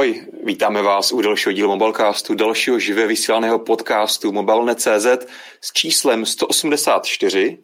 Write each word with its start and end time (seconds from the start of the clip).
Ahoj, 0.00 0.26
vítáme 0.44 0.82
vás 0.82 1.12
u 1.12 1.20
dalšího 1.20 1.52
dílu 1.52 1.68
Mobilecastu, 1.68 2.34
dalšího 2.34 2.78
živě 2.78 3.06
vysílaného 3.06 3.58
podcastu 3.58 4.32
Mobilne.cz 4.32 5.06
s 5.60 5.72
číslem 5.72 6.26
184. 6.26 7.58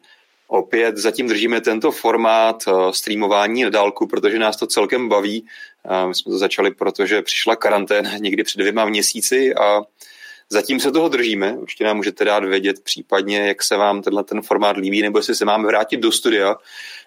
Opět 0.49 0.96
zatím 0.96 1.29
držíme 1.29 1.61
tento 1.61 1.91
formát 1.91 2.64
eh, 2.69 2.93
streamování 2.93 3.62
na 3.62 3.71
dálku, 3.71 4.07
protože 4.07 4.38
nás 4.38 4.57
to 4.57 4.67
celkem 4.67 5.09
baví. 5.09 5.46
Eh, 5.91 6.07
my 6.07 6.14
jsme 6.14 6.33
to 6.33 6.38
začali, 6.38 6.75
protože 6.75 7.22
přišla 7.22 7.57
karanténa 7.57 8.10
někdy 8.19 8.44
před 8.44 8.58
dvěma 8.58 8.84
měsíci 8.84 9.54
a 9.54 9.80
Zatím 10.51 10.81
se 10.81 10.92
toho 10.92 11.08
držíme, 11.08 11.53
určitě 11.53 11.85
nám 11.85 11.97
můžete 11.97 12.24
dát 12.24 12.44
vědět 12.44 12.83
případně, 12.85 13.38
jak 13.49 13.63
se 13.63 13.76
vám 13.76 14.03
tenhle 14.03 14.24
ten 14.24 14.42
formát 14.42 14.76
líbí, 14.76 15.03
nebo 15.03 15.19
jestli 15.19 15.35
se 15.35 15.45
máme 15.45 15.67
vrátit 15.67 15.96
do 15.96 16.12
studia. 16.12 16.56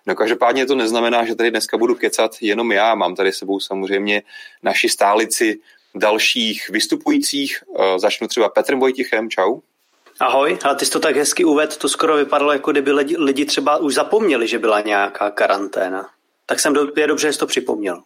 No 0.05 0.15
každopádně 0.15 0.65
to 0.65 0.75
neznamená, 0.75 1.25
že 1.25 1.35
tady 1.35 1.51
dneska 1.51 1.77
budu 1.77 1.95
kecat 1.95 2.31
jenom 2.41 2.71
já, 2.71 2.95
mám 2.95 3.15
tady 3.15 3.31
sebou 3.31 3.59
samozřejmě 3.59 4.21
naši 4.63 4.89
stálici 4.89 5.59
dalších 5.95 6.69
vystupujících. 6.69 7.63
Eh, 7.79 7.99
začnu 7.99 8.27
třeba 8.27 8.49
Petrem 8.49 8.79
Vojtichem, 8.79 9.29
čau. 9.29 9.59
Ahoj, 10.19 10.57
ale 10.63 10.75
ty 10.75 10.85
jsi 10.85 10.91
to 10.91 10.99
tak 10.99 11.15
hezky 11.15 11.45
uved, 11.45 11.77
to 11.77 11.89
skoro 11.89 12.15
vypadalo, 12.15 12.53
jako 12.53 12.71
kdyby 12.71 12.91
lidi, 12.91 13.17
lidi 13.17 13.45
třeba 13.45 13.77
už 13.77 13.93
zapomněli, 13.93 14.47
že 14.47 14.59
byla 14.59 14.81
nějaká 14.81 15.31
karanténa. 15.31 16.09
Tak 16.45 16.59
jsem 16.59 16.73
do, 16.73 16.87
je 16.97 17.07
dobře, 17.07 17.27
že 17.27 17.33
jsi 17.33 17.39
to 17.39 17.47
připomněl. 17.47 18.03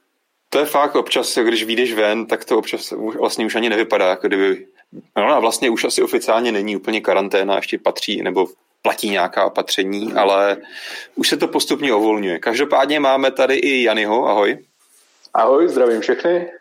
To 0.50 0.60
je 0.60 0.66
fakt, 0.66 0.96
občas, 0.96 1.38
když 1.38 1.64
vyjdeš 1.64 1.94
ven, 1.94 2.26
tak 2.26 2.46
to 2.46 2.58
občas 2.58 2.94
vlastně 3.20 3.46
už 3.46 3.56
ani 3.56 3.70
nevypadá, 3.70 4.10
jako 4.10 4.28
kdyby 4.28 4.68
No 5.18 5.24
a 5.24 5.40
vlastně 5.40 5.70
už 5.70 5.84
asi 5.84 6.04
oficiálně 6.04 6.52
není 6.52 6.76
úplně 6.76 7.02
karanténa, 7.02 7.56
ještě 7.56 7.78
patří 7.78 8.22
nebo 8.22 8.48
platí 8.82 9.10
nějaká 9.10 9.46
opatření, 9.46 10.14
ale 10.14 10.58
už 11.16 11.30
se 11.30 11.38
to 11.38 11.48
postupně 11.48 11.94
uvolňuje. 11.94 12.40
Každopádně 12.40 13.00
máme 13.00 13.32
tady 13.32 13.56
i 13.56 13.84
Janyho, 13.84 14.28
ahoj. 14.28 14.58
Ahoj, 15.34 15.68
zdravím 15.68 16.02
všechny. 16.02 16.52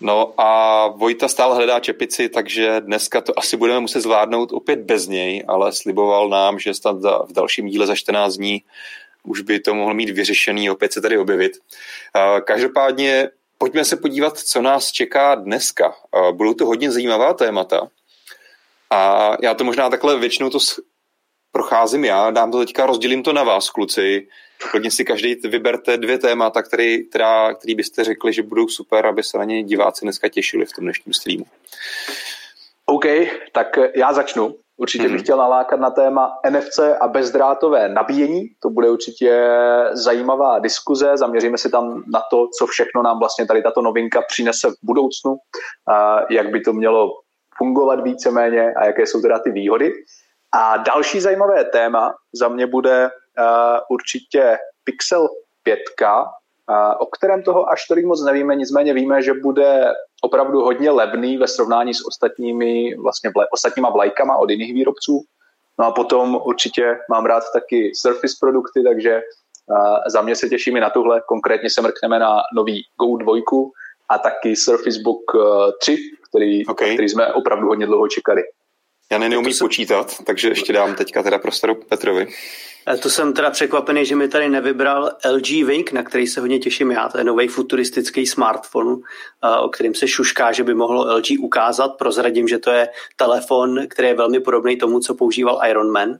No 0.00 0.34
a 0.40 0.88
Vojta 0.88 1.28
stále 1.28 1.56
hledá 1.56 1.80
čepici, 1.80 2.28
takže 2.28 2.80
dneska 2.80 3.20
to 3.20 3.38
asi 3.38 3.56
budeme 3.56 3.80
muset 3.80 4.00
zvládnout 4.00 4.52
opět 4.52 4.78
bez 4.78 5.06
něj, 5.06 5.44
ale 5.48 5.72
sliboval 5.72 6.28
nám, 6.28 6.58
že 6.58 6.74
snad 6.74 6.96
v 7.28 7.32
dalším 7.32 7.66
díle 7.66 7.86
za 7.86 7.94
14 7.94 8.34
dní 8.34 8.62
už 9.22 9.40
by 9.40 9.60
to 9.60 9.74
mohlo 9.74 9.94
mít 9.94 10.10
vyřešený, 10.10 10.70
opět 10.70 10.92
se 10.92 11.00
tady 11.00 11.18
objevit. 11.18 11.52
Každopádně 12.44 13.28
pojďme 13.60 13.84
se 13.84 13.96
podívat, 13.96 14.38
co 14.38 14.62
nás 14.62 14.92
čeká 14.92 15.34
dneska. 15.34 15.94
Budou 16.32 16.54
to 16.54 16.66
hodně 16.66 16.90
zajímavá 16.90 17.34
témata. 17.34 17.88
A 18.90 19.32
já 19.42 19.54
to 19.54 19.64
možná 19.64 19.90
takhle 19.90 20.18
většinou 20.18 20.50
to 20.50 20.58
procházím 21.52 22.04
já, 22.04 22.30
dám 22.30 22.50
to 22.50 22.58
teďka, 22.58 22.86
rozdělím 22.86 23.22
to 23.22 23.32
na 23.32 23.42
vás, 23.42 23.70
kluci. 23.70 24.28
Klidně 24.70 24.90
si 24.90 25.04
každý 25.04 25.34
vyberte 25.34 25.96
dvě 25.96 26.18
témata, 26.18 26.62
který, 26.62 27.08
která, 27.08 27.54
který 27.54 27.74
byste 27.74 28.04
řekli, 28.04 28.32
že 28.32 28.42
budou 28.42 28.68
super, 28.68 29.06
aby 29.06 29.22
se 29.22 29.38
na 29.38 29.44
ně 29.44 29.62
diváci 29.62 30.04
dneska 30.04 30.28
těšili 30.28 30.66
v 30.66 30.72
tom 30.72 30.84
dnešním 30.84 31.14
streamu. 31.14 31.44
OK, 32.86 33.04
tak 33.52 33.66
já 33.96 34.12
začnu. 34.12 34.56
Určitě 34.80 35.02
bych 35.02 35.12
mhm. 35.12 35.22
chtěl 35.22 35.36
nalákat 35.36 35.80
na 35.80 35.90
téma 35.90 36.38
NFC 36.50 36.78
a 37.00 37.08
bezdrátové 37.08 37.88
nabíjení. 37.88 38.48
To 38.62 38.70
bude 38.70 38.90
určitě 38.90 39.48
zajímavá 39.92 40.58
diskuze. 40.58 41.16
Zaměříme 41.16 41.58
se 41.58 41.68
tam 41.68 42.02
na 42.12 42.22
to, 42.30 42.46
co 42.58 42.66
všechno 42.66 43.02
nám 43.02 43.18
vlastně 43.18 43.46
tady 43.46 43.62
tato 43.62 43.82
novinka 43.82 44.22
přinese 44.28 44.68
v 44.68 44.74
budoucnu, 44.82 45.36
jak 46.30 46.50
by 46.50 46.60
to 46.60 46.72
mělo 46.72 47.10
fungovat 47.58 48.00
víceméně 48.00 48.72
a 48.72 48.84
jaké 48.84 49.06
jsou 49.06 49.20
teda 49.20 49.38
ty 49.38 49.50
výhody. 49.50 49.92
A 50.54 50.76
další 50.76 51.20
zajímavé 51.20 51.64
téma 51.64 52.14
za 52.34 52.48
mě 52.48 52.66
bude 52.66 53.10
určitě 53.90 54.58
Pixel 54.84 55.28
5, 55.62 55.78
o 56.98 57.06
kterém 57.06 57.42
toho 57.42 57.70
až 57.70 57.86
tolik 57.86 58.04
moc 58.04 58.24
nevíme, 58.24 58.56
nicméně 58.56 58.94
víme, 58.94 59.22
že 59.22 59.34
bude 59.34 59.84
opravdu 60.22 60.60
hodně 60.60 60.90
levný 60.90 61.36
ve 61.36 61.48
srovnání 61.48 61.94
s 61.94 62.06
ostatními 62.06 62.94
vlastně 62.96 63.30
vle, 63.36 63.46
ostatníma 63.52 63.90
vlajkama 63.90 64.36
od 64.36 64.50
jiných 64.50 64.74
výrobců. 64.74 65.24
No 65.78 65.86
a 65.86 65.90
potom 65.90 66.40
určitě 66.44 66.98
mám 67.10 67.26
rád 67.26 67.42
taky 67.52 67.92
Surface 67.94 68.34
produkty, 68.40 68.82
takže 68.82 69.20
za 70.06 70.22
mě 70.22 70.36
se 70.36 70.48
těším 70.48 70.76
i 70.76 70.80
na 70.80 70.90
tuhle. 70.90 71.22
Konkrétně 71.26 71.70
se 71.70 71.82
mrkneme 71.82 72.18
na 72.18 72.36
nový 72.54 72.82
Go 73.00 73.16
2 73.16 73.34
a 74.08 74.18
taky 74.18 74.56
Surface 74.56 75.00
Book 75.04 75.22
3, 75.80 75.98
který, 76.28 76.66
okay. 76.66 76.94
který 76.94 77.08
jsme 77.08 77.32
opravdu 77.32 77.68
hodně 77.68 77.86
dlouho 77.86 78.08
čekali. 78.08 78.42
Já 79.12 79.18
neumím 79.18 79.58
počítat, 79.60 80.14
takže 80.26 80.48
ještě 80.48 80.72
dám 80.72 80.94
teďka 80.94 81.22
teda 81.22 81.38
prostoru 81.38 81.74
Petrovi. 81.74 82.26
To 83.02 83.10
jsem 83.10 83.32
teda 83.32 83.50
překvapený, 83.50 84.04
že 84.06 84.16
mi 84.16 84.28
tady 84.28 84.48
nevybral 84.48 85.10
LG 85.32 85.50
Wing, 85.50 85.92
na 85.92 86.02
který 86.02 86.26
se 86.26 86.40
hodně 86.40 86.58
těším 86.58 86.90
já. 86.90 87.08
To 87.08 87.18
je 87.18 87.24
nový 87.24 87.48
futuristický 87.48 88.26
smartphone, 88.26 88.96
o 89.60 89.68
kterým 89.68 89.94
se 89.94 90.08
šušká, 90.08 90.52
že 90.52 90.64
by 90.64 90.74
mohlo 90.74 91.16
LG 91.16 91.26
ukázat. 91.40 91.88
Prozradím, 91.88 92.48
že 92.48 92.58
to 92.58 92.70
je 92.70 92.88
telefon, 93.16 93.86
který 93.88 94.08
je 94.08 94.14
velmi 94.14 94.40
podobný 94.40 94.76
tomu, 94.76 95.00
co 95.00 95.14
používal 95.14 95.60
Iron 95.68 95.90
Man. 95.90 96.18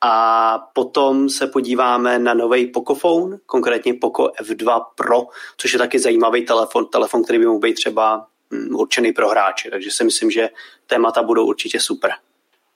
A 0.00 0.58
potom 0.72 1.28
se 1.28 1.46
podíváme 1.46 2.18
na 2.18 2.34
nový 2.34 2.66
Pocophone, 2.66 3.38
konkrétně 3.46 3.94
Poco 3.94 4.32
F2 4.42 4.84
Pro, 4.94 5.22
což 5.56 5.72
je 5.72 5.78
taky 5.78 5.98
zajímavý 5.98 6.44
telefon, 6.46 6.86
telefon, 6.86 7.24
který 7.24 7.38
by 7.38 7.46
mohl 7.46 7.58
být 7.58 7.74
třeba 7.74 8.26
hm, 8.52 8.74
určený 8.74 9.12
pro 9.12 9.28
hráče. 9.28 9.70
Takže 9.70 9.90
si 9.90 10.04
myslím, 10.04 10.30
že 10.30 10.48
témata 10.86 11.22
budou 11.22 11.46
určitě 11.46 11.80
super. 11.80 12.10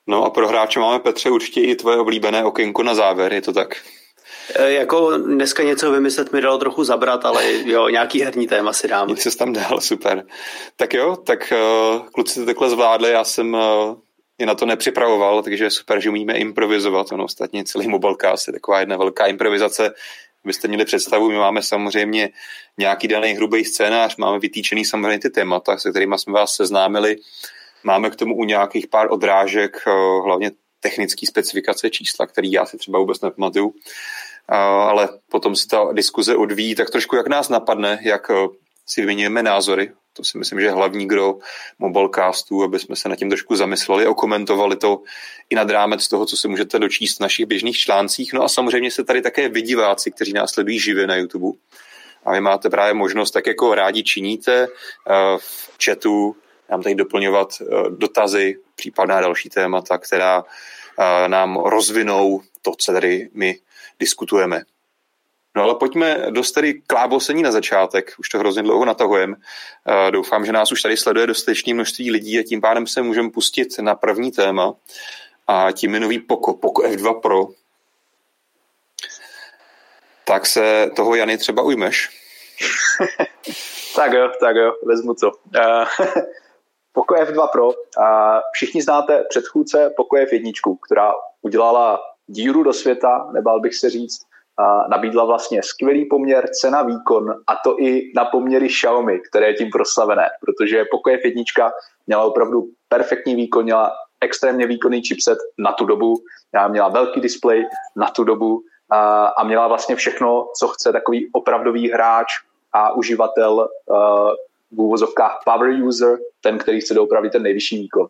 No 0.06 0.24
a 0.24 0.30
pro 0.30 0.48
hráče 0.48 0.80
máme, 0.80 0.98
Petře, 0.98 1.30
určitě 1.30 1.60
i 1.60 1.74
tvoje 1.74 1.96
oblíbené 1.96 2.44
okénko 2.44 2.82
na 2.82 2.94
závěr, 2.94 3.32
je 3.32 3.42
to 3.42 3.52
tak? 3.52 3.76
E, 4.54 4.72
jako 4.72 5.18
dneska 5.18 5.62
něco 5.62 5.90
vymyslet 5.90 6.32
mi 6.32 6.40
dalo 6.40 6.58
trochu 6.58 6.84
zabrat, 6.84 7.24
ale 7.24 7.44
jo, 7.64 7.88
nějaký 7.88 8.22
herní 8.22 8.46
téma 8.46 8.72
si 8.72 8.88
dám. 8.88 9.08
Nic 9.08 9.22
se 9.22 9.38
tam 9.38 9.52
dál, 9.52 9.80
super. 9.80 10.24
Tak 10.76 10.94
jo, 10.94 11.16
tak 11.16 11.52
uh, 11.52 12.06
kluci 12.06 12.40
to 12.40 12.46
takhle 12.46 12.70
zvládli, 12.70 13.10
já 13.10 13.24
jsem 13.24 13.54
uh, 13.54 13.60
je 14.38 14.46
na 14.46 14.54
to 14.54 14.66
nepřipravoval, 14.66 15.42
takže 15.42 15.70
super, 15.70 16.00
že 16.00 16.08
umíme 16.08 16.34
improvizovat. 16.34 17.12
Ono 17.12 17.24
ostatně 17.24 17.64
celý 17.64 17.88
mobilecast 17.88 18.48
je 18.48 18.52
taková 18.52 18.80
jedna 18.80 18.96
velká 18.96 19.26
improvizace. 19.26 19.94
Byste 20.44 20.68
měli 20.68 20.84
představu, 20.84 21.28
my 21.28 21.36
máme 21.36 21.62
samozřejmě 21.62 22.30
nějaký 22.78 23.08
daný 23.08 23.32
hrubý 23.32 23.64
scénář, 23.64 24.16
máme 24.16 24.38
vytýčený 24.38 24.84
samozřejmě 24.84 25.18
ty 25.18 25.30
témata, 25.30 25.78
se 25.78 25.90
kterými 25.90 26.18
jsme 26.18 26.32
vás 26.32 26.54
seznámili 26.54 27.16
Máme 27.84 28.10
k 28.10 28.16
tomu 28.16 28.36
u 28.36 28.44
nějakých 28.44 28.86
pár 28.86 29.12
odrážek, 29.12 29.76
eh, 29.86 29.90
hlavně 30.24 30.50
technické 30.80 31.26
specifikace 31.26 31.90
čísla, 31.90 32.26
který 32.26 32.52
já 32.52 32.66
si 32.66 32.78
třeba 32.78 32.98
vůbec 32.98 33.20
nepamatuju, 33.20 33.74
eh, 34.52 34.56
ale 34.56 35.08
potom 35.30 35.56
se 35.56 35.68
ta 35.68 35.92
diskuze 35.92 36.36
odvíjí 36.36 36.74
tak 36.74 36.90
trošku, 36.90 37.16
jak 37.16 37.26
nás 37.26 37.48
napadne, 37.48 37.98
jak 38.02 38.30
eh, 38.30 38.48
si 38.86 39.00
vyměňujeme 39.00 39.42
názory. 39.42 39.92
To 40.12 40.24
si 40.24 40.38
myslím, 40.38 40.60
že 40.60 40.66
je 40.66 40.72
hlavní 40.72 41.08
kdo 41.08 41.38
mobilecastu, 41.78 42.62
aby 42.62 42.78
jsme 42.78 42.96
se 42.96 43.08
nad 43.08 43.16
tím 43.16 43.28
trošku 43.28 43.56
zamysleli, 43.56 44.06
okomentovali 44.06 44.76
to 44.76 45.02
i 45.50 45.54
nad 45.54 45.70
rámec 45.70 46.08
toho, 46.08 46.26
co 46.26 46.36
si 46.36 46.48
můžete 46.48 46.78
dočíst 46.78 47.16
v 47.16 47.20
našich 47.20 47.46
běžných 47.46 47.76
článcích. 47.76 48.32
No 48.32 48.42
a 48.42 48.48
samozřejmě 48.48 48.90
se 48.90 49.04
tady 49.04 49.22
také 49.22 49.48
vidiváci, 49.48 50.10
kteří 50.10 50.32
nás 50.32 50.50
sledují 50.50 50.78
živě 50.78 51.06
na 51.06 51.16
YouTube. 51.16 51.58
A 52.24 52.32
vy 52.32 52.40
máte 52.40 52.70
právě 52.70 52.94
možnost, 52.94 53.30
tak 53.30 53.46
jako 53.46 53.74
rádi 53.74 54.02
činíte 54.02 54.68
v 55.38 55.78
chatu, 55.84 56.36
nám 56.70 56.82
tady 56.82 56.94
doplňovat 56.94 57.48
eh, 57.60 57.64
dotazy, 57.90 58.56
případná 58.74 59.20
další 59.20 59.48
témata, 59.48 59.98
která 59.98 60.44
eh, 60.98 61.28
nám 61.28 61.56
rozvinou 61.56 62.42
to, 62.62 62.72
co 62.78 62.92
tady 62.92 63.28
my 63.34 63.58
diskutujeme. 63.98 64.62
No 65.56 65.62
ale 65.62 65.74
pojďme 65.74 66.26
dost 66.30 66.52
tady 66.52 66.74
klábosení 66.74 67.42
na 67.42 67.52
začátek, 67.52 68.12
už 68.18 68.28
to 68.28 68.38
hrozně 68.38 68.62
dlouho 68.62 68.84
natahujeme. 68.84 69.36
Eh, 69.88 70.10
doufám, 70.10 70.46
že 70.46 70.52
nás 70.52 70.72
už 70.72 70.82
tady 70.82 70.96
sleduje 70.96 71.26
dostatečné 71.26 71.74
množství 71.74 72.10
lidí 72.10 72.38
a 72.38 72.42
tím 72.42 72.60
pádem 72.60 72.86
se 72.86 73.02
můžeme 73.02 73.30
pustit 73.30 73.78
na 73.80 73.94
první 73.94 74.32
téma 74.32 74.74
a 75.46 75.72
tím 75.72 75.94
je 75.94 76.00
nový 76.00 76.18
Poco, 76.18 76.52
Poco 76.52 76.82
F2 76.82 77.20
Pro. 77.20 77.46
Tak 80.24 80.46
se 80.46 80.90
toho, 80.96 81.14
Jany, 81.14 81.38
třeba 81.38 81.62
ujmeš? 81.62 82.10
tak 83.96 84.12
jo, 84.12 84.30
tak 84.40 84.56
jo, 84.56 84.72
vezmu 84.82 85.14
to. 85.14 85.30
Poco 86.94 87.14
F2 87.14 87.48
Pro. 87.52 87.70
A 87.98 88.40
všichni 88.52 88.82
znáte 88.82 89.24
předchůdce 89.28 89.90
Poco 89.96 90.16
F1, 90.16 90.76
která 90.86 91.12
udělala 91.42 92.00
díru 92.26 92.62
do 92.62 92.72
světa, 92.72 93.28
nebál 93.32 93.60
bych 93.60 93.74
se 93.74 93.90
říct, 93.90 94.20
a 94.58 94.88
nabídla 94.88 95.24
vlastně 95.24 95.62
skvělý 95.62 96.04
poměr 96.04 96.48
cena-výkon 96.60 97.30
a 97.30 97.56
to 97.64 97.80
i 97.80 98.12
na 98.16 98.24
poměry 98.24 98.68
Xiaomi, 98.68 99.20
které 99.20 99.46
je 99.46 99.54
tím 99.54 99.70
proslavené, 99.70 100.28
protože 100.40 100.84
Poco 100.90 101.16
F1 101.16 101.72
měla 102.06 102.22
opravdu 102.22 102.68
perfektní 102.88 103.34
výkon, 103.34 103.64
měla 103.64 103.92
extrémně 104.20 104.66
výkonný 104.66 105.02
chipset 105.02 105.38
na 105.58 105.72
tu 105.72 105.84
dobu, 105.84 106.14
měla 106.68 106.88
velký 106.88 107.20
displej 107.20 107.66
na 107.96 108.10
tu 108.10 108.24
dobu 108.24 108.62
a, 108.90 109.26
a 109.26 109.44
měla 109.44 109.68
vlastně 109.68 109.96
všechno, 109.96 110.46
co 110.58 110.68
chce 110.68 110.92
takový 110.92 111.30
opravdový 111.32 111.90
hráč 111.90 112.26
a 112.72 112.92
uživatel 112.92 113.68
v 114.74 114.80
úvozovkách 114.80 115.38
power 115.44 115.82
user, 115.82 116.18
ten, 116.40 116.58
který 116.58 116.80
chce 116.80 116.94
doopravit 116.94 117.32
ten 117.32 117.42
nejvyšší 117.42 117.76
výkon. 117.76 118.06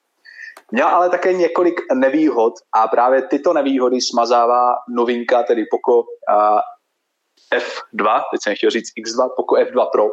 Měla 0.71 0.91
ale 0.91 1.11
také 1.11 1.33
několik 1.33 1.81
nevýhod 1.95 2.55
a 2.73 2.89
právě 2.89 3.23
tyto 3.23 3.53
nevýhody 3.53 4.01
smazává 4.01 4.75
novinka, 4.89 5.43
tedy 5.43 5.65
Poco 5.71 6.05
F2, 7.55 8.23
teď 8.31 8.41
jsem 8.43 8.55
chtěl 8.57 8.71
říct 8.71 8.89
X2, 8.99 9.31
Poco 9.37 9.55
F2 9.55 9.91
Pro, 9.93 10.09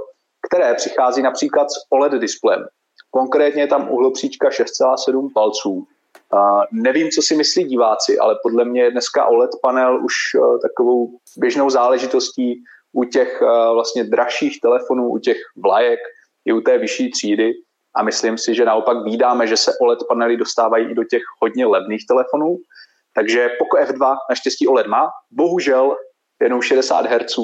které 0.48 0.74
přichází 0.74 1.22
například 1.22 1.72
s 1.72 1.76
OLED 1.90 2.12
displejem. 2.12 2.66
Konkrétně 3.12 3.62
je 3.62 3.68
tam 3.68 3.92
uhlopříčka 3.92 4.50
6,7 4.50 5.30
palců. 5.34 5.88
Uh, 6.34 6.64
nevím, 6.72 7.10
co 7.10 7.22
si 7.22 7.36
myslí 7.36 7.64
diváci, 7.64 8.20
ale 8.20 8.36
podle 8.44 8.66
mě 8.66 8.82
je 8.84 8.92
dneska 8.92 9.26
OLED 9.26 9.50
panel 9.62 10.06
už 10.06 10.14
uh, 10.36 10.60
takovou 10.60 11.10
běžnou 11.38 11.70
záležitostí 11.70 12.64
u 12.94 13.04
těch 13.04 13.42
uh, 13.42 13.74
vlastně 13.74 14.04
dražších 14.04 14.62
telefonů, 14.62 15.10
u 15.10 15.18
těch 15.18 15.38
vlajek 15.64 16.00
i 16.46 16.54
u 16.54 16.62
té 16.62 16.78
vyšší 16.78 17.12
třídy. 17.12 17.52
A 17.96 18.04
myslím 18.04 18.38
si, 18.38 18.56
že 18.56 18.66
naopak 18.66 18.98
vídáme, 19.04 19.48
že 19.48 19.58
se 19.58 19.72
OLED 19.82 20.00
panely 20.08 20.38
dostávají 20.38 20.92
i 20.92 20.96
do 20.96 21.04
těch 21.04 21.22
hodně 21.42 21.66
levných 21.66 22.02
telefonů. 22.08 22.58
Takže 23.16 23.50
Poco 23.60 23.84
F2 23.84 24.16
naštěstí 24.30 24.68
OLED 24.68 24.88
má, 24.88 25.10
bohužel 25.32 25.96
jenom 26.42 26.62
60 26.62 27.06
Hz, 27.06 27.36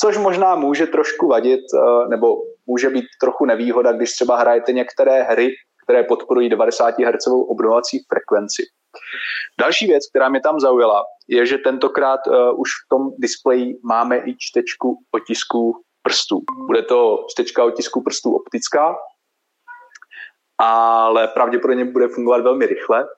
což 0.00 0.18
možná 0.18 0.54
může 0.54 0.86
trošku 0.86 1.28
vadit, 1.28 1.60
nebo 2.08 2.36
může 2.66 2.90
být 2.90 3.04
trochu 3.20 3.44
nevýhoda, 3.44 3.92
když 3.92 4.12
třeba 4.12 4.36
hrajete 4.36 4.72
některé 4.72 5.22
hry, 5.22 5.50
které 5.84 6.02
podporují 6.02 6.48
90 6.48 6.98
Hz 6.98 7.26
obnovací 7.26 7.98
frekvenci. 8.08 8.62
Další 9.60 9.86
věc, 9.86 10.10
která 10.10 10.28
mě 10.28 10.40
tam 10.40 10.60
zaujala, 10.60 11.02
je, 11.28 11.46
že 11.46 11.58
tentokrát 11.58 12.20
uh, 12.26 12.60
už 12.60 12.68
v 12.68 12.88
tom 12.88 13.10
displeji 13.18 13.78
máme 13.84 14.18
i 14.18 14.34
čtečku 14.38 14.98
otisků 15.12 15.82
prstů. 16.04 16.40
Bude 16.66 16.82
to 16.82 17.26
čtečka 17.30 17.64
otisků 17.64 18.02
prstů 18.02 18.36
optická, 18.36 18.96
ale 20.58 21.28
pravděpodobně 21.28 21.84
bude 21.84 22.08
fungovat 22.08 22.40
velmi 22.40 22.66
rychle. 22.66 23.08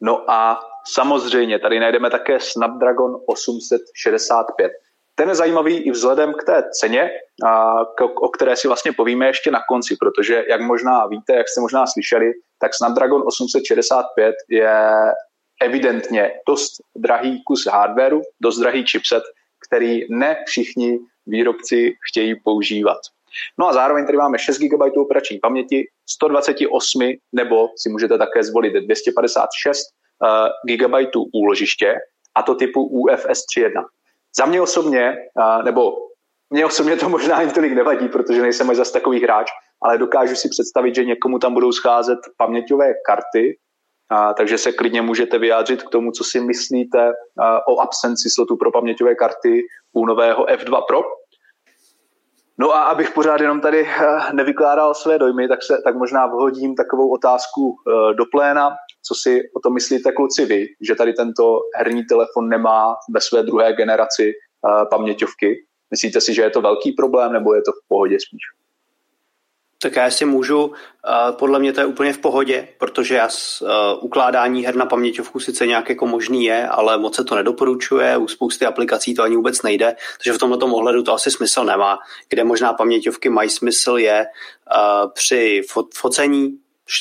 No 0.00 0.30
a 0.30 0.60
samozřejmě 0.86 1.58
tady 1.58 1.80
najdeme 1.80 2.10
také 2.10 2.40
Snapdragon 2.40 3.16
865. 3.26 4.72
Ten 5.14 5.28
je 5.28 5.34
zajímavý 5.34 5.76
i 5.76 5.90
vzhledem 5.90 6.34
k 6.34 6.44
té 6.44 6.62
ceně, 6.80 7.10
o 8.20 8.28
které 8.28 8.56
si 8.56 8.68
vlastně 8.68 8.92
povíme 8.92 9.26
ještě 9.26 9.50
na 9.50 9.60
konci, 9.68 9.96
protože 10.00 10.44
jak 10.48 10.60
možná 10.60 11.06
víte, 11.06 11.34
jak 11.34 11.48
jste 11.48 11.60
možná 11.60 11.86
slyšeli, 11.86 12.32
tak 12.58 12.74
Snapdragon 12.74 13.22
865 13.26 14.34
je 14.48 14.72
evidentně 15.62 16.32
dost 16.48 16.72
drahý 16.96 17.42
kus 17.44 17.66
hardwareu, 17.66 18.22
dost 18.42 18.58
drahý 18.58 18.84
chipset, 18.86 19.22
který 19.68 20.06
ne 20.10 20.44
všichni 20.46 20.98
výrobci 21.26 21.94
chtějí 22.10 22.34
používat. 22.44 22.98
No 23.58 23.68
a 23.68 23.72
zároveň 23.72 24.06
tady 24.06 24.18
máme 24.18 24.38
6 24.38 24.58
GB 24.58 24.96
operační 24.96 25.38
paměti, 25.38 25.84
128 26.10 27.12
nebo 27.32 27.68
si 27.76 27.88
můžete 27.88 28.18
také 28.18 28.44
zvolit 28.44 28.72
256 28.72 29.82
GB 30.66 30.94
úložiště 31.34 31.94
a 32.34 32.42
to 32.42 32.54
typu 32.54 32.82
UFS 32.82 33.44
3.1. 33.56 33.84
Za 34.36 34.46
mě 34.46 34.60
osobně, 34.60 35.16
nebo 35.64 35.92
mě 36.50 36.66
osobně 36.66 36.96
to 36.96 37.08
možná 37.08 37.36
ani 37.36 37.52
tolik 37.52 37.72
nevadí, 37.72 38.08
protože 38.08 38.42
nejsem 38.42 38.70
až 38.70 38.76
zase 38.76 38.92
takový 38.92 39.22
hráč, 39.22 39.50
ale 39.82 39.98
dokážu 39.98 40.34
si 40.34 40.48
představit, 40.48 40.94
že 40.94 41.04
někomu 41.04 41.38
tam 41.38 41.54
budou 41.54 41.72
scházet 41.72 42.18
paměťové 42.36 42.92
karty, 43.06 43.58
a, 44.12 44.34
takže 44.34 44.58
se 44.58 44.72
klidně 44.72 45.02
můžete 45.02 45.38
vyjádřit 45.38 45.82
k 45.82 45.90
tomu, 45.90 46.10
co 46.12 46.24
si 46.24 46.40
myslíte 46.40 47.12
a, 47.38 47.68
o 47.68 47.80
absenci 47.80 48.30
slotu 48.30 48.56
pro 48.56 48.70
paměťové 48.70 49.14
karty 49.14 49.62
u 49.92 50.06
nového 50.06 50.44
F2 50.44 50.82
Pro. 50.88 51.02
No 52.58 52.74
a 52.74 52.82
abych 52.82 53.10
pořád 53.10 53.40
jenom 53.40 53.60
tady 53.60 53.88
nevykládal 54.32 54.94
své 54.94 55.18
dojmy, 55.18 55.48
tak, 55.48 55.62
se, 55.62 55.74
tak 55.84 55.96
možná 55.96 56.26
vhodím 56.26 56.74
takovou 56.74 57.12
otázku 57.12 57.76
e, 57.76 58.14
do 58.14 58.24
pléna. 58.32 58.70
Co 59.06 59.14
si 59.14 59.40
o 59.56 59.60
to 59.60 59.70
myslíte, 59.70 60.12
kluci, 60.12 60.44
vy, 60.44 60.66
že 60.80 60.94
tady 60.94 61.12
tento 61.12 61.58
herní 61.76 62.04
telefon 62.04 62.48
nemá 62.48 62.96
ve 63.14 63.20
své 63.20 63.42
druhé 63.42 63.72
generaci 63.72 64.32
uh, 64.32 64.88
paměťovky? 64.90 65.54
Myslíte 65.90 66.20
si, 66.20 66.34
že 66.34 66.42
je 66.42 66.50
to 66.50 66.60
velký 66.60 66.92
problém, 66.92 67.32
nebo 67.32 67.54
je 67.54 67.62
to 67.62 67.72
v 67.72 67.88
pohodě 67.88 68.16
spíš? 68.20 68.61
Tak 69.82 69.96
já 69.96 70.10
si 70.10 70.24
můžu, 70.24 70.72
podle 71.30 71.58
mě 71.58 71.72
to 71.72 71.80
je 71.80 71.86
úplně 71.86 72.12
v 72.12 72.18
pohodě, 72.18 72.68
protože 72.78 73.14
já 73.14 73.28
s 73.28 73.66
ukládání 74.00 74.64
her 74.64 74.76
na 74.76 74.86
paměťovku 74.86 75.40
sice 75.40 75.66
nějak 75.66 75.88
jako 75.88 76.06
možný 76.06 76.44
je, 76.44 76.68
ale 76.68 76.98
moc 76.98 77.16
se 77.16 77.24
to 77.24 77.34
nedoporučuje, 77.34 78.16
u 78.16 78.28
spousty 78.28 78.66
aplikací 78.66 79.14
to 79.14 79.22
ani 79.22 79.36
vůbec 79.36 79.62
nejde, 79.62 79.96
takže 80.18 80.32
v 80.32 80.38
tomto 80.38 80.66
ohledu 80.66 81.02
to 81.02 81.12
asi 81.12 81.30
smysl 81.30 81.64
nemá. 81.64 81.98
Kde 82.28 82.44
možná 82.44 82.72
paměťovky 82.72 83.28
mají 83.28 83.48
smysl 83.50 83.96
je 83.96 84.26
při 85.14 85.62
focení, 85.94 86.58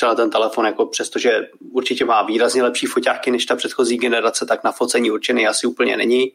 na 0.07 0.15
ten 0.15 0.29
telefon, 0.29 0.65
jako 0.65 0.85
přestože 0.85 1.47
určitě 1.71 2.05
má 2.05 2.21
výrazně 2.21 2.63
lepší 2.63 2.85
foťáky 2.85 3.31
než 3.31 3.45
ta 3.45 3.55
předchozí 3.55 3.97
generace, 3.97 4.45
tak 4.45 4.63
na 4.63 4.71
focení 4.71 5.11
určený 5.11 5.47
asi 5.47 5.67
úplně 5.67 5.97
není. 5.97 6.31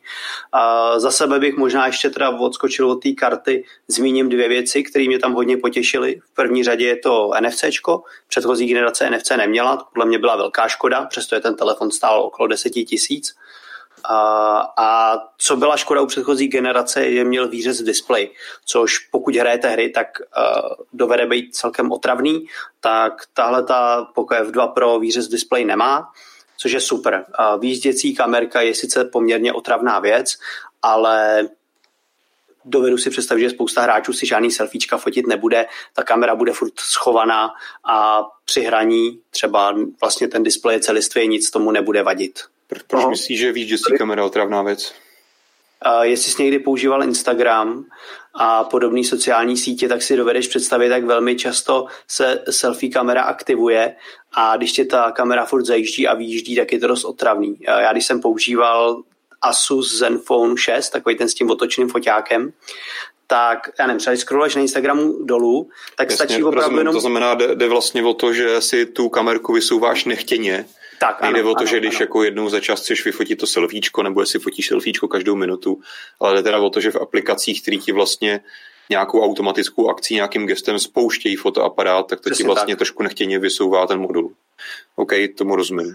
A 0.52 0.98
za 0.98 1.10
sebe 1.10 1.38
bych 1.38 1.56
možná 1.56 1.86
ještě 1.86 2.10
teda 2.10 2.30
odskočil 2.30 2.90
od 2.90 3.02
té 3.02 3.12
karty, 3.12 3.64
zmíním 3.88 4.28
dvě 4.28 4.48
věci, 4.48 4.82
které 4.82 5.06
mě 5.06 5.18
tam 5.18 5.32
hodně 5.32 5.56
potěšily. 5.56 6.20
V 6.30 6.34
první 6.34 6.64
řadě 6.64 6.86
je 6.86 6.96
to 6.96 7.30
NFC, 7.40 7.64
předchozí 8.28 8.66
generace 8.66 9.10
NFC 9.10 9.30
neměla, 9.30 9.76
podle 9.76 10.06
mě 10.06 10.18
byla 10.18 10.36
velká 10.36 10.68
škoda, 10.68 11.04
přestože 11.04 11.40
ten 11.40 11.56
telefon 11.56 11.90
stál 11.90 12.22
okolo 12.22 12.48
10 12.48 12.70
tisíc. 12.70 13.36
A, 14.08 15.18
co 15.38 15.56
byla 15.56 15.76
škoda 15.76 16.00
u 16.00 16.06
předchozí 16.06 16.48
generace, 16.48 17.06
je, 17.06 17.24
měl 17.24 17.48
výřez 17.48 17.82
display, 17.82 18.30
což 18.64 18.98
pokud 18.98 19.36
hrajete 19.36 19.68
hry, 19.68 19.88
tak 19.88 20.06
uh, 20.20 20.84
dovede 20.92 21.26
být 21.26 21.54
celkem 21.54 21.92
otravný, 21.92 22.46
tak 22.80 23.12
tahle 23.34 23.62
ta 23.62 24.04
Poco 24.14 24.34
F2 24.34 24.72
Pro 24.72 24.98
výřez 24.98 25.28
display 25.28 25.64
nemá, 25.64 26.12
což 26.56 26.72
je 26.72 26.80
super. 26.80 27.24
Výjížděcí 27.58 28.14
kamerka 28.14 28.60
je 28.60 28.74
sice 28.74 29.04
poměrně 29.04 29.52
otravná 29.52 29.98
věc, 29.98 30.34
ale 30.82 31.48
dovedu 32.66 32.98
si 32.98 33.10
představit, 33.10 33.40
že 33.40 33.50
spousta 33.50 33.82
hráčů 33.82 34.12
si 34.12 34.26
žádný 34.26 34.50
selfiečka 34.50 34.96
fotit 34.96 35.26
nebude, 35.26 35.66
ta 35.94 36.02
kamera 36.02 36.34
bude 36.34 36.52
furt 36.52 36.80
schovaná 36.80 37.54
a 37.84 38.24
při 38.44 38.60
hraní 38.60 39.20
třeba 39.30 39.74
vlastně 40.00 40.28
ten 40.28 40.42
displej 40.42 40.76
je 40.76 40.80
celistvý, 40.80 41.28
nic 41.28 41.50
tomu 41.50 41.70
nebude 41.70 42.02
vadit. 42.02 42.40
Proč 42.66 42.82
Aha. 42.92 43.10
myslíš, 43.10 43.40
že 43.40 43.52
víš, 43.52 43.68
že 43.68 43.78
si 43.78 43.98
kamera 43.98 44.24
otravná 44.24 44.62
věc? 44.62 44.94
Uh, 45.86 46.02
jestli 46.02 46.32
jsi 46.32 46.42
někdy 46.42 46.58
používal 46.58 47.02
Instagram 47.02 47.84
a 48.34 48.64
podobné 48.64 49.04
sociální 49.04 49.56
sítě, 49.56 49.88
tak 49.88 50.02
si 50.02 50.16
dovedeš 50.16 50.48
představit, 50.48 50.88
jak 50.88 51.04
velmi 51.04 51.36
často 51.36 51.86
se 52.08 52.44
selfie 52.50 52.92
kamera 52.92 53.22
aktivuje 53.22 53.96
a 54.32 54.56
když 54.56 54.72
tě 54.72 54.84
ta 54.84 55.10
kamera 55.10 55.44
furt 55.44 55.64
zajíždí 55.64 56.08
a 56.08 56.14
výjíždí, 56.14 56.56
tak 56.56 56.72
je 56.72 56.78
to 56.78 56.86
dost 56.86 57.04
otravný. 57.04 57.48
Uh, 57.48 57.56
já 57.66 57.92
když 57.92 58.06
jsem 58.06 58.20
používal 58.20 59.02
Asus 59.42 59.98
Zenfone 59.98 60.54
6, 60.58 60.90
takový 60.90 61.16
ten 61.16 61.28
s 61.28 61.34
tím 61.34 61.50
otočným 61.50 61.88
foťákem, 61.88 62.52
tak 63.26 63.70
já 63.78 63.86
nevím, 63.86 63.98
třeba 63.98 64.12
když 64.12 64.20
scrolluješ 64.20 64.54
na 64.54 64.60
Instagramu 64.60 65.24
dolů, 65.24 65.68
tak 65.96 66.10
Jasně, 66.10 66.26
stačí 66.26 66.44
opravdu 66.44 66.78
jenom... 66.78 66.94
To 66.94 67.00
znamená, 67.00 67.34
jde, 67.34 67.54
jde 67.54 67.68
vlastně 67.68 68.04
o 68.04 68.14
to, 68.14 68.32
že 68.32 68.60
si 68.60 68.86
tu 68.86 69.08
kamerku 69.08 69.52
vysouváš 69.52 70.04
nechtěně 70.04 70.66
tak, 71.00 71.22
Nejde 71.22 71.40
ano, 71.40 71.50
o 71.50 71.54
to, 71.54 71.58
ano, 71.58 71.66
že 71.66 71.78
když 71.80 71.94
ano. 71.94 72.02
jako 72.02 72.22
jednou 72.24 72.48
za 72.48 72.60
čas 72.60 72.80
chceš 72.80 73.04
vyfotit 73.04 73.38
to 73.40 73.46
selfiečko, 73.46 74.02
nebo 74.02 74.20
jestli 74.20 74.38
fotíš 74.38 74.66
selfiečko 74.66 75.08
každou 75.08 75.34
minutu, 75.36 75.80
ale 76.20 76.34
jde 76.34 76.42
teda 76.42 76.58
o 76.58 76.70
to, 76.70 76.80
že 76.80 76.90
v 76.90 76.96
aplikacích, 76.96 77.62
které 77.62 77.76
ti 77.76 77.92
vlastně 77.92 78.40
nějakou 78.90 79.24
automatickou 79.24 79.88
akcí, 79.88 80.14
nějakým 80.14 80.46
gestem 80.46 80.78
spouštějí 80.78 81.36
fotoaparát, 81.36 82.06
tak 82.06 82.20
to 82.20 82.30
Přesně 82.30 82.42
ti 82.42 82.46
vlastně 82.46 82.74
tak. 82.74 82.78
trošku 82.78 83.02
nechtěně 83.02 83.38
vysouvá 83.38 83.86
ten 83.86 84.00
modul. 84.00 84.32
OK, 84.96 85.12
tomu 85.38 85.56
rozumím. 85.56 85.94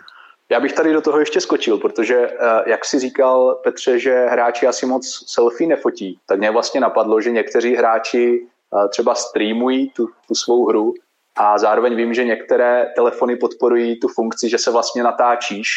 Já 0.49 0.59
bych 0.59 0.73
tady 0.73 0.93
do 0.93 1.01
toho 1.01 1.19
ještě 1.19 1.41
skočil, 1.41 1.77
protože 1.77 2.15
eh, 2.15 2.35
jak 2.65 2.85
si 2.85 2.99
říkal 2.99 3.59
Petře, 3.63 3.99
že 3.99 4.25
hráči 4.25 4.67
asi 4.67 4.85
moc 4.85 5.23
selfie 5.27 5.67
nefotí, 5.67 6.19
tak 6.25 6.39
mě 6.39 6.51
vlastně 6.51 6.81
napadlo, 6.81 7.21
že 7.21 7.31
někteří 7.31 7.75
hráči 7.75 8.41
eh, 8.45 8.87
třeba 8.89 9.15
streamují 9.15 9.89
tu, 9.89 10.07
tu 10.27 10.35
svou 10.35 10.65
hru 10.65 10.93
a 11.35 11.57
zároveň 11.57 11.95
vím, 11.95 12.13
že 12.13 12.23
některé 12.23 12.91
telefony 12.95 13.35
podporují 13.35 13.99
tu 13.99 14.07
funkci, 14.07 14.49
že 14.49 14.57
se 14.57 14.71
vlastně 14.71 15.03
natáčíš 15.03 15.67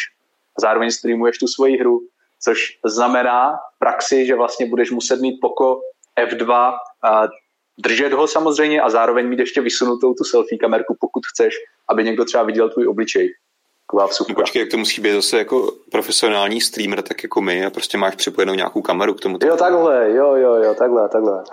a 0.57 0.61
zároveň 0.61 0.91
streamuješ 0.91 1.37
tu 1.37 1.47
svoji 1.47 1.77
hru, 1.77 1.99
což 2.43 2.59
znamená 2.85 3.53
v 3.75 3.79
praxi, 3.79 4.25
že 4.25 4.35
vlastně 4.35 4.65
budeš 4.65 4.91
muset 4.91 5.21
mít 5.21 5.37
poko 5.41 5.81
F2, 6.19 6.73
a 7.03 7.27
držet 7.77 8.13
ho 8.13 8.27
samozřejmě 8.27 8.81
a 8.81 8.89
zároveň 8.89 9.29
mít 9.29 9.39
ještě 9.39 9.61
vysunutou 9.61 10.13
tu 10.13 10.23
selfie 10.23 10.59
kamerku, 10.59 10.97
pokud 10.99 11.21
chceš, 11.33 11.53
aby 11.89 12.03
někdo 12.03 12.25
třeba 12.25 12.43
viděl 12.43 12.69
tvůj 12.69 12.87
obličej. 12.87 13.33
No 14.29 14.35
počkej, 14.35 14.59
jak 14.59 14.71
to 14.71 14.77
musí 14.77 15.01
být 15.01 15.13
zase 15.13 15.37
jako 15.37 15.71
profesionální 15.91 16.61
streamer, 16.61 17.01
tak 17.01 17.23
jako 17.23 17.41
my 17.41 17.65
a 17.65 17.69
prostě 17.69 17.97
máš 17.97 18.15
připojenou 18.15 18.53
nějakou 18.53 18.81
kameru 18.81 19.13
k 19.13 19.19
tomu. 19.19 19.37
Jo, 19.45 19.57
takhle, 19.57 20.11
jo, 20.11 20.35
jo, 20.35 20.53
jo, 20.53 20.73
takhle, 20.73 21.09
takhle. 21.09 21.43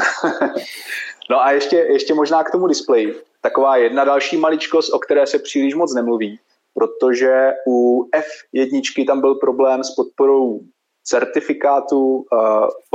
no 1.30 1.42
a 1.42 1.52
ještě, 1.52 1.76
ještě 1.76 2.14
možná 2.14 2.44
k 2.44 2.50
tomu 2.50 2.66
displeji 2.66 3.22
taková 3.42 3.76
jedna 3.76 4.04
další 4.04 4.36
maličkost, 4.36 4.92
o 4.92 4.98
které 4.98 5.26
se 5.26 5.38
příliš 5.38 5.74
moc 5.74 5.94
nemluví, 5.94 6.38
protože 6.74 7.52
u 7.66 8.08
F1 8.54 9.06
tam 9.06 9.20
byl 9.20 9.34
problém 9.34 9.84
s 9.84 9.94
podporou 9.94 10.60
certifikátu 11.04 11.98
uh, 11.98 12.24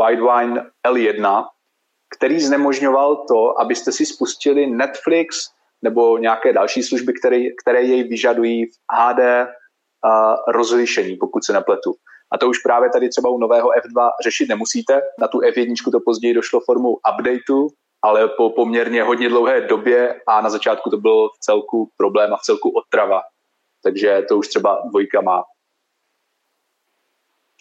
Widevine 0.05 0.65
L1, 0.87 1.45
který 2.17 2.39
znemožňoval 2.39 3.25
to, 3.27 3.59
abyste 3.59 3.91
si 3.91 4.05
spustili 4.05 4.67
Netflix 4.67 5.49
nebo 5.81 6.17
nějaké 6.17 6.53
další 6.53 6.83
služby, 6.83 7.13
které, 7.13 7.39
které 7.61 7.81
jej 7.81 8.03
vyžadují 8.03 8.65
v 8.65 8.75
HD 8.93 9.19
uh, 9.19 10.35
rozlišení, 10.47 11.15
pokud 11.15 11.45
se 11.45 11.53
nepletu. 11.53 11.93
A 12.31 12.37
to 12.37 12.49
už 12.49 12.59
právě 12.59 12.89
tady 12.89 13.09
třeba 13.09 13.29
u 13.29 13.37
nového 13.37 13.69
F2 13.69 14.09
řešit 14.23 14.49
nemusíte. 14.49 15.01
Na 15.19 15.27
tu 15.27 15.37
F1 15.39 15.91
to 15.91 15.99
později 16.05 16.33
došlo 16.33 16.59
formou 16.59 16.97
updateu 17.13 17.69
ale 18.07 18.27
po 18.27 18.49
poměrně 18.49 19.03
hodně 19.03 19.29
dlouhé 19.29 19.61
době 19.61 20.21
a 20.27 20.41
na 20.41 20.49
začátku 20.49 20.89
to 20.89 20.97
byl 20.97 21.29
v 21.29 21.39
celku 21.39 21.91
problém 21.97 22.33
a 22.33 22.37
v 22.37 22.41
celku 22.41 22.69
otrava. 22.69 23.21
Takže 23.83 24.25
to 24.29 24.37
už 24.37 24.47
třeba 24.47 24.81
dvojka 24.89 25.21
má. 25.21 25.43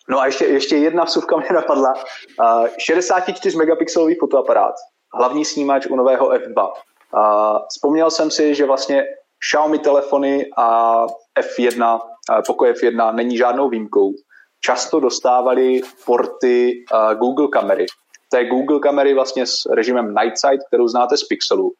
No 0.09 0.21
a 0.21 0.27
ještě, 0.27 0.45
ještě 0.45 0.77
jedna 0.77 1.05
vsuvka 1.05 1.37
mě 1.37 1.49
napadla. 1.55 1.95
Uh, 1.95 2.67
64 2.79 3.57
megapixelový 3.57 4.15
fotoaparát, 4.15 4.75
hlavní 5.15 5.45
snímač 5.45 5.87
u 5.87 5.97
nového 5.97 6.29
F2. 6.29 6.69
Uh, 6.69 7.59
vzpomněl 7.69 8.11
jsem 8.11 8.31
si, 8.31 8.55
že 8.55 8.67
vlastně 8.67 9.05
Xiaomi 9.39 9.79
telefony 9.79 10.51
a 10.57 11.07
F1, 11.41 12.01
uh, 12.01 12.37
Poco 12.47 12.65
F1 12.65 13.15
není 13.15 13.37
žádnou 13.37 13.69
výjimkou. 13.69 14.13
Často 14.61 15.01
dostávali 15.01 15.81
porty 16.07 16.85
Google 17.19 17.49
kamery. 17.49 17.87
Je 18.35 18.49
Google 18.49 18.81
kamery 18.81 19.15
vlastně 19.15 19.47
s 19.47 19.67
režimem 19.71 20.15
Night 20.15 20.39
Sight, 20.39 20.67
kterou 20.67 20.89
znáte 20.89 21.17
z 21.17 21.25
Pixelu. 21.25 21.73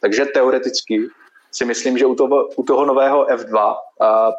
Takže 0.00 0.24
teoreticky 0.24 1.08
si 1.52 1.64
myslím, 1.64 1.98
že 1.98 2.06
u 2.06 2.14
toho, 2.14 2.48
u 2.48 2.62
toho 2.62 2.84
nového 2.84 3.26
F2 3.26 3.74
uh, 3.74 3.76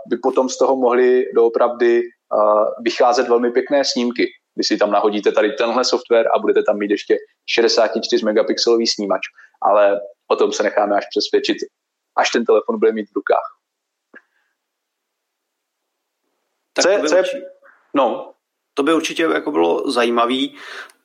by 0.08 0.18
potom 0.18 0.50
z 0.50 0.58
toho 0.58 0.76
mohli 0.76 1.26
doopravdy 1.36 2.02
uh, 2.02 2.66
vycházet 2.84 3.28
velmi 3.28 3.52
pěkné 3.52 3.86
snímky. 3.86 4.28
Když 4.56 4.68
si 4.68 4.78
tam 4.78 4.92
nahodíte 4.92 5.32
tady 5.32 5.52
tenhle 5.52 5.84
software 5.84 6.28
a 6.36 6.40
budete 6.40 6.64
tam 6.64 6.78
mít 6.78 6.92
ještě 6.92 7.18
64 7.50 8.26
megapixelový 8.26 8.88
snímač. 8.88 9.22
Ale 9.62 10.00
o 10.28 10.36
tom 10.36 10.52
se 10.52 10.64
necháme 10.64 10.96
až 10.96 11.06
přesvědčit, 11.10 11.58
až 12.16 12.32
ten 12.32 12.46
telefon 12.46 12.80
bude 12.80 12.92
mít 12.92 13.10
v 13.10 13.16
rukách. 13.16 13.56
Tak 16.74 16.84
co 16.84 16.90
je, 16.90 17.04
co 17.04 17.16
je, 17.16 17.24
no. 17.94 18.32
To 18.74 18.84
by 18.84 18.94
určitě 18.94 19.24
jako 19.24 19.52
bylo 19.52 19.92
zajímavý. 19.92 20.58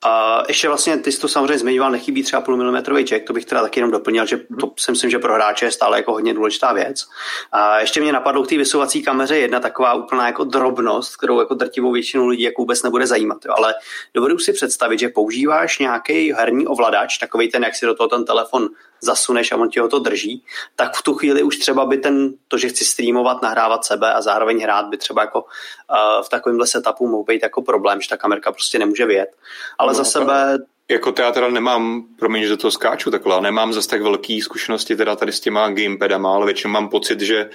A 0.03 0.43
ještě 0.47 0.67
vlastně, 0.67 0.97
ty 0.97 1.11
jsi 1.11 1.21
to 1.21 1.27
samozřejmě 1.27 1.57
zmiňoval, 1.57 1.91
nechybí 1.91 2.23
třeba 2.23 2.41
půlmilimetrový 2.41 3.03
jack, 3.03 3.23
to 3.23 3.33
bych 3.33 3.45
teda 3.45 3.61
taky 3.61 3.79
jenom 3.79 3.91
doplnil, 3.91 4.25
že 4.25 4.37
to 4.59 4.71
si 4.77 4.91
myslím, 4.91 5.09
že 5.09 5.19
pro 5.19 5.33
hráče 5.33 5.65
je 5.65 5.71
stále 5.71 5.97
jako 5.97 6.11
hodně 6.11 6.33
důležitá 6.33 6.73
věc. 6.73 7.05
A 7.51 7.79
ještě 7.79 8.01
mě 8.01 8.13
napadlo 8.13 8.43
k 8.43 8.49
té 8.49 8.57
vysouvací 8.57 9.03
kameře 9.03 9.37
jedna 9.37 9.59
taková 9.59 9.93
úplná 9.93 10.27
jako 10.27 10.43
drobnost, 10.43 11.17
kterou 11.17 11.39
jako 11.39 11.53
drtivou 11.53 11.91
většinu 11.91 12.27
lidí 12.27 12.43
jako 12.43 12.61
vůbec 12.61 12.83
nebude 12.83 13.07
zajímat. 13.07 13.37
Jo. 13.45 13.53
Ale 13.57 13.75
dovedu 14.13 14.39
si 14.39 14.53
představit, 14.53 14.99
že 14.99 15.09
používáš 15.09 15.79
nějaký 15.79 16.33
herní 16.33 16.67
ovladač, 16.67 17.17
takový 17.17 17.51
ten, 17.51 17.63
jak 17.63 17.75
si 17.75 17.85
do 17.85 17.95
toho 17.95 18.07
ten 18.07 18.25
telefon 18.25 18.69
zasuneš 19.01 19.51
a 19.51 19.57
on 19.57 19.69
ti 19.69 19.79
ho 19.79 19.87
to 19.87 19.99
drží, 19.99 20.43
tak 20.75 20.95
v 20.95 21.03
tu 21.03 21.13
chvíli 21.13 21.43
už 21.43 21.57
třeba 21.57 21.85
by 21.85 21.97
ten, 21.97 22.33
to, 22.47 22.57
že 22.57 22.69
chci 22.69 22.85
streamovat, 22.85 23.41
nahrávat 23.41 23.85
sebe 23.85 24.13
a 24.13 24.21
zároveň 24.21 24.63
hrát, 24.63 24.85
by 24.85 24.97
třeba 24.97 25.21
jako 25.21 25.41
uh, 25.41 26.23
v 26.25 26.29
takovémhle 26.29 26.67
setupu 26.67 27.07
mohl 27.07 27.23
být 27.23 27.43
jako 27.43 27.61
problém, 27.61 28.01
že 28.01 28.09
ta 28.09 28.17
kamerka 28.17 28.51
prostě 28.51 28.79
nemůže 28.79 29.05
vyjet. 29.05 29.29
Ale 29.77 29.90
no, 29.91 29.97
za 29.97 30.03
sebe 30.03 30.57
jako 30.91 31.11
to 31.11 31.21
já 31.21 31.31
teda 31.31 31.49
nemám, 31.49 32.03
promiň, 32.19 32.43
že 32.43 32.49
do 32.49 32.57
toho 32.57 32.71
skáču 32.71 33.11
takhle, 33.11 33.41
nemám 33.41 33.73
zase 33.73 33.89
tak 33.89 34.01
velký 34.01 34.41
zkušenosti 34.41 34.95
teda 34.95 35.15
tady 35.15 35.31
s 35.31 35.39
těma 35.39 35.69
gamepadama, 35.69 36.33
ale 36.35 36.45
většinou 36.45 36.71
mám 36.71 36.89
pocit, 36.89 37.19
že 37.19 37.49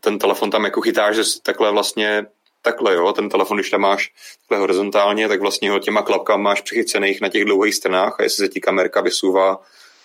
ten 0.00 0.18
telefon 0.18 0.50
tam 0.50 0.64
jako 0.64 0.80
chytáš, 0.80 1.16
že 1.16 1.22
takhle 1.42 1.72
vlastně 1.72 2.26
takhle, 2.62 2.94
jo, 2.94 3.12
ten 3.12 3.28
telefon, 3.28 3.56
když 3.56 3.70
tam 3.70 3.80
máš 3.80 4.12
takhle 4.40 4.58
horizontálně, 4.58 5.28
tak 5.28 5.40
vlastně 5.40 5.70
ho 5.70 5.78
těma 5.78 6.02
klapkama 6.02 6.42
máš 6.42 6.60
přichycených 6.60 7.20
na 7.20 7.28
těch 7.28 7.44
dlouhých 7.44 7.74
stranách 7.74 8.16
a 8.20 8.22
jestli 8.22 8.46
se 8.46 8.48
ti 8.48 8.60
kamerka 8.60 9.00
vysouvá 9.00 9.60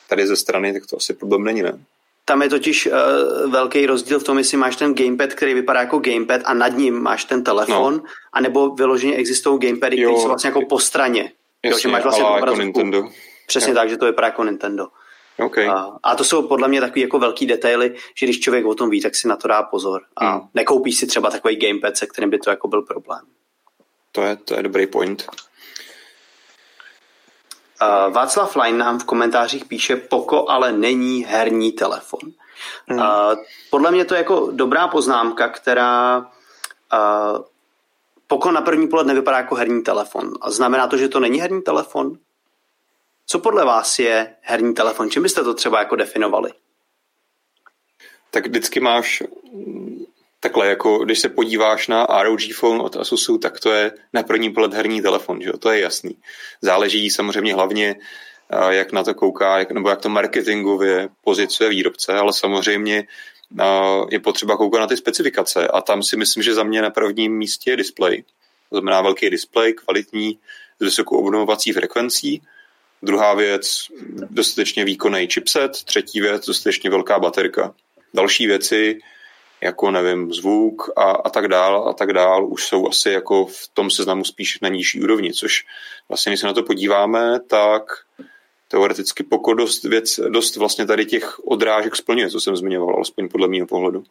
tady 0.09 0.27
ze 0.27 0.35
strany, 0.35 0.73
tak 0.73 0.85
to 0.85 0.97
asi 0.97 1.13
problém 1.13 1.43
není, 1.43 1.61
ne? 1.61 1.79
Tam 2.25 2.41
je 2.41 2.49
totiž 2.49 2.87
uh, 2.87 3.51
velký 3.51 3.85
rozdíl 3.85 4.19
v 4.19 4.23
tom, 4.23 4.37
jestli 4.37 4.57
máš 4.57 4.75
ten 4.75 4.95
gamepad, 4.95 5.33
který 5.33 5.53
vypadá 5.53 5.79
jako 5.79 5.99
gamepad 5.99 6.41
a 6.45 6.53
nad 6.53 6.77
ním 6.77 6.99
máš 6.99 7.25
ten 7.25 7.43
telefon, 7.43 7.93
no. 7.93 8.03
anebo 8.33 8.69
vyloženě 8.69 9.15
existují 9.15 9.59
gamepady, 9.59 9.97
které 9.97 10.11
jsou 10.11 10.27
vlastně 10.27 10.47
jako 10.47 10.61
po 10.69 10.79
straně. 10.79 11.31
Jasně, 11.67 11.77
jo, 11.77 11.79
že 11.79 11.87
máš 11.87 12.03
vlastně 12.03 12.25
jako 12.25 12.55
Nintendo. 12.55 13.09
Přesně 13.47 13.71
jo. 13.71 13.75
tak, 13.75 13.89
že 13.89 13.97
to 13.97 14.05
vypadá 14.05 14.27
jako 14.27 14.43
Nintendo. 14.43 14.87
Okay. 15.39 15.67
A, 15.67 15.91
a 16.03 16.15
to 16.15 16.23
jsou 16.23 16.47
podle 16.47 16.67
mě 16.67 16.81
takový 16.81 17.01
jako 17.01 17.19
velký 17.19 17.45
detaily, 17.45 17.95
že 18.15 18.25
když 18.25 18.39
člověk 18.39 18.65
o 18.65 18.75
tom 18.75 18.89
ví, 18.89 19.01
tak 19.01 19.15
si 19.15 19.27
na 19.27 19.35
to 19.35 19.47
dá 19.47 19.63
pozor. 19.63 20.01
A 20.15 20.31
hmm. 20.31 20.41
nekoupí 20.53 20.93
si 20.93 21.07
třeba 21.07 21.29
takový 21.29 21.55
gamepad, 21.55 21.97
se 21.97 22.07
kterým 22.07 22.29
by 22.29 22.39
to 22.39 22.49
jako 22.49 22.67
byl 22.67 22.81
problém. 22.81 23.21
To 24.11 24.21
je, 24.21 24.35
to 24.35 24.53
je 24.53 24.63
dobrý 24.63 24.87
point. 24.87 25.27
Uh, 27.81 28.13
Václav 28.13 28.55
Lein 28.55 28.77
nám 28.77 28.99
v 28.99 29.03
komentářích 29.05 29.65
píše, 29.65 29.95
Poko 29.95 30.49
ale 30.49 30.71
není 30.71 31.25
herní 31.25 31.71
telefon. 31.71 32.19
Hmm. 32.87 32.99
Uh, 32.99 33.05
podle 33.69 33.91
mě 33.91 34.05
to 34.05 34.13
je 34.13 34.17
jako 34.17 34.49
dobrá 34.51 34.87
poznámka, 34.87 35.49
která 35.49 36.17
uh, 36.17 37.41
Poko 38.27 38.51
na 38.51 38.61
první 38.61 38.87
pohled 38.87 39.07
nevypadá 39.07 39.37
jako 39.37 39.55
herní 39.55 39.83
telefon. 39.83 40.33
A 40.41 40.51
znamená 40.51 40.87
to, 40.87 40.97
že 40.97 41.09
to 41.09 41.19
není 41.19 41.39
herní 41.39 41.61
telefon? 41.61 42.17
Co 43.25 43.39
podle 43.39 43.65
vás 43.65 43.99
je 43.99 44.35
herní 44.41 44.73
telefon? 44.73 45.09
Čím 45.09 45.23
byste 45.23 45.43
to 45.43 45.53
třeba 45.53 45.79
jako 45.79 45.95
definovali? 45.95 46.51
Tak 48.31 48.47
vždycky 48.47 48.79
máš 48.79 49.23
takhle, 50.39 50.67
jako 50.67 50.97
když 50.97 51.19
se 51.19 51.29
podíváš 51.29 51.87
na 51.87 52.05
ROG 52.23 52.39
phone 52.55 52.83
od 52.83 52.95
Asusu, 52.95 53.37
tak 53.37 53.59
to 53.59 53.71
je 53.71 53.91
na 54.13 54.23
první 54.23 54.53
pohled 54.53 54.73
herní 54.73 55.01
telefon, 55.01 55.41
že 55.41 55.49
jo? 55.49 55.57
to 55.57 55.71
je 55.71 55.79
jasný. 55.79 56.17
Záleží 56.61 57.09
samozřejmě 57.09 57.53
hlavně, 57.53 57.95
jak 58.69 58.91
na 58.91 59.03
to 59.03 59.13
kouká, 59.13 59.59
jak, 59.59 59.71
nebo 59.71 59.89
jak 59.89 60.01
to 60.01 60.09
marketingově 60.09 61.09
pozicuje 61.23 61.69
výrobce, 61.69 62.13
ale 62.13 62.33
samozřejmě 62.33 63.07
je 64.09 64.19
potřeba 64.19 64.57
koukat 64.57 64.79
na 64.79 64.87
ty 64.87 64.97
specifikace 64.97 65.67
a 65.67 65.81
tam 65.81 66.03
si 66.03 66.17
myslím, 66.17 66.43
že 66.43 66.53
za 66.53 66.63
mě 66.63 66.81
na 66.81 66.89
prvním 66.89 67.37
místě 67.37 67.71
je 67.71 67.77
display. 67.77 68.23
To 68.69 68.75
znamená 68.75 69.01
velký 69.01 69.29
display, 69.29 69.73
kvalitní, 69.73 70.39
s 70.79 70.85
vysokou 70.85 71.17
obnovovací 71.17 71.71
frekvencí. 71.71 72.41
Druhá 73.01 73.33
věc, 73.33 73.87
dostatečně 74.29 74.85
výkonný 74.85 75.27
chipset. 75.27 75.71
Třetí 75.71 76.21
věc, 76.21 76.45
dostatečně 76.45 76.89
velká 76.89 77.19
baterka. 77.19 77.73
Další 78.13 78.47
věci, 78.47 78.99
jako 79.61 79.91
nevím, 79.91 80.33
zvuk 80.33 80.89
a, 80.95 81.03
a 81.03 81.29
tak 81.29 81.47
dál 81.47 81.89
a 81.89 81.93
tak 81.93 82.13
dál, 82.13 82.47
už 82.47 82.65
jsou 82.65 82.87
asi 82.87 83.09
jako 83.09 83.45
v 83.45 83.67
tom 83.73 83.89
seznamu 83.89 84.25
spíš 84.25 84.59
na 84.59 84.69
nižší 84.69 85.01
úrovni, 85.01 85.33
což 85.33 85.65
vlastně, 86.09 86.29
když 86.29 86.39
se 86.39 86.47
na 86.47 86.53
to 86.53 86.63
podíváme, 86.63 87.39
tak 87.39 87.83
teoreticky 88.67 89.23
poko 89.23 89.53
dost, 89.53 89.83
věc, 89.83 90.19
dost 90.29 90.55
vlastně 90.55 90.85
tady 90.85 91.05
těch 91.05 91.39
odrážek 91.39 91.95
splňuje, 91.95 92.29
co 92.29 92.39
jsem 92.39 92.55
zmiňoval, 92.55 92.95
alespoň 92.95 93.29
podle 93.29 93.47
mého 93.47 93.67
pohledu. 93.67 94.03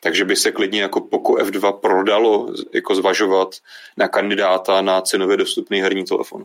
Takže 0.00 0.24
by 0.24 0.36
se 0.36 0.52
klidně 0.52 0.82
jako 0.82 1.00
Poco 1.00 1.32
F2 1.32 1.72
prodalo 1.72 2.54
jako 2.72 2.94
zvažovat 2.94 3.54
na 3.96 4.08
kandidáta 4.08 4.80
na 4.80 5.00
cenově 5.00 5.36
dostupný 5.36 5.80
herní 5.80 6.04
telefon. 6.04 6.44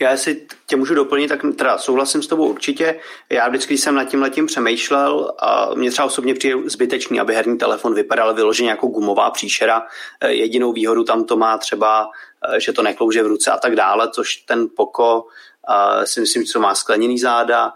Já 0.00 0.16
si 0.16 0.46
tě 0.66 0.76
můžu 0.76 0.94
doplnit, 0.94 1.28
tak 1.28 1.40
teda 1.56 1.78
souhlasím 1.78 2.22
s 2.22 2.26
tebou 2.26 2.48
určitě. 2.48 3.00
Já 3.30 3.48
vždycky, 3.48 3.78
jsem 3.78 3.94
nad 3.94 4.04
tím 4.04 4.22
letím 4.22 4.46
přemýšlel 4.46 5.34
a 5.38 5.74
mě 5.74 5.90
třeba 5.90 6.06
osobně 6.06 6.34
přijde 6.34 6.56
zbytečný, 6.64 7.20
aby 7.20 7.34
herní 7.34 7.58
telefon 7.58 7.94
vypadal 7.94 8.34
vyloženě 8.34 8.70
jako 8.70 8.86
gumová 8.86 9.30
příšera. 9.30 9.82
Eh, 10.20 10.32
jedinou 10.32 10.72
výhodu 10.72 11.04
tam 11.04 11.24
to 11.24 11.36
má 11.36 11.58
třeba, 11.58 12.08
že 12.58 12.72
to 12.72 12.82
neklouže 12.82 13.22
v 13.22 13.26
ruce 13.26 13.50
a 13.50 13.58
tak 13.58 13.76
dále, 13.76 14.10
což 14.10 14.36
ten 14.36 14.68
Poco 14.76 15.26
eh, 15.68 16.06
si 16.06 16.20
myslím, 16.20 16.44
že 16.44 16.58
má 16.58 16.74
skleněný 16.74 17.18
záda, 17.18 17.72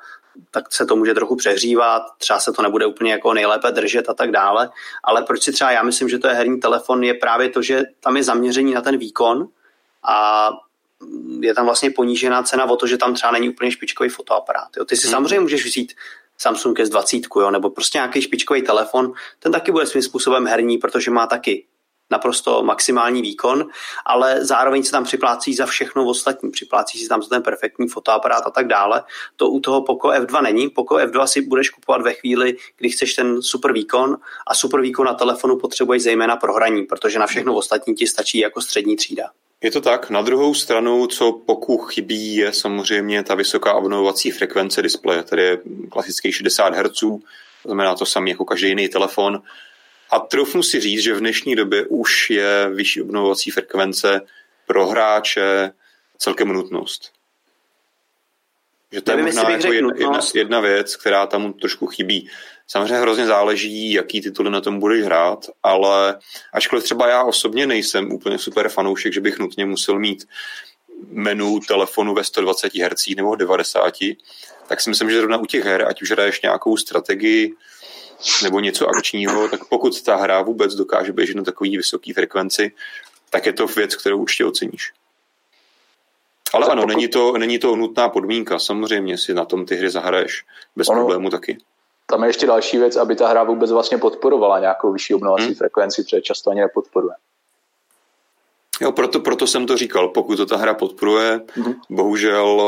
tak 0.51 0.73
se 0.73 0.87
to 0.87 0.97
může 0.97 1.15
trochu 1.15 1.37
přehřívat, 1.37 2.03
třeba 2.19 2.41
se 2.41 2.53
to 2.53 2.63
nebude 2.63 2.87
úplně 2.87 3.13
jako 3.13 3.35
nejlépe 3.35 3.71
držet 3.71 4.09
a 4.09 4.15
tak 4.15 4.31
dále. 4.31 4.71
Ale 5.05 5.23
proč 5.23 5.43
si 5.43 5.53
třeba 5.53 5.71
já 5.71 5.83
myslím, 5.83 6.09
že 6.09 6.19
to 6.19 6.29
je 6.29 6.35
herní 6.35 6.61
telefon, 6.61 7.05
je 7.05 7.15
právě 7.15 7.49
to, 7.49 7.63
že 7.63 7.83
tam 8.01 8.17
je 8.17 8.23
zaměření 8.23 8.75
na 8.75 8.81
ten 8.81 8.97
výkon 8.97 9.49
a 10.03 10.51
je 11.41 11.55
tam 11.55 11.65
vlastně 11.65 11.91
ponížená 11.91 12.43
cena 12.43 12.65
o 12.65 12.77
to, 12.77 12.87
že 12.87 12.97
tam 12.97 13.15
třeba 13.15 13.33
není 13.33 13.49
úplně 13.49 13.71
špičkový 13.71 14.09
fotoaparát. 14.09 14.69
Jo. 14.77 14.85
Ty 14.85 14.97
si 14.97 15.07
mm. 15.07 15.11
samozřejmě 15.11 15.41
můžeš 15.41 15.65
vzít 15.65 15.93
Samsung 16.39 16.79
S20, 16.79 17.41
jo, 17.41 17.51
nebo 17.51 17.71
prostě 17.71 17.99
nějaký 17.99 18.23
špičkový 18.23 18.63
telefon, 18.63 19.13
ten 19.39 19.53
taky 19.53 19.73
bude 19.73 19.87
svým 19.87 20.03
způsobem 20.03 20.47
herní, 20.47 20.79
protože 20.79 21.11
má 21.11 21.27
taky 21.27 21.67
naprosto 22.11 22.63
maximální 22.63 23.23
výkon, 23.23 23.67
ale 24.07 24.45
zároveň 24.45 24.83
se 24.83 24.91
tam 24.91 25.05
připlácí 25.05 25.55
za 25.55 25.67
všechno 25.67 26.07
ostatní. 26.07 26.51
Připlácí 26.51 26.99
si 26.99 27.09
tam 27.09 27.23
za 27.23 27.29
ten 27.29 27.43
perfektní 27.43 27.89
fotoaparát 27.89 28.47
a 28.47 28.51
tak 28.51 28.67
dále. 28.67 29.03
To 29.37 29.51
u 29.51 29.61
toho 29.61 29.83
Poco 29.83 30.09
F2 30.09 30.43
není. 30.43 30.69
Poco 30.69 30.95
F2 30.95 31.25
si 31.25 31.41
budeš 31.41 31.71
kupovat 31.71 32.03
ve 32.03 32.13
chvíli, 32.13 32.57
kdy 32.77 32.91
chceš 32.91 33.15
ten 33.15 33.43
super 33.43 33.73
výkon 33.73 34.17
a 34.47 34.55
super 34.55 34.81
výkon 34.81 35.07
na 35.07 35.15
telefonu 35.15 35.59
potřebuješ 35.59 36.03
zejména 36.03 36.37
pro 36.37 36.55
hraní, 36.55 36.83
protože 36.83 37.19
na 37.19 37.27
všechno 37.27 37.55
ostatní 37.55 37.95
ti 37.95 38.07
stačí 38.07 38.39
jako 38.39 38.61
střední 38.61 38.97
třída. 38.97 39.31
Je 39.63 39.71
to 39.71 39.81
tak. 39.81 40.11
Na 40.11 40.23
druhou 40.23 40.55
stranu, 40.55 41.07
co 41.07 41.33
pokud 41.33 41.79
chybí, 41.79 42.37
je 42.37 42.53
samozřejmě 42.53 43.23
ta 43.23 43.35
vysoká 43.35 43.75
obnovovací 43.75 44.31
frekvence 44.31 44.83
displeje, 44.83 45.23
tedy 45.23 45.43
je 45.43 45.59
klasický 45.91 46.33
60 46.33 46.75
Hz, 46.75 47.01
to 47.01 47.19
znamená 47.65 47.95
to 47.95 48.07
samé 48.07 48.31
jako 48.31 48.45
každý 48.45 48.69
jiný 48.69 48.89
telefon. 48.89 49.43
A 50.11 50.19
troufnu 50.19 50.63
si 50.63 50.81
říct, 50.81 51.03
že 51.03 51.15
v 51.15 51.21
dnešní 51.21 51.57
době 51.57 51.87
už 51.87 52.31
je 52.31 52.71
vyšší 52.71 53.03
obnovovací 53.03 53.51
frekvence 53.51 54.21
pro 54.67 54.87
hráče 54.87 55.73
celkem 56.19 56.49
nutnost. 56.49 57.13
Že 58.93 59.01
to 59.01 59.11
je 59.11 59.17
možná 59.17 59.51
jako 59.51 59.73
jedna, 59.73 59.95
jedna, 59.99 60.21
jedna 60.35 60.61
věc, 60.61 60.97
která 60.97 61.27
tam 61.27 61.53
trošku 61.53 61.87
chybí. 61.87 62.31
Samozřejmě 62.67 62.99
hrozně 62.99 63.27
záleží, 63.27 63.93
jaký 63.93 64.21
tituly 64.21 64.51
na 64.51 64.61
tom 64.61 64.79
budeš 64.81 65.05
hrát, 65.05 65.47
ale 65.63 66.19
ačkoliv 66.53 66.85
třeba 66.85 67.09
já 67.09 67.23
osobně 67.23 67.67
nejsem 67.67 68.13
úplně 68.13 68.39
super 68.39 68.69
fanoušek, 68.69 69.13
že 69.13 69.21
bych 69.21 69.39
nutně 69.39 69.67
musel 69.67 69.99
mít 69.99 70.29
menu 71.11 71.61
telefonu 71.61 72.15
ve 72.15 72.25
120 72.25 72.75
Hz 72.75 73.07
nebo 73.17 73.35
90, 73.35 73.95
tak 74.69 74.81
si 74.81 74.91
myslím, 74.91 75.11
že 75.11 75.17
zrovna 75.17 75.37
u 75.37 75.47
těch 75.47 75.65
her, 75.65 75.89
ať 75.89 76.03
už 76.03 76.11
hraješ 76.11 76.43
nějakou 76.43 76.77
strategii 76.77 77.55
nebo 78.43 78.61
něco 78.61 78.89
akčního, 78.89 79.49
tak 79.49 79.65
pokud 79.65 80.03
ta 80.03 80.17
hra 80.17 80.43
vůbec 80.43 80.75
dokáže 80.75 81.13
běžet 81.13 81.37
na 81.37 81.43
takový 81.43 81.77
vysoký 81.77 82.13
frekvenci, 82.13 82.73
tak 83.31 83.47
je 83.47 83.53
to 83.53 83.67
věc, 83.67 83.95
kterou 83.95 84.19
určitě 84.19 84.45
oceníš. 84.45 84.93
Ale 86.53 86.67
ano, 86.67 86.83
pokud... 86.83 86.95
není, 86.95 87.09
to, 87.09 87.33
není 87.33 87.59
to 87.59 87.77
nutná 87.77 88.09
podmínka, 88.09 88.59
samozřejmě 88.59 89.19
si 89.19 89.35
na 89.35 89.45
tom 89.45 89.67
ty 89.67 89.77
hry 89.77 89.91
zahraješ 89.91 90.45
bez 90.77 90.89
ono, 90.89 90.99
problému 90.99 91.31
taky. 91.31 91.59
Tam 92.07 92.23
je 92.23 92.29
ještě 92.29 92.47
další 92.47 92.79
věc, 92.79 92.97
aby 92.97 93.17
ta 93.17 93.29
hra 93.29 93.45
vůbec 93.45 93.71
vlastně 93.71 93.99
podporovala 93.99 94.59
nějakou 94.59 94.93
vyšší 94.93 95.15
obnovací 95.15 95.45
hmm. 95.45 95.55
frekvenci, 95.55 96.03
protože 96.03 96.21
často 96.21 96.51
ani 96.51 96.61
nepodporuje. 96.61 97.15
Jo, 98.81 98.93
proto, 98.93 99.21
proto 99.21 99.47
jsem 99.47 99.67
to 99.67 99.77
říkal, 99.77 100.09
pokud 100.09 100.37
to 100.37 100.47
ta 100.47 100.57
hra 100.57 100.75
podporuje, 100.75 101.41
hmm. 101.55 101.75
bohužel 101.91 102.63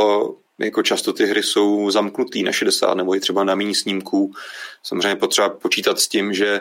jako 0.60 0.82
často 0.82 1.12
ty 1.12 1.26
hry 1.26 1.42
jsou 1.42 1.90
zamknutý 1.90 2.42
na 2.42 2.52
60 2.52 2.94
nebo 2.94 3.16
i 3.16 3.20
třeba 3.20 3.44
na 3.44 3.54
méně 3.54 3.74
snímků. 3.74 4.32
Samozřejmě 4.82 5.16
potřeba 5.16 5.48
počítat 5.48 6.00
s 6.00 6.08
tím, 6.08 6.34
že 6.34 6.60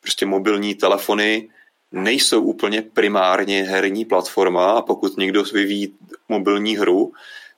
prostě 0.00 0.26
mobilní 0.26 0.74
telefony 0.74 1.48
nejsou 1.92 2.42
úplně 2.42 2.82
primárně 2.82 3.62
herní 3.62 4.04
platforma 4.04 4.70
a 4.70 4.82
pokud 4.82 5.16
někdo 5.16 5.42
vyvíjí 5.42 5.94
mobilní 6.28 6.76
hru, 6.76 7.12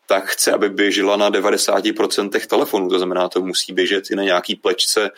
tak 0.06 0.24
chce, 0.26 0.52
aby 0.52 0.68
běžela 0.68 1.16
na 1.16 1.30
90% 1.30 2.46
telefonů. 2.46 2.88
To 2.88 2.98
znamená, 2.98 3.28
to 3.28 3.40
musí 3.40 3.72
běžet 3.72 4.10
i 4.10 4.16
na 4.16 4.22
nějaký 4.22 4.54
plečce, 4.56 5.10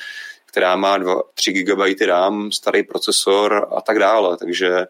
která 0.47 0.77
má 0.77 0.99
2, 0.99 1.23
3 1.35 1.53
GB 1.53 2.01
RAM, 2.07 2.53
starý 2.53 2.83
procesor 2.83 3.69
a 3.77 3.81
tak 3.81 3.99
dále. 3.99 4.37
Takže 4.37 4.69
eh, 4.79 4.87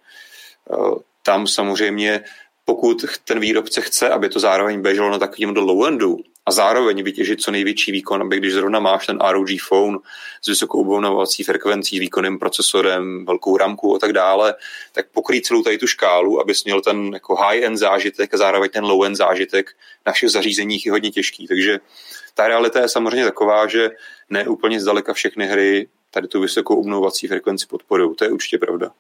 tam 1.23 1.47
samozřejmě 1.47 2.25
pokud 2.73 3.05
ten 3.25 3.41
výrobce 3.41 3.81
chce, 3.81 4.09
aby 4.09 4.29
to 4.29 4.41
zároveň 4.41 4.83
běželo 4.83 5.11
na 5.11 5.19
takovým 5.19 5.55
do 5.55 5.61
low-endu 5.61 6.17
a 6.47 6.53
zároveň 6.53 7.03
vytěžit 7.03 7.41
co 7.41 7.51
největší 7.51 7.93
výkon, 7.93 8.23
aby 8.23 8.37
když 8.37 8.53
zrovna 8.53 8.81
máš 8.81 9.07
ten 9.07 9.19
ROG 9.31 9.49
phone 9.69 9.99
s 10.43 10.49
vysokou 10.49 10.81
obnovnovací 10.81 11.45
frekvencí, 11.45 12.01
výkonným 12.01 12.39
procesorem, 12.39 13.27
velkou 13.27 13.57
ramku 13.57 13.97
a 13.97 13.99
tak 13.99 14.13
dále, 14.13 14.55
tak 14.93 15.07
pokrýt 15.11 15.47
celou 15.47 15.63
tady 15.63 15.79
tu 15.79 15.87
škálu, 15.87 16.41
abys 16.41 16.65
měl 16.65 16.81
ten 16.81 17.11
jako 17.13 17.35
high-end 17.35 17.79
zážitek 17.79 18.35
a 18.35 18.37
zároveň 18.37 18.71
ten 18.71 18.85
low-end 18.85 19.17
zážitek 19.17 19.71
na 20.07 20.13
všech 20.13 20.31
zařízeních 20.31 20.87
je 20.87 20.93
hodně 20.93 21.11
těžký. 21.11 21.47
Takže 21.47 21.81
ta 22.35 22.49
realita 22.49 22.81
je 22.81 22.89
samozřejmě 22.89 23.25
taková, 23.25 23.67
že 23.67 23.91
ne 24.31 24.49
úplně 24.49 24.81
zdaleka 24.81 25.13
všechny 25.13 25.47
hry 25.47 25.89
tady 26.11 26.29
tu 26.29 26.41
vysokou 26.41 26.77
obnovovací 26.77 27.29
frekvenci 27.29 27.67
podporují. 27.67 28.17
To 28.17 28.25
je 28.25 28.31
určitě 28.31 28.59
pravda. 28.59 28.91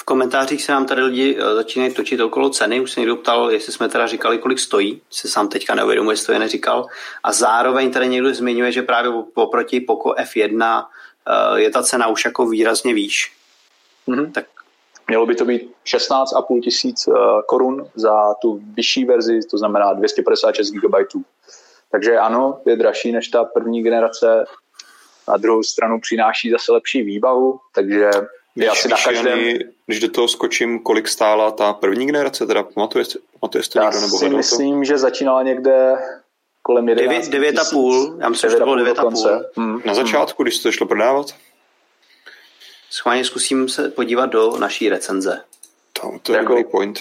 V 0.00 0.04
komentářích 0.04 0.62
se 0.62 0.72
nám 0.72 0.86
tady 0.86 1.02
lidi 1.02 1.38
eh, 1.38 1.54
začínají 1.54 1.94
točit 1.94 2.20
okolo 2.20 2.50
ceny. 2.50 2.80
Už 2.80 2.92
se 2.92 3.00
někdo 3.00 3.16
ptal, 3.16 3.50
jestli 3.50 3.72
jsme 3.72 3.88
teda 3.88 4.06
říkali, 4.06 4.38
kolik 4.38 4.58
stojí. 4.58 5.02
Se 5.10 5.28
sám 5.28 5.48
teďka 5.48 5.74
neuvědomuji, 5.74 6.10
jestli 6.10 6.26
to 6.26 6.32
je 6.32 6.38
neříkal. 6.38 6.86
A 7.22 7.32
zároveň 7.32 7.90
tady 7.90 8.08
někdo 8.08 8.34
zmiňuje, 8.34 8.72
že 8.72 8.82
právě 8.82 9.12
oproti 9.34 9.80
Poco 9.80 10.08
F1 10.08 10.84
eh, 11.26 11.60
je 11.60 11.70
ta 11.70 11.82
cena 11.82 12.06
už 12.06 12.24
jako 12.24 12.46
výrazně 12.46 12.94
výš. 12.94 13.32
Mm-hmm. 14.08 14.32
Tak 14.32 14.44
Mělo 15.08 15.26
by 15.26 15.34
to 15.34 15.44
být 15.44 15.72
16,5 15.84 16.60
tisíc 16.60 17.08
eh, 17.08 17.12
korun 17.46 17.86
za 17.94 18.34
tu 18.34 18.60
vyšší 18.74 19.04
verzi, 19.04 19.40
to 19.50 19.58
znamená 19.58 19.92
256 19.92 20.70
GB. 20.70 20.94
Takže 21.90 22.18
ano, 22.18 22.60
je 22.66 22.76
dražší 22.76 23.12
než 23.12 23.28
ta 23.28 23.44
první 23.44 23.82
generace. 23.82 24.44
Na 25.28 25.36
druhou 25.36 25.62
stranu 25.62 26.00
přináší 26.00 26.50
zase 26.50 26.72
lepší 26.72 27.02
výbavu, 27.02 27.58
takže 27.74 28.10
když, 28.54 28.66
já 28.66 28.74
si 28.74 28.88
na 28.88 28.96
každém... 29.04 29.58
když 29.86 30.00
do 30.00 30.10
toho 30.10 30.28
skočím, 30.28 30.78
kolik 30.78 31.08
stála 31.08 31.50
ta 31.50 31.72
první 31.72 32.06
generace, 32.06 32.46
teda 32.46 32.62
pamatuje, 32.62 33.04
pamatuje 33.40 33.64
to 33.72 33.80
někdo? 33.80 34.00
Nebo 34.00 34.18
si 34.18 34.28
myslím, 34.28 34.78
to? 34.78 34.84
že 34.84 34.98
začínala 34.98 35.42
někde 35.42 35.96
kolem 36.62 36.88
11 36.88 37.28
9, 37.28 37.54
9,5, 37.54 38.20
já 38.20 38.28
myslím, 38.28 38.50
že 38.50 38.56
to 38.56 38.64
bylo 38.64 38.76
9,5. 38.76 39.44
Hmm. 39.56 39.82
Na 39.84 39.94
začátku, 39.94 40.42
když 40.42 40.56
se 40.56 40.62
to 40.62 40.72
šlo 40.72 40.86
prodávat? 40.86 41.26
Schválně 42.90 43.24
zkusím 43.24 43.68
se 43.68 43.88
podívat 43.88 44.26
do 44.26 44.56
naší 44.56 44.88
recenze. 44.88 45.40
To, 45.92 46.18
to 46.22 46.32
je 46.32 46.38
jako... 46.38 46.48
dobrý 46.48 46.64
point. 46.64 47.00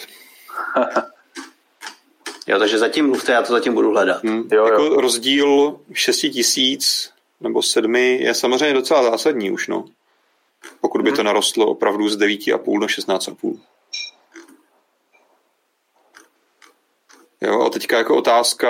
jo, 2.47 2.59
takže 2.59 2.77
zatím 2.77 3.07
mluvte, 3.07 3.31
já 3.31 3.41
to 3.41 3.53
zatím 3.53 3.73
budu 3.73 3.89
hledat. 3.89 4.23
Hmm. 4.23 4.49
Jo, 4.51 4.65
jako 4.65 4.83
jo. 4.83 5.01
rozdíl 5.01 5.79
6 5.93 6.17
tisíc 6.17 7.11
nebo 7.41 7.61
7 7.61 7.95
je 7.95 8.33
samozřejmě 8.33 8.73
docela 8.73 9.03
zásadní 9.03 9.51
už, 9.51 9.67
no 9.67 9.85
pokud 10.81 11.01
by 11.01 11.11
to 11.11 11.15
mhm. 11.15 11.25
narostlo 11.25 11.67
opravdu 11.67 12.09
z 12.09 12.17
9,5 12.17 12.79
do 12.79 12.85
16,5. 12.85 13.59
Jo, 17.41 17.61
a 17.61 17.69
teďka 17.69 17.97
jako 17.97 18.17
otázka, 18.17 18.69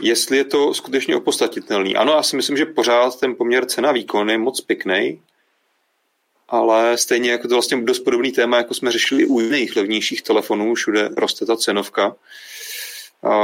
jestli 0.00 0.36
je 0.36 0.44
to 0.44 0.74
skutečně 0.74 1.16
opostatitelný. 1.16 1.96
Ano, 1.96 2.12
já 2.12 2.22
si 2.22 2.36
myslím, 2.36 2.56
že 2.56 2.66
pořád 2.66 3.20
ten 3.20 3.34
poměr 3.34 3.66
cena-výkon 3.66 4.30
je 4.30 4.38
moc 4.38 4.60
pěkný, 4.60 5.22
ale 6.48 6.98
stejně 6.98 7.30
jako 7.30 7.48
to 7.48 7.54
vlastně 7.54 7.82
dost 7.82 8.00
podobný 8.00 8.32
téma, 8.32 8.56
jako 8.56 8.74
jsme 8.74 8.92
řešili 8.92 9.26
u 9.26 9.40
jiných 9.40 9.76
levnějších 9.76 10.22
telefonů, 10.22 10.74
všude 10.74 11.08
roste 11.16 11.46
ta 11.46 11.56
cenovka. 11.56 12.16
A 13.22 13.38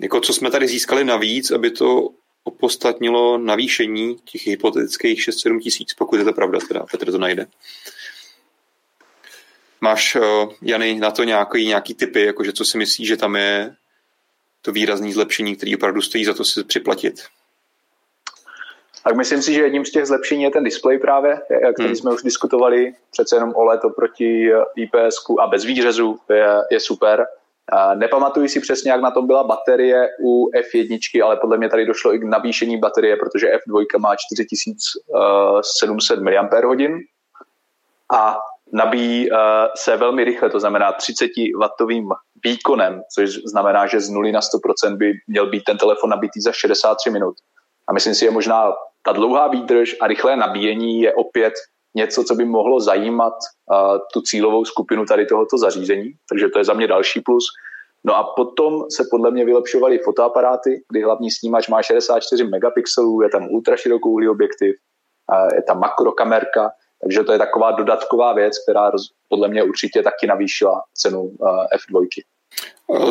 jako 0.00 0.20
co 0.20 0.32
jsme 0.32 0.50
tady 0.50 0.68
získali 0.68 1.04
navíc, 1.04 1.50
aby 1.50 1.70
to 1.70 2.08
opostatnilo 2.44 3.38
navýšení 3.38 4.16
těch 4.24 4.46
hypotetických 4.46 5.20
6-7 5.28 5.60
tisíc, 5.60 5.94
pokud 5.94 6.16
je 6.16 6.24
to 6.24 6.32
pravda, 6.32 6.58
teda 6.68 6.86
Petr 6.90 7.10
to 7.10 7.18
najde. 7.18 7.46
Máš, 9.80 10.16
uh, 10.16 10.52
Jany, 10.62 10.94
na 10.94 11.10
to 11.10 11.24
nějaký, 11.24 11.66
nějaký 11.66 11.94
typy, 11.94 12.24
jakože 12.24 12.52
co 12.52 12.64
si 12.64 12.78
myslíš, 12.78 13.08
že 13.08 13.16
tam 13.16 13.36
je 13.36 13.76
to 14.62 14.72
výrazné 14.72 15.12
zlepšení, 15.12 15.56
který 15.56 15.76
opravdu 15.76 16.02
stojí 16.02 16.24
za 16.24 16.34
to 16.34 16.44
si 16.44 16.64
připlatit? 16.64 17.24
Tak 19.04 19.16
myslím 19.16 19.42
si, 19.42 19.54
že 19.54 19.60
jedním 19.60 19.84
z 19.84 19.90
těch 19.90 20.06
zlepšení 20.06 20.42
je 20.42 20.50
ten 20.50 20.64
displej 20.64 20.98
právě, 20.98 21.40
který 21.74 21.88
hmm. 21.88 21.96
jsme 21.96 22.14
už 22.14 22.22
diskutovali. 22.22 22.94
Přece 23.10 23.36
jenom 23.36 23.52
OLED 23.54 23.84
oproti 23.84 24.50
IPS 24.76 25.16
a 25.40 25.46
bez 25.46 25.64
výřezu 25.64 26.18
je, 26.30 26.46
je 26.70 26.80
super. 26.80 27.26
Nepamatuji 27.94 28.48
si 28.48 28.60
přesně, 28.60 28.90
jak 28.90 29.00
na 29.00 29.10
tom 29.10 29.26
byla 29.26 29.44
baterie 29.44 30.08
u 30.22 30.50
F1, 30.50 31.24
ale 31.24 31.36
podle 31.36 31.58
mě 31.58 31.68
tady 31.68 31.86
došlo 31.86 32.14
i 32.14 32.18
k 32.18 32.24
navýšení 32.24 32.78
baterie, 32.78 33.16
protože 33.16 33.46
F2 33.46 33.98
má 33.98 34.16
4700 34.16 36.20
mAh 36.20 36.32
a 38.12 38.38
nabíjí 38.72 39.32
eh, 39.32 39.36
se 39.76 39.96
velmi 39.96 40.24
rychle, 40.24 40.50
to 40.50 40.60
znamená 40.60 40.92
30 40.92 41.26
W 41.26 42.08
výkonem, 42.44 43.02
což 43.14 43.30
znamená, 43.30 43.86
že 43.86 44.00
z 44.00 44.10
0 44.10 44.32
na 44.32 44.40
100% 44.40 44.96
by 44.96 45.12
měl 45.26 45.46
být 45.46 45.64
ten 45.64 45.78
telefon 45.78 46.10
nabitý 46.10 46.40
za 46.40 46.52
63 46.52 47.10
minut. 47.10 47.34
A 47.88 47.92
myslím 47.92 48.14
si, 48.14 48.24
že 48.24 48.30
možná 48.30 48.72
ta 49.02 49.12
dlouhá 49.12 49.48
výdrž 49.48 49.96
a 50.00 50.06
rychlé 50.06 50.36
nabíjení 50.36 51.00
je 51.00 51.14
opět 51.14 51.54
něco, 51.98 52.24
co 52.24 52.34
by 52.34 52.44
mohlo 52.44 52.80
zajímat 52.80 53.34
uh, 53.34 53.98
tu 54.12 54.20
cílovou 54.22 54.64
skupinu 54.64 55.04
tady 55.04 55.26
tohoto 55.26 55.58
zařízení, 55.58 56.12
takže 56.28 56.48
to 56.48 56.58
je 56.58 56.64
za 56.64 56.74
mě 56.74 56.86
další 56.86 57.20
plus. 57.20 57.44
No 58.04 58.16
a 58.16 58.22
potom 58.36 58.84
se 58.90 59.04
podle 59.10 59.30
mě 59.30 59.44
vylepšovaly 59.44 59.98
fotoaparáty, 59.98 60.82
kdy 60.90 61.02
hlavní 61.02 61.30
snímač 61.30 61.68
má 61.68 61.82
64 61.82 62.44
megapixelů, 62.44 63.22
je 63.22 63.28
tam 63.28 63.48
ultraširokouhlý 63.50 64.28
objektiv, 64.28 64.76
uh, 65.32 65.48
je 65.54 65.62
tam 65.62 65.80
makrokamerka, 65.80 66.70
takže 67.02 67.24
to 67.24 67.32
je 67.32 67.38
taková 67.38 67.70
dodatková 67.70 68.32
věc, 68.32 68.54
která 68.62 68.90
roz, 68.90 69.02
podle 69.28 69.48
mě 69.48 69.62
určitě 69.62 70.02
taky 70.02 70.26
navýšila 70.26 70.82
cenu 70.94 71.20
uh, 71.20 71.48
F2. 71.48 72.06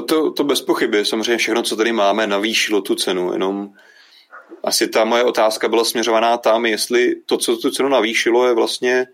To, 0.06 0.32
to 0.32 0.44
bez 0.44 0.62
pochyby. 0.62 1.06
Samozřejmě 1.06 1.38
všechno, 1.38 1.64
co 1.64 1.76
tady 1.76 1.92
máme, 1.92 2.28
navýšilo 2.28 2.82
tu 2.82 2.96
cenu. 2.96 3.34
Jenom 3.34 3.70
asi 4.64 4.88
ta 4.88 5.06
moje 5.06 5.24
otázka 5.24 5.68
byla 5.68 5.84
směřovaná 5.84 6.38
tam, 6.38 6.66
jestli 6.66 7.16
to, 7.26 7.38
co 7.38 7.58
tu 7.58 7.72
cenu 7.72 7.90
navýšilo, 7.90 8.48
je 8.48 8.54
vlastně 8.54 9.08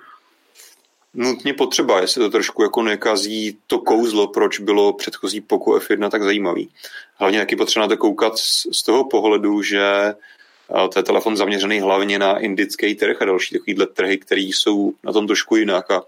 nutně 1.14 1.54
potřeba, 1.54 2.02
jestli 2.02 2.22
to 2.22 2.30
trošku 2.30 2.64
jako 2.64 2.82
nekazí 2.82 3.58
to 3.68 3.80
kouzlo, 3.80 4.28
proč 4.28 4.60
bylo 4.60 4.94
předchozí 4.94 5.42
Poco 5.42 5.72
F1 5.72 6.10
tak 6.10 6.24
zajímavý. 6.24 6.70
Hlavně 7.16 7.40
taky 7.40 7.56
potřeba 7.56 7.86
na 7.86 7.90
to 7.90 7.98
koukat 7.98 8.38
z 8.72 8.84
toho 8.86 9.04
pohledu, 9.04 9.62
že 9.62 10.14
to 10.94 11.00
je 11.00 11.04
telefon 11.04 11.38
zaměřený 11.38 11.80
hlavně 11.80 12.20
na 12.20 12.40
indický 12.40 12.96
trh 12.96 13.22
a 13.22 13.26
další 13.26 13.56
takovýhle 13.56 13.88
trhy, 13.88 14.18
které 14.18 14.42
jsou 14.42 14.94
na 15.04 15.12
tom 15.12 15.28
trošku 15.28 15.56
jinak 15.56 15.92
a 15.92 16.04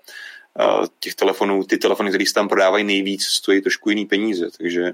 těch 0.99 1.15
telefonů, 1.15 1.63
ty 1.63 1.77
telefony, 1.77 2.09
které 2.09 2.25
se 2.25 2.33
tam 2.33 2.47
prodávají 2.47 2.83
nejvíc, 2.83 3.25
stojí 3.25 3.61
trošku 3.61 3.89
jiný 3.89 4.05
peníze, 4.05 4.47
takže 4.57 4.91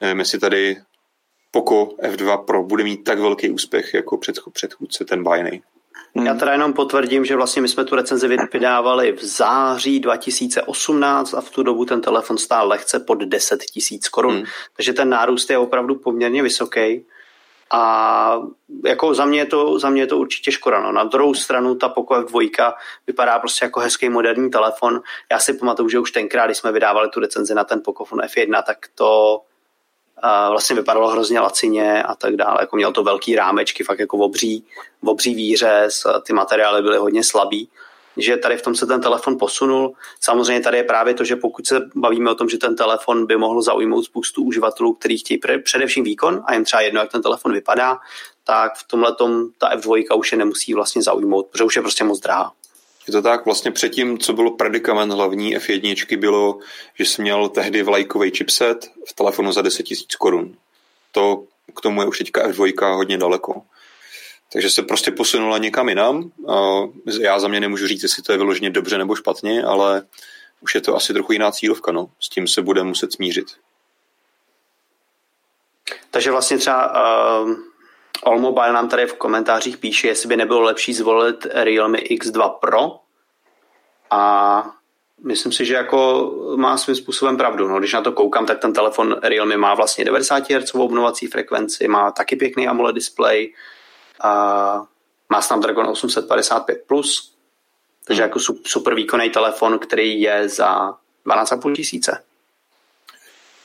nevím, 0.00 0.18
jestli 0.18 0.38
tady 0.38 0.76
Poco 1.56 1.88
F2 2.02 2.44
Pro 2.44 2.62
bude 2.62 2.84
mít 2.84 3.04
tak 3.04 3.18
velký 3.18 3.50
úspěch 3.50 3.94
jako 3.94 4.18
předchůdce 4.52 5.04
ten 5.04 5.22
bajnej. 5.22 5.62
Já 6.24 6.34
teda 6.34 6.52
jenom 6.52 6.72
potvrdím, 6.72 7.24
že 7.24 7.36
vlastně 7.36 7.62
my 7.62 7.68
jsme 7.68 7.84
tu 7.84 7.96
recenzi 7.96 8.28
vydávali 8.52 9.12
v 9.12 9.24
září 9.24 10.00
2018 10.00 11.34
a 11.34 11.40
v 11.40 11.50
tu 11.50 11.62
dobu 11.62 11.84
ten 11.84 12.00
telefon 12.00 12.38
stál 12.38 12.68
lehce 12.68 13.00
pod 13.00 13.18
10 13.18 13.64
tisíc 13.64 14.08
korun. 14.08 14.34
Hmm. 14.34 14.44
Takže 14.76 14.92
ten 14.92 15.08
nárůst 15.08 15.50
je 15.50 15.58
opravdu 15.58 15.94
poměrně 15.94 16.42
vysoký. 16.42 17.04
A 17.70 18.40
jako 18.84 19.14
za 19.14 19.24
mě 19.24 19.38
je 19.38 19.46
to, 19.46 19.78
za 19.78 19.90
mě 19.90 20.02
je 20.02 20.06
to 20.06 20.18
určitě 20.18 20.52
škoda. 20.52 20.80
No. 20.80 20.92
Na 20.92 21.04
druhou 21.04 21.34
stranu 21.34 21.74
ta 21.74 21.88
Poco 21.88 22.14
F2 22.14 22.72
vypadá 23.06 23.38
prostě 23.38 23.64
jako 23.64 23.80
hezký 23.80 24.08
moderní 24.08 24.50
telefon. 24.50 25.00
Já 25.32 25.38
si 25.38 25.52
pamatuju, 25.54 25.88
že 25.88 25.98
už 25.98 26.10
tenkrát, 26.10 26.46
když 26.46 26.58
jsme 26.58 26.72
vydávali 26.72 27.08
tu 27.08 27.20
recenzi 27.20 27.54
na 27.54 27.64
ten 27.64 27.82
Pocophone 27.84 28.26
F1, 28.26 28.62
tak 28.62 28.78
to 28.94 29.40
vlastně 30.50 30.76
vypadalo 30.76 31.08
hrozně 31.08 31.40
lacině 31.40 32.02
a 32.02 32.14
tak 32.14 32.36
dále. 32.36 32.56
Jako 32.60 32.76
měl 32.76 32.92
to 32.92 33.02
velký 33.02 33.36
rámečky, 33.36 33.84
fakt 33.84 33.98
jako 33.98 34.18
obří, 34.18 34.64
obří 35.04 35.34
výřez, 35.34 36.06
ty 36.26 36.32
materiály 36.32 36.82
byly 36.82 36.98
hodně 36.98 37.24
slabý 37.24 37.68
že 38.16 38.36
tady 38.36 38.56
v 38.56 38.62
tom 38.62 38.74
se 38.74 38.86
ten 38.86 39.00
telefon 39.00 39.38
posunul. 39.38 39.92
Samozřejmě 40.20 40.60
tady 40.60 40.76
je 40.76 40.84
právě 40.84 41.14
to, 41.14 41.24
že 41.24 41.36
pokud 41.36 41.66
se 41.66 41.80
bavíme 41.94 42.30
o 42.30 42.34
tom, 42.34 42.48
že 42.48 42.58
ten 42.58 42.76
telefon 42.76 43.26
by 43.26 43.36
mohl 43.36 43.62
zaujmout 43.62 44.04
spoustu 44.04 44.42
uživatelů, 44.42 44.94
kteří 44.94 45.18
chtějí 45.18 45.40
především 45.64 46.04
výkon 46.04 46.42
a 46.46 46.54
jen 46.54 46.64
třeba 46.64 46.80
jedno, 46.80 47.00
jak 47.00 47.12
ten 47.12 47.22
telefon 47.22 47.52
vypadá, 47.52 47.98
tak 48.44 48.76
v 48.76 48.88
tomhle 48.88 49.16
ta 49.58 49.76
F2 49.76 50.18
už 50.18 50.32
je 50.32 50.38
nemusí 50.38 50.74
vlastně 50.74 51.02
zaujmout, 51.02 51.46
protože 51.46 51.64
už 51.64 51.76
je 51.76 51.82
prostě 51.82 52.04
moc 52.04 52.20
drahá. 52.20 52.52
Je 53.06 53.12
to 53.12 53.22
tak, 53.22 53.44
vlastně 53.44 53.70
předtím, 53.70 54.18
co 54.18 54.32
bylo 54.32 54.50
predikament 54.50 55.12
hlavní 55.12 55.56
F1, 55.56 56.18
bylo, 56.18 56.58
že 56.94 57.04
jsi 57.04 57.22
měl 57.22 57.48
tehdy 57.48 57.82
vlajkový 57.82 58.30
chipset 58.30 58.90
v 59.08 59.12
telefonu 59.12 59.52
za 59.52 59.62
10 59.62 59.90
000 59.90 60.00
korun. 60.18 60.56
To 61.12 61.44
k 61.76 61.80
tomu 61.80 62.00
je 62.00 62.08
už 62.08 62.18
teďka 62.18 62.48
F2 62.48 62.94
hodně 62.94 63.18
daleko. 63.18 63.62
Takže 64.52 64.70
se 64.70 64.82
prostě 64.82 65.10
posunula 65.10 65.58
někam 65.58 65.88
jinam. 65.88 66.30
Já 67.20 67.38
za 67.38 67.48
mě 67.48 67.60
nemůžu 67.60 67.86
říct, 67.86 68.02
jestli 68.02 68.22
to 68.22 68.32
je 68.32 68.38
vyloženě 68.38 68.70
dobře 68.70 68.98
nebo 68.98 69.14
špatně, 69.14 69.62
ale 69.62 70.02
už 70.60 70.74
je 70.74 70.80
to 70.80 70.96
asi 70.96 71.12
trochu 71.12 71.32
jiná 71.32 71.52
cílovka. 71.52 71.92
No. 71.92 72.10
S 72.20 72.28
tím 72.28 72.48
se 72.48 72.62
bude 72.62 72.82
muset 72.82 73.12
smířit. 73.12 73.46
Takže 76.10 76.30
vlastně 76.30 76.58
třeba 76.58 76.92
uh, 77.42 77.54
All 78.22 78.38
Mobile 78.38 78.72
nám 78.72 78.88
tady 78.88 79.06
v 79.06 79.14
komentářích 79.14 79.78
píše, 79.78 80.08
jestli 80.08 80.28
by 80.28 80.36
nebylo 80.36 80.60
lepší 80.60 80.94
zvolit 80.94 81.46
Realme 81.52 81.98
X2 81.98 82.50
Pro 82.50 83.00
a 84.10 84.70
myslím 85.24 85.52
si, 85.52 85.64
že 85.64 85.74
jako 85.74 86.30
má 86.56 86.76
svým 86.76 86.96
způsobem 86.96 87.36
pravdu. 87.36 87.68
No, 87.68 87.78
když 87.78 87.92
na 87.92 88.00
to 88.00 88.12
koukám, 88.12 88.46
tak 88.46 88.58
ten 88.58 88.72
telefon 88.72 89.16
Realme 89.22 89.56
má 89.56 89.74
vlastně 89.74 90.04
90 90.04 90.50
Hz 90.50 90.74
obnovací 90.74 91.26
frekvenci, 91.26 91.88
má 91.88 92.10
taky 92.10 92.36
pěkný 92.36 92.68
AMOLED 92.68 92.94
display, 92.94 93.52
a 94.20 94.86
má 95.28 95.42
Snapdragon 95.42 95.86
855+, 95.86 96.76
plus, 96.86 97.34
takže 98.04 98.22
hmm. 98.22 98.28
jako 98.28 98.38
super 98.66 98.94
výkonný 98.94 99.30
telefon, 99.30 99.78
který 99.78 100.20
je 100.20 100.48
za 100.48 100.98
12,5 101.26 101.74
tisíce. 101.76 102.22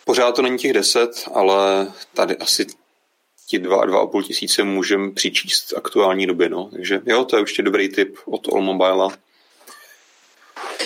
Pořád 0.05 0.35
to 0.35 0.41
není 0.41 0.57
těch 0.57 0.73
10, 0.73 1.11
ale 1.33 1.87
tady 2.13 2.37
asi 2.37 2.67
ti 3.51 3.59
2,5 3.59 4.23
tisíce 4.23 4.63
můžeme 4.63 5.11
přičíst 5.11 5.73
aktuální 5.77 6.27
době. 6.27 6.49
No. 6.49 6.69
Takže 6.71 7.01
jo, 7.05 7.25
to 7.25 7.35
je 7.35 7.41
ještě 7.41 7.63
dobrý 7.63 7.89
tip 7.89 8.17
od 8.25 8.47
All 8.53 8.61
Mobile. 8.61 9.17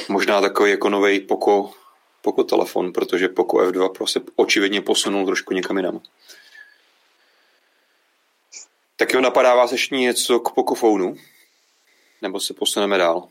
Možná 0.10 0.42
takový 0.42 0.72
jako 0.72 0.90
nový 0.90 1.20
Poco, 1.20 1.72
Poco 2.22 2.44
telefon, 2.44 2.94
protože 2.94 3.28
Poco 3.28 3.58
F2 3.58 3.92
Pro 3.92 4.08
se 4.08 4.20
očividně 4.36 4.82
posunul 4.82 5.26
trošku 5.26 5.54
někam 5.54 5.78
jinam. 5.78 6.02
Tak 8.96 9.14
jo, 9.14 9.22
napadá 9.22 9.56
vás 9.56 9.72
ještě 9.72 9.96
něco 9.96 10.40
k 10.40 10.52
Pocophonu? 10.52 11.18
Nebo 12.22 12.40
se 12.40 12.54
posuneme 12.54 12.98
dál? 12.98 13.28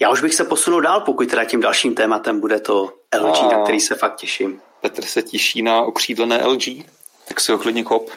Já 0.00 0.10
už 0.10 0.20
bych 0.22 0.34
se 0.34 0.44
posunul 0.44 0.80
dál, 0.80 1.00
pokud 1.00 1.30
teda 1.30 1.44
tím 1.44 1.60
dalším 1.60 1.94
tématem 1.94 2.40
bude 2.40 2.60
to 2.60 2.92
LG, 3.20 3.38
a... 3.38 3.48
na 3.48 3.62
který 3.62 3.80
se 3.80 3.94
fakt 3.94 4.16
těším. 4.16 4.60
Petr 4.80 5.04
se 5.04 5.22
těší 5.22 5.62
na 5.62 5.82
okřídlené 5.82 6.46
LG, 6.46 6.84
tak 7.28 7.40
se 7.40 7.52
ho 7.52 7.58
klidně 7.58 7.84
kop. 7.84 8.10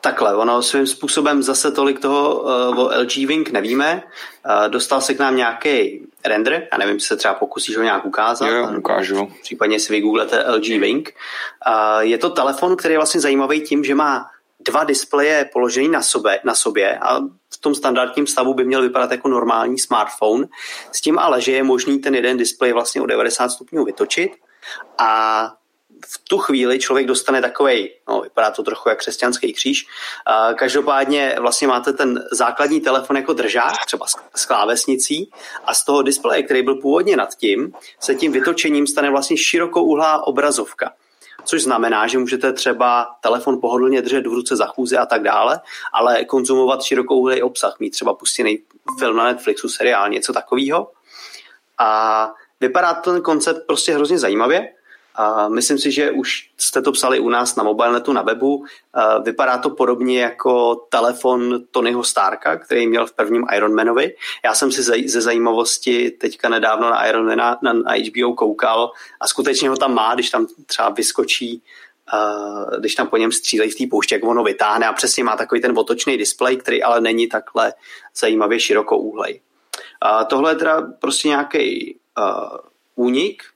Takhle, 0.00 0.36
ono 0.36 0.62
svým 0.62 0.86
způsobem 0.86 1.42
zase 1.42 1.70
tolik 1.72 2.00
toho 2.00 2.40
uh, 2.40 2.78
o 2.78 2.90
LG 3.00 3.16
Wing 3.16 3.50
nevíme. 3.50 4.02
Uh, 4.46 4.68
dostal 4.68 5.00
se 5.00 5.14
k 5.14 5.18
nám 5.18 5.36
nějaký 5.36 6.06
render, 6.24 6.68
já 6.72 6.78
nevím, 6.78 6.94
jestli 6.94 7.06
se 7.06 7.16
třeba 7.16 7.34
pokusíš 7.34 7.76
ho 7.76 7.82
nějak 7.82 8.04
ukázat. 8.04 8.46
Jo, 8.46 8.70
ukážu. 8.78 9.32
Případně 9.42 9.80
si 9.80 9.92
vygooglete 9.92 10.44
LG 10.52 10.68
Wing. 10.68 11.14
Uh, 11.66 12.00
je 12.00 12.18
to 12.18 12.30
telefon, 12.30 12.76
který 12.76 12.94
je 12.94 12.98
vlastně 12.98 13.20
zajímavý 13.20 13.60
tím, 13.60 13.84
že 13.84 13.94
má 13.94 14.30
dva 14.60 14.84
displeje 14.84 15.50
položený 15.52 15.88
na 15.88 16.02
sobě, 16.02 16.40
na 16.44 16.54
sobě 16.54 16.98
a 16.98 17.20
v 17.54 17.58
tom 17.60 17.74
standardním 17.74 18.26
stavu 18.26 18.54
by 18.54 18.64
měl 18.64 18.82
vypadat 18.82 19.10
jako 19.10 19.28
normální 19.28 19.78
smartphone. 19.78 20.46
S 20.92 21.00
tím 21.00 21.18
ale, 21.18 21.40
že 21.40 21.52
je 21.52 21.62
možný 21.62 21.98
ten 21.98 22.14
jeden 22.14 22.36
displej 22.36 22.72
vlastně 22.72 23.00
o 23.00 23.06
90 23.06 23.48
stupňů 23.48 23.84
vytočit 23.84 24.32
a 24.98 25.52
v 26.06 26.18
tu 26.28 26.38
chvíli 26.38 26.78
člověk 26.78 27.06
dostane 27.06 27.40
takový, 27.40 27.90
no 28.08 28.20
vypadá 28.20 28.50
to 28.50 28.62
trochu 28.62 28.88
jak 28.88 28.98
křesťanský 28.98 29.52
kříž. 29.52 29.86
Každopádně 30.54 31.36
vlastně 31.40 31.68
máte 31.68 31.92
ten 31.92 32.24
základní 32.32 32.80
telefon 32.80 33.16
jako 33.16 33.32
držák, 33.32 33.86
třeba 33.86 34.06
s 34.34 34.46
klávesnicí 34.46 35.30
a 35.64 35.74
z 35.74 35.84
toho 35.84 36.02
displeje, 36.02 36.42
který 36.42 36.62
byl 36.62 36.74
původně 36.74 37.16
nad 37.16 37.34
tím, 37.34 37.72
se 38.00 38.14
tím 38.14 38.32
vytočením 38.32 38.86
stane 38.86 39.10
vlastně 39.10 39.36
širokouhlá 39.36 40.26
obrazovka 40.26 40.92
což 41.44 41.62
znamená, 41.62 42.06
že 42.06 42.18
můžete 42.18 42.52
třeba 42.52 43.16
telefon 43.20 43.60
pohodlně 43.60 44.02
držet 44.02 44.26
v 44.26 44.32
ruce 44.32 44.56
za 44.56 44.66
chůze 44.66 44.98
a 44.98 45.06
tak 45.06 45.22
dále, 45.22 45.60
ale 45.92 46.24
konzumovat 46.24 46.82
širokouhlý 46.82 47.42
obsah, 47.42 47.80
mít 47.80 47.90
třeba 47.90 48.14
pustěný 48.14 48.58
film 48.98 49.16
na 49.16 49.24
Netflixu, 49.24 49.68
seriál, 49.68 50.08
něco 50.08 50.32
takového. 50.32 50.90
A 51.78 52.30
vypadá 52.60 52.94
ten 52.94 53.22
koncept 53.22 53.66
prostě 53.66 53.94
hrozně 53.94 54.18
zajímavě. 54.18 54.68
A 55.14 55.48
myslím 55.48 55.78
si, 55.78 55.92
že 55.92 56.10
už 56.10 56.50
jste 56.58 56.82
to 56.82 56.92
psali 56.92 57.20
u 57.20 57.28
nás 57.28 57.56
na 57.56 57.64
mobilnetu, 57.64 58.12
na 58.12 58.22
webu. 58.22 58.64
Vypadá 59.22 59.58
to 59.58 59.70
podobně 59.70 60.20
jako 60.22 60.74
telefon 60.74 61.60
Tonyho 61.70 62.04
Starka, 62.04 62.56
který 62.56 62.86
měl 62.86 63.06
v 63.06 63.12
prvním 63.12 63.46
Ironmanovi. 63.56 64.14
Já 64.44 64.54
jsem 64.54 64.72
si 64.72 65.08
ze 65.08 65.20
zajímavosti 65.20 66.10
teďka 66.10 66.48
nedávno 66.48 66.90
na 66.90 67.06
Ironmana 67.06 67.58
na 67.62 67.72
HBO 67.72 68.34
koukal 68.34 68.90
a 69.20 69.28
skutečně 69.28 69.68
ho 69.68 69.76
tam 69.76 69.94
má, 69.94 70.14
když 70.14 70.30
tam 70.30 70.46
třeba 70.66 70.88
vyskočí 70.88 71.62
když 72.78 72.94
tam 72.94 73.08
po 73.08 73.16
něm 73.16 73.32
střílejí 73.32 73.70
v 73.70 73.74
té 73.74 73.84
pouště, 73.90 74.14
jak 74.14 74.24
ono 74.24 74.42
vytáhne 74.42 74.86
a 74.86 74.92
přesně 74.92 75.24
má 75.24 75.36
takový 75.36 75.60
ten 75.60 75.78
otočný 75.78 76.16
displej, 76.16 76.56
který 76.56 76.82
ale 76.82 77.00
není 77.00 77.26
takhle 77.26 77.74
zajímavě 78.16 78.60
širokoúhlej. 78.60 79.40
Uh, 80.04 80.24
tohle 80.24 80.50
je 80.50 80.54
teda 80.54 80.82
prostě 81.00 81.28
nějaký 81.28 81.96
uh, 82.18 82.58
únik, 82.94 83.42
a 83.42 83.49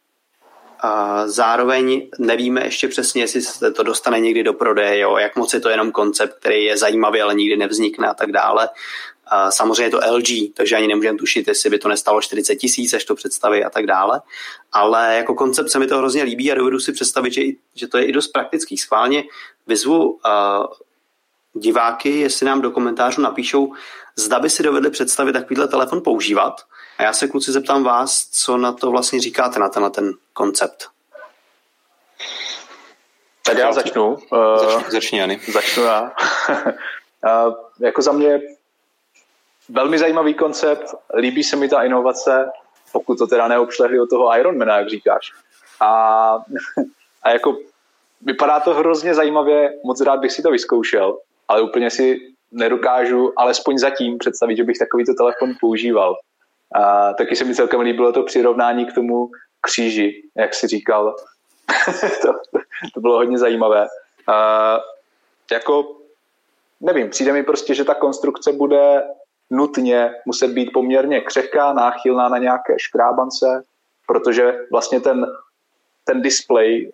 zároveň 1.27 2.09
nevíme 2.19 2.65
ještě 2.65 2.89
přesně, 2.89 3.23
jestli 3.23 3.43
se 3.43 3.71
to 3.71 3.83
dostane 3.83 4.21
někdy 4.21 4.43
do 4.43 4.53
prodeje, 4.53 4.99
jo, 4.99 5.17
jak 5.17 5.37
moc 5.37 5.55
je 5.55 5.61
to 5.61 5.69
jenom 5.69 5.93
koncept, 5.93 6.35
který 6.35 6.65
je 6.65 6.77
zajímavý, 6.77 7.21
ale 7.21 7.35
nikdy 7.35 7.57
nevznikne 7.57 8.09
a 8.09 8.15
tak 8.15 8.33
dále. 8.33 8.69
Samozřejmě 9.51 9.83
je 9.83 9.91
to 9.91 10.01
LG, 10.13 10.55
takže 10.55 10.77
ani 10.77 10.87
nemůžeme 10.87 11.19
tušit, 11.19 11.49
jestli 11.49 11.71
by 11.71 11.79
to 11.79 11.89
nestalo 11.89 12.21
40 12.21 12.57
tisíc, 12.57 12.95
až 12.95 13.05
to 13.05 13.15
představí 13.15 13.65
a 13.65 13.71
tak 13.71 13.87
dále. 13.87 14.21
Ale 14.73 15.17
jako 15.17 15.35
koncept 15.35 15.71
se 15.71 15.79
mi 15.79 15.87
to 15.87 15.99
hrozně 15.99 16.23
líbí 16.23 16.53
a 16.53 16.55
dovedu 16.55 16.81
si 16.81 16.93
představit, 16.93 17.33
že, 17.33 17.43
že 17.75 17.89
to 17.89 17.99
je 17.99 18.05
i 18.05 18.13
dost 18.13 18.29
praktický. 18.29 18.77
Schválně 18.77 19.25
vyzvu 19.67 20.11
uh, 20.11 20.21
diváky, 21.55 22.21
jestli 22.21 22.47
nám 22.47 22.61
do 22.61 22.71
komentářů 22.71 23.21
napíšou, 23.21 23.73
zda 24.17 24.39
by 24.39 24.51
si 24.51 24.63
dovedli 24.63 24.91
představit 24.91 25.33
takovýhle 25.33 25.69
telefon 25.69 26.03
používat 26.03 26.61
a 26.99 27.03
já 27.03 27.13
se 27.13 27.29
kluci 27.29 27.53
zeptám 27.53 27.85
vás, 27.85 28.29
co 28.31 28.57
na 28.57 28.73
to 28.73 28.91
vlastně 28.91 29.21
říkáte, 29.21 29.59
na 29.61 29.69
tenhle 29.69 29.91
ten 29.91 30.13
koncept. 30.33 30.89
Tak 33.43 33.59
já 33.59 33.73
začnu. 33.73 34.17
Začni, 34.57 34.91
začni 34.91 35.19
Jany. 35.19 35.41
Začnu 35.53 35.83
já. 35.83 36.13
uh, 36.51 37.55
jako 37.81 38.03
za 38.03 38.13
mě 38.13 38.41
velmi 39.69 39.99
zajímavý 39.99 40.35
koncept, 40.35 40.95
líbí 41.17 41.45
se 41.45 41.57
mi 41.57 41.69
ta 41.69 41.83
inovace, 41.83 42.51
pokud 42.93 43.19
to 43.19 43.27
teda 43.27 43.49
neobšlehli 43.49 44.01
od 44.01 44.11
toho 44.11 44.37
Ironmana, 44.39 44.79
jak 44.79 44.89
říkáš. 44.89 45.33
A, 45.81 45.89
a 47.23 47.31
jako 47.31 47.59
vypadá 48.21 48.61
to 48.61 48.75
hrozně 48.75 49.15
zajímavě, 49.15 49.73
moc 49.85 50.01
rád 50.01 50.21
bych 50.21 50.33
si 50.33 50.43
to 50.43 50.51
vyzkoušel, 50.51 51.19
ale 51.49 51.63
úplně 51.63 51.91
si 51.91 52.19
nedokážu, 52.53 53.33
alespoň 53.37 53.79
zatím 53.79 54.19
představit, 54.19 54.57
že 54.57 54.65
bych 54.65 54.79
takovýto 54.79 55.15
telefon 55.15 55.55
používal. 55.61 56.17
A 56.75 57.13
taky 57.13 57.37
se 57.37 57.45
mi 57.45 57.55
celkem 57.55 57.81
líbilo 57.81 58.13
to 58.13 58.23
přirovnání 58.23 58.87
k 58.87 58.95
tomu 58.95 59.31
kříži, 59.61 60.23
jak 60.37 60.55
si 60.55 60.67
říkal. 60.67 61.17
to, 62.23 62.33
to 62.95 63.01
bylo 63.01 63.17
hodně 63.17 63.39
zajímavé. 63.39 63.87
A, 64.29 64.79
jako, 65.53 65.97
nevím, 66.81 67.11
přijde 67.11 67.33
mi 67.33 67.43
prostě, 67.43 67.75
že 67.75 67.85
ta 67.85 67.95
konstrukce 67.95 68.53
bude 68.53 69.03
nutně 69.51 70.15
muset 70.27 70.49
být 70.49 70.71
poměrně 70.73 71.21
křehká, 71.21 71.73
náchylná 71.73 72.29
na 72.29 72.39
nějaké 72.39 72.75
škrábance, 72.79 73.63
protože 74.07 74.59
vlastně 74.73 75.01
ten, 75.01 75.27
ten 76.05 76.23
display, 76.23 76.91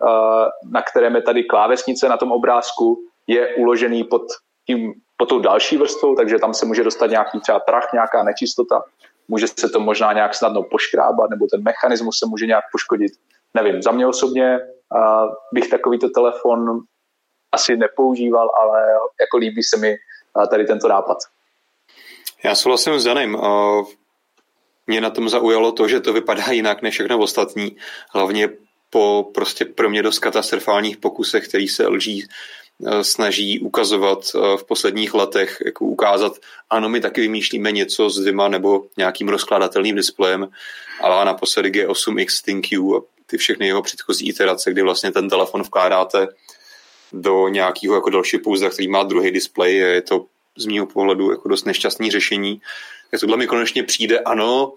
na 0.71 0.81
kterém 0.81 1.15
je 1.15 1.21
tady 1.21 1.43
klávesnice 1.43 2.09
na 2.09 2.17
tom 2.17 2.31
obrázku, 2.31 2.99
je 3.27 3.55
uložený 3.55 4.03
pod, 4.03 4.21
tím, 4.67 4.93
pod 5.17 5.29
tou 5.29 5.39
další 5.39 5.77
vrstvou, 5.77 6.15
takže 6.15 6.39
tam 6.39 6.53
se 6.53 6.65
může 6.65 6.83
dostat 6.83 7.09
nějaký 7.09 7.39
třeba 7.39 7.59
prach, 7.59 7.93
nějaká 7.93 8.23
nečistota 8.23 8.83
může 9.31 9.47
se 9.47 9.69
to 9.69 9.79
možná 9.79 10.13
nějak 10.13 10.35
snadno 10.35 10.63
poškrábat, 10.63 11.29
nebo 11.29 11.47
ten 11.47 11.63
mechanismus 11.63 12.19
se 12.19 12.25
může 12.29 12.45
nějak 12.45 12.63
poškodit. 12.71 13.11
Nevím, 13.53 13.81
za 13.81 13.91
mě 13.91 14.07
osobně 14.07 14.59
uh, 14.59 15.33
bych 15.53 15.69
takovýto 15.69 16.09
telefon 16.09 16.79
asi 17.51 17.77
nepoužíval, 17.77 18.49
ale 18.61 18.81
jako 19.21 19.37
líbí 19.37 19.63
se 19.63 19.77
mi 19.77 19.95
tady 20.49 20.65
tento 20.65 20.87
nápad. 20.87 21.17
Já 22.43 22.55
souhlasím 22.55 22.99
s 22.99 23.03
Danem. 23.03 23.37
Mě 24.87 25.01
na 25.01 25.09
tom 25.09 25.29
zaujalo 25.29 25.71
to, 25.71 25.87
že 25.87 25.99
to 25.99 26.13
vypadá 26.13 26.43
jinak 26.51 26.81
než 26.81 26.93
všechno 26.93 27.19
ostatní. 27.19 27.77
Hlavně 28.13 28.49
po 28.89 29.31
prostě 29.33 29.65
pro 29.65 29.89
mě 29.89 30.03
dost 30.03 30.19
katastrofálních 30.19 30.97
pokusech, 30.97 31.47
který 31.47 31.67
se 31.67 31.87
LG 31.87 32.03
snaží 33.01 33.59
ukazovat 33.59 34.19
eh, 34.35 34.57
v 34.57 34.63
posledních 34.63 35.13
letech, 35.13 35.57
jako 35.65 35.85
ukázat, 35.85 36.33
ano, 36.69 36.89
my 36.89 37.01
taky 37.01 37.21
vymýšlíme 37.21 37.71
něco 37.71 38.09
s 38.09 38.19
dvěma 38.19 38.47
nebo 38.47 38.85
nějakým 38.97 39.29
rozkladatelným 39.29 39.95
displejem, 39.95 40.49
ale 41.01 41.25
naposledy 41.25 41.69
G8X 41.71 42.43
ThinQ 42.45 42.97
a 42.97 43.01
ty 43.25 43.37
všechny 43.37 43.67
jeho 43.67 43.81
předchozí 43.81 44.29
iterace, 44.29 44.71
kdy 44.71 44.81
vlastně 44.81 45.11
ten 45.11 45.29
telefon 45.29 45.63
vkládáte 45.63 46.27
do 47.13 47.47
nějakého 47.47 47.95
jako 47.95 48.09
dalšího 48.09 48.41
pouzdra, 48.43 48.69
který 48.69 48.87
má 48.87 49.03
druhý 49.03 49.31
displej, 49.31 49.75
je 49.75 50.01
to 50.01 50.25
z 50.57 50.65
mého 50.65 50.85
pohledu 50.85 51.31
jako 51.31 51.49
dost 51.49 51.65
nešťastný 51.65 52.11
řešení. 52.11 52.61
Tak 53.11 53.19
tohle 53.19 53.37
mi 53.37 53.47
konečně 53.47 53.83
přijde, 53.83 54.19
ano, 54.19 54.73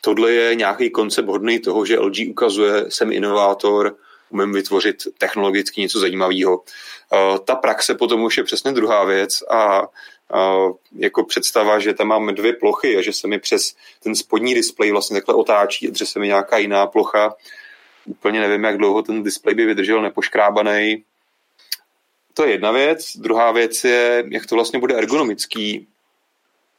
tohle 0.00 0.32
je 0.32 0.54
nějaký 0.54 0.90
koncept 0.90 1.28
hodný 1.28 1.58
toho, 1.58 1.86
že 1.86 1.98
LG 1.98 2.16
ukazuje, 2.30 2.84
jsem 2.88 3.12
inovátor, 3.12 3.96
umím 4.30 4.52
vytvořit 4.52 4.96
technologicky 5.18 5.80
něco 5.80 6.00
zajímavého. 6.00 6.56
Uh, 6.56 7.38
ta 7.44 7.54
praxe 7.54 7.94
potom 7.94 8.22
už 8.22 8.36
je 8.36 8.44
přesně 8.44 8.72
druhá 8.72 9.04
věc 9.04 9.42
a 9.42 9.82
uh, 9.82 10.76
jako 10.96 11.24
představa, 11.24 11.78
že 11.78 11.94
tam 11.94 12.06
mám 12.06 12.34
dvě 12.34 12.52
plochy 12.52 12.96
a 12.96 13.02
že 13.02 13.12
se 13.12 13.28
mi 13.28 13.38
přes 13.38 13.74
ten 14.02 14.14
spodní 14.14 14.54
displej 14.54 14.90
vlastně 14.90 15.16
takhle 15.16 15.34
otáčí 15.34 15.88
a 15.88 16.06
se 16.06 16.18
mi 16.18 16.26
nějaká 16.26 16.58
jiná 16.58 16.86
plocha. 16.86 17.34
Úplně 18.06 18.40
nevím, 18.40 18.64
jak 18.64 18.78
dlouho 18.78 19.02
ten 19.02 19.22
displej 19.22 19.54
by 19.54 19.66
vydržel 19.66 20.02
nepoškrábaný. 20.02 21.04
To 22.34 22.44
je 22.44 22.50
jedna 22.50 22.70
věc. 22.70 23.16
Druhá 23.16 23.52
věc 23.52 23.84
je, 23.84 24.24
jak 24.28 24.46
to 24.46 24.54
vlastně 24.54 24.78
bude 24.78 24.94
ergonomický 24.94 25.86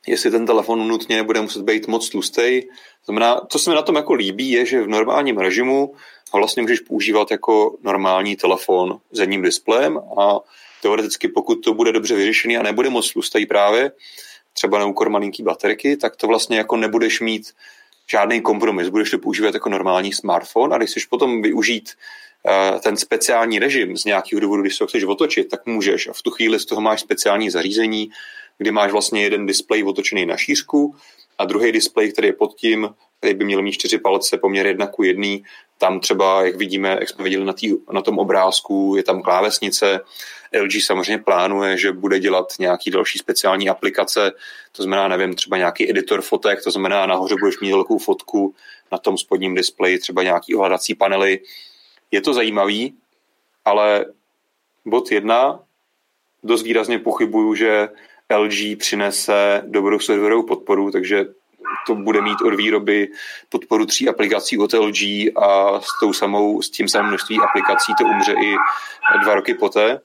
jestli 0.07 0.31
ten 0.31 0.45
telefon 0.45 0.87
nutně 0.87 1.23
bude 1.23 1.41
muset 1.41 1.61
být 1.63 1.87
moc 1.87 2.09
tlustý. 2.09 2.61
Znamená, 3.05 3.41
co 3.49 3.59
se 3.59 3.69
mi 3.69 3.75
na 3.75 3.81
tom 3.81 3.95
jako 3.95 4.13
líbí, 4.13 4.51
je, 4.51 4.65
že 4.65 4.83
v 4.83 4.87
normálním 4.87 5.37
režimu 5.37 5.93
ho 6.31 6.39
vlastně 6.39 6.61
můžeš 6.61 6.79
používat 6.79 7.31
jako 7.31 7.77
normální 7.83 8.35
telefon 8.35 8.99
s 9.11 9.19
jedním 9.19 9.41
displejem 9.41 9.97
a 9.97 10.39
teoreticky 10.81 11.27
pokud 11.27 11.55
to 11.55 11.73
bude 11.73 11.91
dobře 11.91 12.15
vyřešený 12.15 12.57
a 12.57 12.63
nebude 12.63 12.89
moc 12.89 13.13
tlustý 13.13 13.45
právě, 13.45 13.91
třeba 14.53 14.79
na 14.79 14.85
úkor 14.85 15.09
malinký 15.09 15.43
baterky, 15.43 15.97
tak 15.97 16.15
to 16.15 16.27
vlastně 16.27 16.57
jako 16.57 16.77
nebudeš 16.77 17.21
mít 17.21 17.53
žádný 18.11 18.41
kompromis. 18.41 18.89
Budeš 18.89 19.11
to 19.11 19.19
používat 19.19 19.53
jako 19.53 19.69
normální 19.69 20.13
smartphone 20.13 20.75
a 20.75 20.77
když 20.77 20.89
chceš 20.89 21.05
potom 21.05 21.41
využít 21.41 21.93
uh, 22.43 22.79
ten 22.79 22.97
speciální 22.97 23.59
režim 23.59 23.97
z 23.97 24.05
nějakého 24.05 24.39
důvodu, 24.39 24.61
když 24.61 24.75
se 24.75 24.83
ho 24.83 24.87
chceš 24.87 25.03
otočit, 25.03 25.49
tak 25.49 25.65
můžeš 25.65 26.07
a 26.07 26.13
v 26.13 26.21
tu 26.21 26.31
chvíli 26.31 26.59
z 26.59 26.65
toho 26.65 26.81
máš 26.81 27.01
speciální 27.01 27.49
zařízení, 27.49 28.11
kdy 28.62 28.71
máš 28.71 28.91
vlastně 28.91 29.24
jeden 29.24 29.45
displej 29.45 29.84
otočený 29.84 30.26
na 30.26 30.38
šířku 30.38 30.95
a 31.38 31.45
druhý 31.45 31.71
displej, 31.71 32.12
který 32.12 32.28
je 32.28 32.34
pod 32.34 32.56
tím, 32.56 32.89
který 33.19 33.34
by 33.34 33.45
měl 33.45 33.62
mít 33.62 33.71
čtyři 33.71 33.97
palce, 33.97 34.38
poměr 34.38 34.67
jedna 34.67 34.88
ku 34.88 35.04
jedný. 35.04 35.43
Tam 35.78 36.00
třeba, 36.00 36.45
jak 36.45 36.56
vidíme, 36.56 36.97
jak 37.00 37.10
jsme 37.10 37.24
viděli 37.24 37.45
na, 37.45 37.54
tý, 37.54 37.74
na 37.91 38.02
tom 38.02 38.19
obrázku, 38.19 38.93
je 38.97 39.04
tam 39.04 39.21
klávesnice. 39.21 40.00
LG 40.62 40.71
samozřejmě 40.84 41.24
plánuje, 41.24 41.78
že 41.78 41.91
bude 41.91 42.19
dělat 42.19 42.54
nějaký 42.60 42.91
další 42.91 43.19
speciální 43.19 43.69
aplikace, 43.69 44.32
to 44.71 44.84
znamená, 44.84 45.08
nevím, 45.08 45.36
třeba 45.36 45.58
nějaký 45.58 45.89
editor 45.89 46.21
fotek, 46.21 46.63
to 46.63 46.71
znamená, 46.71 47.06
nahoře 47.06 47.36
budeš 47.39 47.60
mít 47.60 47.71
velkou 47.71 47.97
fotku, 47.97 48.56
na 48.91 48.97
tom 48.97 49.17
spodním 49.17 49.56
displeji 49.56 50.00
třeba 50.00 50.24
nějaký 50.24 50.56
ovladací 50.56 50.95
panely. 50.95 51.39
Je 52.12 52.21
to 52.21 52.34
zajímavý, 52.34 52.93
ale 53.65 54.06
bod 54.86 55.12
jedna, 55.12 55.60
dost 56.43 56.63
výrazně 56.63 57.00
pochybuju, 57.00 57.56
že 57.56 57.89
LG 58.37 58.77
přinese 58.77 59.61
dobrou 59.65 59.99
serverovou 59.99 60.43
podporu, 60.43 60.91
takže 60.91 61.25
to 61.87 61.95
bude 61.95 62.21
mít 62.21 62.41
od 62.45 62.55
výroby 62.55 63.07
podporu 63.49 63.85
tří 63.85 64.09
aplikací 64.09 64.57
od 64.57 64.73
LG 64.73 65.01
a 65.35 65.79
s, 65.81 65.87
tou 65.99 66.13
samou, 66.13 66.61
s 66.61 66.69
tím 66.69 66.87
samým 66.87 67.09
množství 67.09 67.37
aplikací 67.39 67.93
to 67.97 68.03
umře 68.05 68.33
i 68.33 68.55
dva 69.23 69.35
roky 69.35 69.53
poté. 69.53 70.01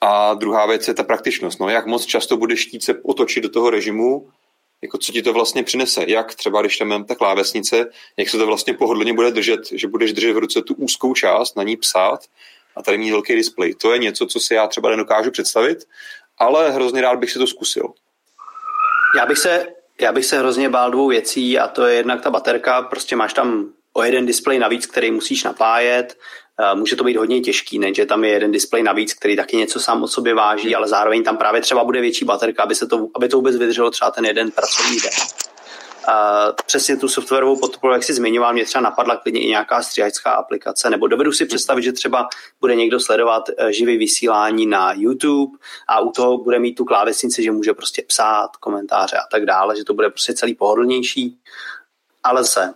A 0.00 0.34
druhá 0.34 0.66
věc 0.66 0.88
je 0.88 0.94
ta 0.94 1.02
praktičnost. 1.02 1.60
No, 1.60 1.68
jak 1.68 1.86
moc 1.86 2.06
často 2.06 2.36
budeš 2.36 2.66
chtít 2.66 2.84
se 2.84 2.94
otočit 3.02 3.40
do 3.40 3.48
toho 3.48 3.70
režimu, 3.70 4.28
jako 4.82 4.98
co 4.98 5.12
ti 5.12 5.22
to 5.22 5.32
vlastně 5.32 5.62
přinese. 5.62 6.04
Jak 6.08 6.34
třeba, 6.34 6.60
když 6.60 6.76
tam 6.76 6.88
mám 6.88 7.04
ta 7.04 7.14
klávesnice, 7.14 7.90
jak 8.16 8.28
se 8.28 8.38
to 8.38 8.46
vlastně 8.46 8.74
pohodlně 8.74 9.12
bude 9.12 9.30
držet, 9.30 9.60
že 9.72 9.88
budeš 9.88 10.12
držet 10.12 10.32
v 10.32 10.38
ruce 10.38 10.62
tu 10.62 10.74
úzkou 10.74 11.14
část, 11.14 11.56
na 11.56 11.62
ní 11.62 11.76
psát 11.76 12.20
a 12.76 12.82
tady 12.82 12.98
mít 12.98 13.10
velký 13.10 13.34
displej. 13.34 13.74
To 13.74 13.92
je 13.92 13.98
něco, 13.98 14.26
co 14.26 14.40
si 14.40 14.54
já 14.54 14.66
třeba 14.66 14.90
nedokážu 14.90 15.30
představit 15.30 15.84
ale 16.42 16.70
hrozně 16.70 17.00
rád 17.00 17.18
bych 17.18 17.30
si 17.30 17.38
to 17.38 17.46
zkusil. 17.46 17.92
Já 19.16 19.26
bych 19.26 19.38
se, 19.38 19.66
já 20.00 20.12
bych 20.12 20.24
se 20.24 20.38
hrozně 20.38 20.68
bál 20.68 20.90
dvou 20.90 21.08
věcí 21.08 21.58
a 21.58 21.68
to 21.68 21.86
je 21.86 21.94
jednak 21.94 22.20
ta 22.20 22.30
baterka, 22.30 22.82
prostě 22.82 23.16
máš 23.16 23.32
tam 23.32 23.72
o 23.92 24.02
jeden 24.02 24.26
displej 24.26 24.58
navíc, 24.58 24.86
který 24.86 25.10
musíš 25.10 25.44
napájet, 25.44 26.18
může 26.74 26.96
to 26.96 27.04
být 27.04 27.16
hodně 27.16 27.40
těžký, 27.40 27.78
ne? 27.78 27.94
že 27.94 28.06
tam 28.06 28.24
je 28.24 28.30
jeden 28.30 28.52
displej 28.52 28.82
navíc, 28.82 29.14
který 29.14 29.36
taky 29.36 29.56
něco 29.56 29.80
sám 29.80 30.02
o 30.02 30.08
sobě 30.08 30.34
váží, 30.34 30.74
ale 30.74 30.88
zároveň 30.88 31.22
tam 31.22 31.36
právě 31.36 31.60
třeba 31.60 31.84
bude 31.84 32.00
větší 32.00 32.24
baterka, 32.24 32.62
aby, 32.62 32.74
se 32.74 32.86
to, 32.86 33.08
aby 33.14 33.28
to 33.28 33.36
vůbec 33.36 33.56
vydrželo 33.56 33.90
třeba 33.90 34.10
ten 34.10 34.24
jeden 34.24 34.50
pracovní 34.50 34.96
den. 34.96 35.12
Přesně 36.66 36.96
tu 36.96 37.08
softwarovou 37.08 37.56
podporu, 37.56 37.92
jak 37.92 38.02
jsi 38.02 38.14
zmiňoval, 38.14 38.52
mě 38.52 38.64
třeba 38.64 38.82
napadla 38.82 39.16
klidně 39.16 39.40
i 39.40 39.48
nějaká 39.48 39.82
stříhačská 39.82 40.30
aplikace, 40.30 40.90
nebo 40.90 41.06
dovedu 41.06 41.32
si 41.32 41.46
představit, 41.46 41.82
že 41.82 41.92
třeba 41.92 42.28
bude 42.60 42.74
někdo 42.74 43.00
sledovat 43.00 43.48
uh, 43.48 43.68
živý 43.68 43.96
vysílání 43.96 44.66
na 44.66 44.92
YouTube 44.92 45.58
a 45.88 46.00
u 46.00 46.10
toho 46.10 46.38
bude 46.38 46.58
mít 46.58 46.74
tu 46.74 46.84
klávesnici, 46.84 47.42
že 47.42 47.52
může 47.52 47.74
prostě 47.74 48.02
psát 48.06 48.56
komentáře 48.56 49.16
a 49.16 49.26
tak 49.30 49.46
dále, 49.46 49.76
že 49.76 49.84
to 49.84 49.94
bude 49.94 50.10
prostě 50.10 50.34
celý 50.34 50.54
pohodlnější. 50.54 51.38
Ale 52.24 52.44
se, 52.44 52.74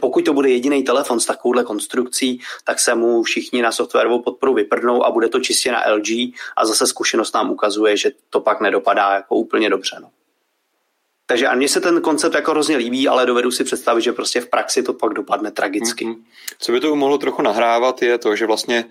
pokud 0.00 0.24
to 0.24 0.32
bude 0.32 0.50
jediný 0.50 0.82
telefon 0.82 1.20
s 1.20 1.26
takovouhle 1.26 1.64
konstrukcí, 1.64 2.40
tak 2.64 2.80
se 2.80 2.94
mu 2.94 3.22
všichni 3.22 3.62
na 3.62 3.72
softwarovou 3.72 4.22
podporu 4.22 4.54
vyprdnou 4.54 5.04
a 5.04 5.10
bude 5.10 5.28
to 5.28 5.40
čistě 5.40 5.72
na 5.72 5.92
LG 5.92 6.08
a 6.56 6.66
zase 6.66 6.86
zkušenost 6.86 7.34
nám 7.34 7.50
ukazuje, 7.50 7.96
že 7.96 8.10
to 8.30 8.40
pak 8.40 8.60
nedopadá 8.60 9.14
jako 9.14 9.34
úplně 9.34 9.70
dobře. 9.70 9.96
No. 10.00 10.10
Takže 11.30 11.46
a 11.46 11.54
mně 11.54 11.68
se 11.68 11.80
ten 11.80 12.00
koncept 12.00 12.34
jako 12.34 12.50
hrozně 12.50 12.76
líbí, 12.76 13.08
ale 13.08 13.26
dovedu 13.26 13.50
si 13.50 13.64
představit, 13.64 14.02
že 14.02 14.12
prostě 14.12 14.40
v 14.40 14.48
praxi 14.48 14.82
to 14.82 14.92
pak 14.92 15.12
dopadne 15.12 15.50
tragicky. 15.50 16.06
Mm-hmm. 16.06 16.22
Co 16.58 16.72
by 16.72 16.80
to 16.80 16.96
mohlo 16.96 17.18
trochu 17.18 17.42
nahrávat, 17.42 18.02
je 18.02 18.18
to, 18.18 18.36
že 18.36 18.46
vlastně 18.46 18.84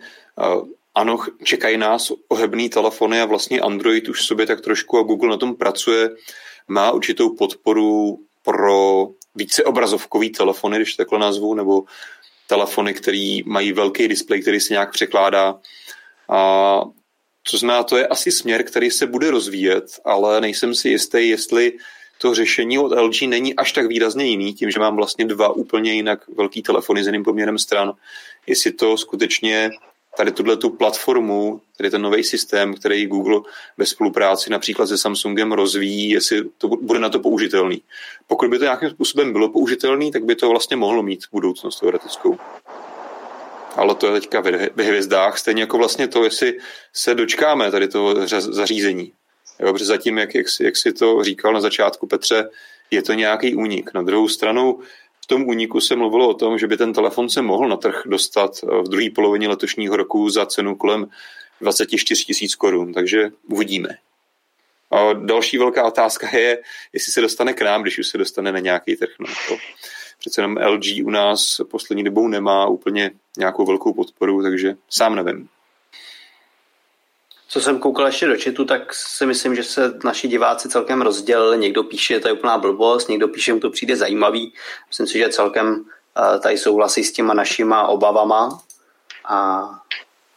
uh, 0.56 0.67
ano, 0.95 1.17
čekají 1.43 1.78
nás 1.78 2.12
ohebný 2.28 2.69
telefony 2.69 3.21
a 3.21 3.26
vlastně 3.26 3.60
Android 3.60 4.10
už 4.10 4.26
sobě 4.26 4.45
tak 4.45 4.62
trošku 4.62 5.00
a 5.00 5.04
Google 5.04 5.30
na 5.30 5.38
tom 5.38 5.56
pracuje, 5.56 6.10
má 6.67 6.91
určitou 6.91 7.36
podporu 7.36 8.19
pro 8.43 9.08
více 9.36 9.63
obrazovkový 9.63 10.30
telefony, 10.30 10.78
když 10.78 10.95
takhle 10.95 11.19
nazvu, 11.19 11.54
nebo 11.54 11.84
telefony, 12.47 12.93
které 12.93 13.39
mají 13.45 13.73
velký 13.73 14.08
displej, 14.08 14.41
který 14.41 14.60
se 14.60 14.73
nějak 14.73 14.91
překládá. 14.91 15.60
A 16.30 16.82
co 17.43 17.58
znamená, 17.58 17.84
to 17.84 17.97
je 17.97 18.08
asi 18.08 18.32
směr, 18.32 18.63
který 18.63 18.91
se 18.91 19.08
bude 19.08 19.32
rozvíjet, 19.32 20.00
ale 20.06 20.41
nejsem 20.41 20.76
si 20.76 20.89
jistý, 20.89 21.30
jestli 21.30 21.73
to 22.17 22.36
řešení 22.36 22.80
od 22.80 22.91
LG 22.91 23.21
není 23.21 23.56
až 23.56 23.71
tak 23.71 23.88
výrazně 23.88 24.25
jiný, 24.25 24.53
tím, 24.53 24.71
že 24.71 24.80
mám 24.80 24.95
vlastně 24.95 25.25
dva 25.25 25.49
úplně 25.49 25.93
jinak 25.93 26.19
velký 26.27 26.62
telefony 26.62 27.03
s 27.03 27.06
jiným 27.06 27.23
poměrem 27.23 27.58
stran. 27.58 27.93
Jestli 28.47 28.71
to 28.71 28.97
skutečně 28.97 29.71
tady 30.17 30.32
tuhle 30.32 30.58
tu 30.58 30.69
platformu, 30.69 31.62
tady 31.77 31.89
ten 31.89 32.01
nový 32.01 32.23
systém, 32.23 32.73
který 32.73 33.06
Google 33.06 33.41
ve 33.77 33.86
spolupráci 33.86 34.49
například 34.49 34.88
se 34.88 34.97
Samsungem 34.97 35.51
rozvíjí, 35.51 36.10
jestli 36.10 36.43
to 36.58 36.67
bude 36.67 36.99
na 36.99 37.10
to 37.10 37.19
použitelný. 37.19 37.82
Pokud 38.27 38.49
by 38.49 38.58
to 38.58 38.63
nějakým 38.63 38.89
způsobem 38.89 39.34
bylo 39.34 39.49
použitelný, 39.49 40.12
tak 40.12 40.23
by 40.23 40.36
to 40.36 40.49
vlastně 40.49 40.77
mohlo 40.77 41.03
mít 41.03 41.19
budoucnost 41.32 41.80
teoretickou. 41.80 42.38
Ale 43.75 43.95
to 43.95 44.08
je 44.08 44.21
teďka 44.21 44.41
ve 44.75 44.84
hvězdách, 44.84 45.38
stejně 45.38 45.62
jako 45.62 45.77
vlastně 45.77 46.08
to, 46.08 46.23
jestli 46.23 46.58
se 46.93 47.15
dočkáme 47.15 47.71
tady 47.71 47.88
toho 47.88 48.27
zařízení. 48.27 49.13
Jo, 49.59 49.73
protože 49.73 49.85
zatím, 49.85 50.17
jak, 50.17 50.35
jak, 50.35 50.45
jak 50.61 50.77
si 50.77 50.93
to 50.93 51.23
říkal 51.23 51.53
na 51.53 51.61
začátku 51.61 52.07
Petře, 52.07 52.49
je 52.91 53.01
to 53.01 53.13
nějaký 53.13 53.55
únik. 53.55 53.93
Na 53.93 54.01
druhou 54.01 54.27
stranu 54.27 54.79
v 55.23 55.27
tom 55.27 55.47
úniku 55.47 55.81
se 55.81 55.95
mluvilo 55.95 56.29
o 56.29 56.33
tom, 56.33 56.57
že 56.57 56.67
by 56.67 56.77
ten 56.77 56.93
telefon 56.93 57.29
se 57.29 57.41
mohl 57.41 57.67
na 57.67 57.77
trh 57.77 58.01
dostat 58.05 58.51
eh, 58.63 58.81
v 58.81 58.87
druhé 58.87 59.09
polovině 59.15 59.47
letošního 59.47 59.95
roku 59.95 60.29
za 60.29 60.45
cenu 60.45 60.75
kolem 60.75 61.07
24 61.61 62.25
tisíc 62.25 62.55
korun, 62.55 62.93
takže 62.93 63.29
uvidíme. 63.49 63.89
A 64.91 65.13
další 65.13 65.57
velká 65.57 65.83
otázka 65.85 66.37
je, 66.37 66.61
jestli 66.93 67.11
se 67.11 67.21
dostane 67.21 67.53
k 67.53 67.61
nám, 67.61 67.81
když 67.81 67.99
už 67.99 68.07
se 68.07 68.17
dostane 68.17 68.51
na 68.51 68.59
nějaký 68.59 68.95
trh. 68.95 69.09
No, 69.19 69.27
to 69.47 69.57
přece 70.19 70.41
jenom 70.41 70.57
LG 70.57 70.85
u 71.03 71.09
nás 71.09 71.61
poslední 71.71 72.03
dobou 72.03 72.27
nemá 72.27 72.67
úplně 72.67 73.11
nějakou 73.37 73.65
velkou 73.65 73.93
podporu, 73.93 74.43
takže 74.43 74.75
sám 74.89 75.15
nevím. 75.15 75.49
Co 77.47 77.62
jsem 77.62 77.79
koukal 77.79 78.05
ještě 78.05 78.27
do 78.27 78.38
četu, 78.38 78.65
tak 78.65 78.93
si 78.93 79.25
myslím, 79.25 79.55
že 79.55 79.63
se 79.63 79.93
naši 80.03 80.27
diváci 80.27 80.69
celkem 80.69 81.01
rozdělili. 81.01 81.57
Někdo 81.57 81.83
píše, 81.83 82.13
že 82.13 82.19
to 82.19 82.27
je 82.27 82.33
úplná 82.33 82.57
blbost, 82.57 83.10
někdo 83.10 83.27
píše, 83.27 83.45
že 83.45 83.53
mu 83.53 83.60
to 83.60 83.69
přijde 83.69 83.95
zajímavý. 83.95 84.53
Myslím 84.88 85.07
si, 85.07 85.17
že 85.17 85.29
celkem 85.29 85.67
uh, 85.69 86.39
tady 86.39 86.57
souhlasí 86.57 87.03
s 87.03 87.12
těma 87.12 87.33
našima 87.33 87.88
obavama. 87.88 88.62
A 89.25 89.69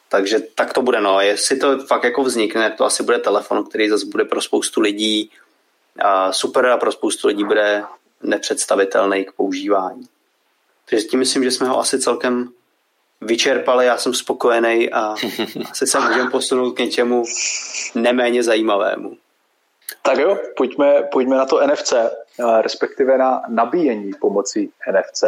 takže 0.08 0.38
tak 0.54 0.72
to 0.72 0.82
bude, 0.82 1.00
no. 1.00 1.20
Jestli 1.20 1.56
to 1.56 1.78
fakt 1.78 2.04
jako 2.04 2.22
vznikne, 2.22 2.70
to 2.70 2.84
asi 2.84 3.02
bude 3.02 3.18
telefon, 3.18 3.64
který 3.64 3.88
zase 3.88 4.06
bude 4.06 4.24
pro 4.24 4.42
spoustu 4.42 4.80
lidí 4.80 5.30
a 6.00 6.32
super 6.32 6.66
a 6.66 6.76
pro 6.76 6.92
spoustu 6.92 7.28
lidí 7.28 7.44
bude 7.44 7.84
nepředstavitelný 8.22 9.24
k 9.24 9.32
používání. 9.32 10.08
Takže 10.90 11.06
tím 11.06 11.18
myslím, 11.18 11.44
že 11.44 11.50
jsme 11.50 11.68
ho 11.68 11.80
asi 11.80 11.98
celkem 11.98 12.52
vyčerpali, 13.20 13.86
já 13.86 13.96
jsem 13.96 14.14
spokojený 14.14 14.92
a 14.92 15.14
asi 15.70 15.86
se 15.86 16.00
můžeme 16.00 16.30
posunout 16.30 16.72
k 16.72 16.78
něčemu 16.78 17.24
neméně 17.94 18.42
zajímavému. 18.42 19.16
Tak 20.02 20.18
jo, 20.18 20.38
pojďme, 20.56 21.02
pojďme 21.12 21.36
na 21.36 21.46
to 21.46 21.66
NFC, 21.66 21.92
respektive 22.60 23.18
na 23.18 23.42
nabíjení 23.48 24.10
pomocí 24.20 24.70
NFC. 24.92 25.24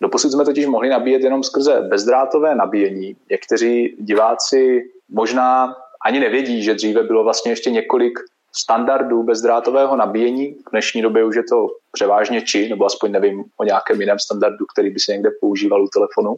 Doposud 0.00 0.32
jsme 0.32 0.44
totiž 0.44 0.66
mohli 0.66 0.88
nabíjet 0.88 1.22
jenom 1.22 1.42
skrze 1.42 1.80
bezdrátové 1.80 2.54
nabíjení. 2.54 3.16
Někteří 3.30 3.96
diváci 3.98 4.90
možná 5.08 5.74
ani 6.04 6.20
nevědí, 6.20 6.62
že 6.62 6.74
dříve 6.74 7.02
bylo 7.02 7.24
vlastně 7.24 7.52
ještě 7.52 7.70
několik 7.70 8.18
standardů 8.52 9.22
bezdrátového 9.22 9.96
nabíjení. 9.96 10.54
V 10.66 10.70
dnešní 10.70 11.02
době 11.02 11.24
už 11.24 11.36
je 11.36 11.42
to 11.42 11.66
převážně 11.92 12.42
či, 12.42 12.68
nebo 12.68 12.84
aspoň 12.84 13.12
nevím 13.12 13.44
o 13.56 13.64
nějakém 13.64 14.00
jiném 14.00 14.18
standardu, 14.18 14.66
který 14.72 14.90
by 14.90 15.00
se 15.00 15.12
někde 15.12 15.30
používal 15.40 15.84
u 15.84 15.88
telefonu. 15.88 16.34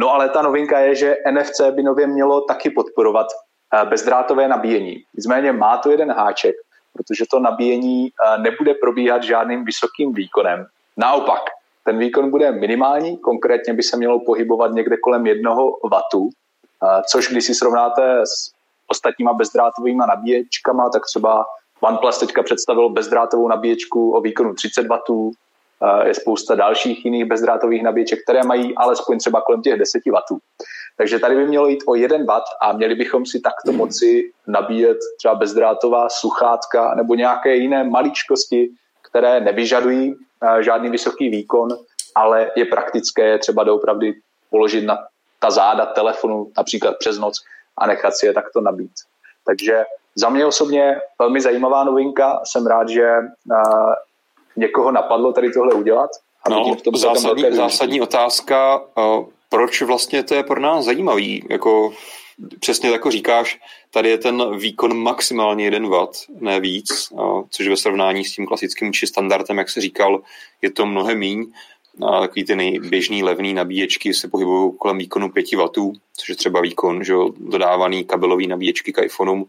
No 0.00 0.14
ale 0.14 0.28
ta 0.28 0.42
novinka 0.42 0.78
je, 0.78 0.94
že 0.94 1.16
NFC 1.30 1.60
by 1.70 1.82
nově 1.82 2.06
mělo 2.06 2.40
taky 2.40 2.70
podporovat 2.70 3.26
eh, 3.74 3.84
bezdrátové 3.84 4.48
nabíjení. 4.48 5.04
Nicméně 5.14 5.52
má 5.52 5.78
to 5.78 5.90
jeden 5.90 6.12
háček, 6.12 6.54
protože 6.92 7.24
to 7.30 7.38
nabíjení 7.38 8.08
eh, 8.08 8.38
nebude 8.38 8.74
probíhat 8.74 9.22
žádným 9.22 9.64
vysokým 9.64 10.12
výkonem. 10.12 10.66
Naopak, 10.96 11.40
ten 11.84 11.98
výkon 11.98 12.30
bude 12.30 12.52
minimální, 12.52 13.18
konkrétně 13.18 13.74
by 13.74 13.82
se 13.82 13.96
mělo 13.96 14.20
pohybovat 14.20 14.72
někde 14.72 14.96
kolem 14.96 15.26
jednoho 15.26 15.70
W, 15.70 15.94
eh, 16.16 17.02
což 17.10 17.28
když 17.28 17.44
si 17.44 17.54
srovnáte 17.54 18.20
s 18.20 18.52
ostatníma 18.88 19.32
bezdrátovými 19.32 19.98
nabíječkama, 20.08 20.88
tak 20.88 21.02
třeba 21.06 21.46
OnePlus 21.80 22.18
teďka 22.18 22.42
představil 22.42 22.88
bezdrátovou 22.88 23.48
nabíječku 23.48 24.16
o 24.16 24.20
výkonu 24.20 24.54
30 24.54 24.86
W, 24.86 25.30
je 26.04 26.14
spousta 26.14 26.54
dalších 26.54 27.04
jiných 27.04 27.24
bezdrátových 27.24 27.82
nabíječek, 27.82 28.22
které 28.22 28.42
mají 28.42 28.74
alespoň 28.76 29.18
třeba 29.18 29.40
kolem 29.40 29.62
těch 29.62 29.78
10 29.78 30.02
W. 30.06 30.38
Takže 30.96 31.18
tady 31.18 31.36
by 31.36 31.46
mělo 31.46 31.68
jít 31.68 31.82
o 31.86 31.94
1 31.94 32.18
W 32.18 32.42
a 32.62 32.72
měli 32.72 32.94
bychom 32.94 33.26
si 33.26 33.40
takto 33.40 33.72
moci 33.72 34.30
nabíjet 34.46 34.98
třeba 35.18 35.34
bezdrátová 35.34 36.08
sluchátka 36.08 36.94
nebo 36.94 37.14
nějaké 37.14 37.56
jiné 37.56 37.84
maličkosti, 37.84 38.70
které 39.10 39.40
nevyžadují 39.40 40.14
žádný 40.60 40.90
vysoký 40.90 41.28
výkon, 41.28 41.68
ale 42.14 42.50
je 42.56 42.64
praktické 42.64 43.38
třeba 43.38 43.64
doopravdy 43.64 44.14
položit 44.50 44.84
na 44.84 44.98
ta 45.38 45.50
záda 45.50 45.86
telefonu 45.86 46.50
například 46.56 46.96
přes 46.98 47.18
noc 47.18 47.34
a 47.78 47.86
nechat 47.86 48.14
si 48.14 48.26
je 48.26 48.32
takto 48.32 48.60
nabít. 48.60 48.92
Takže 49.46 49.84
za 50.14 50.28
mě 50.28 50.46
osobně 50.46 51.00
velmi 51.18 51.40
zajímavá 51.40 51.84
novinka. 51.84 52.40
Jsem 52.44 52.66
rád, 52.66 52.88
že 52.88 53.10
uh, 53.50 53.94
někoho 54.56 54.92
napadlo 54.92 55.32
tady 55.32 55.52
tohle 55.52 55.74
udělat. 55.74 56.10
A 56.44 56.48
no, 56.48 56.74
v 56.74 56.82
tom 56.82 56.96
zásadní, 56.96 57.44
zásadní 57.52 58.00
otázka, 58.00 58.78
uh, 58.78 59.24
proč 59.48 59.82
vlastně 59.82 60.22
to 60.22 60.34
je 60.34 60.42
pro 60.42 60.60
nás 60.60 60.84
zajímavý? 60.84 61.44
Jako 61.50 61.92
přesně 62.60 62.90
jako 62.90 63.10
říkáš, 63.10 63.60
tady 63.90 64.08
je 64.10 64.18
ten 64.18 64.58
výkon 64.58 64.96
maximálně 64.98 65.64
1 65.64 65.88
W, 65.88 66.06
ne 66.40 66.60
víc, 66.60 67.12
což 67.50 67.68
ve 67.68 67.76
srovnání 67.76 68.24
s 68.24 68.34
tím 68.34 68.46
klasickým 68.46 68.92
či 68.92 69.06
standardem, 69.06 69.58
jak 69.58 69.70
se 69.70 69.80
říkal, 69.80 70.20
je 70.62 70.70
to 70.70 70.86
mnohem 70.86 71.18
míň. 71.18 71.52
A 72.06 72.20
takový 72.20 72.44
ty 72.44 72.56
nejběžný 72.56 73.22
levný 73.22 73.54
nabíječky 73.54 74.14
se 74.14 74.28
pohybují 74.28 74.72
kolem 74.78 74.98
výkonu 74.98 75.30
5 75.30 75.52
W, 75.52 75.68
což 76.16 76.28
je 76.28 76.36
třeba 76.36 76.60
výkon 76.60 77.04
že 77.04 77.14
dodávaný 77.38 78.04
kabelový 78.04 78.46
nabíječky 78.46 78.92
k 78.92 79.02
iPhoneům. 79.02 79.46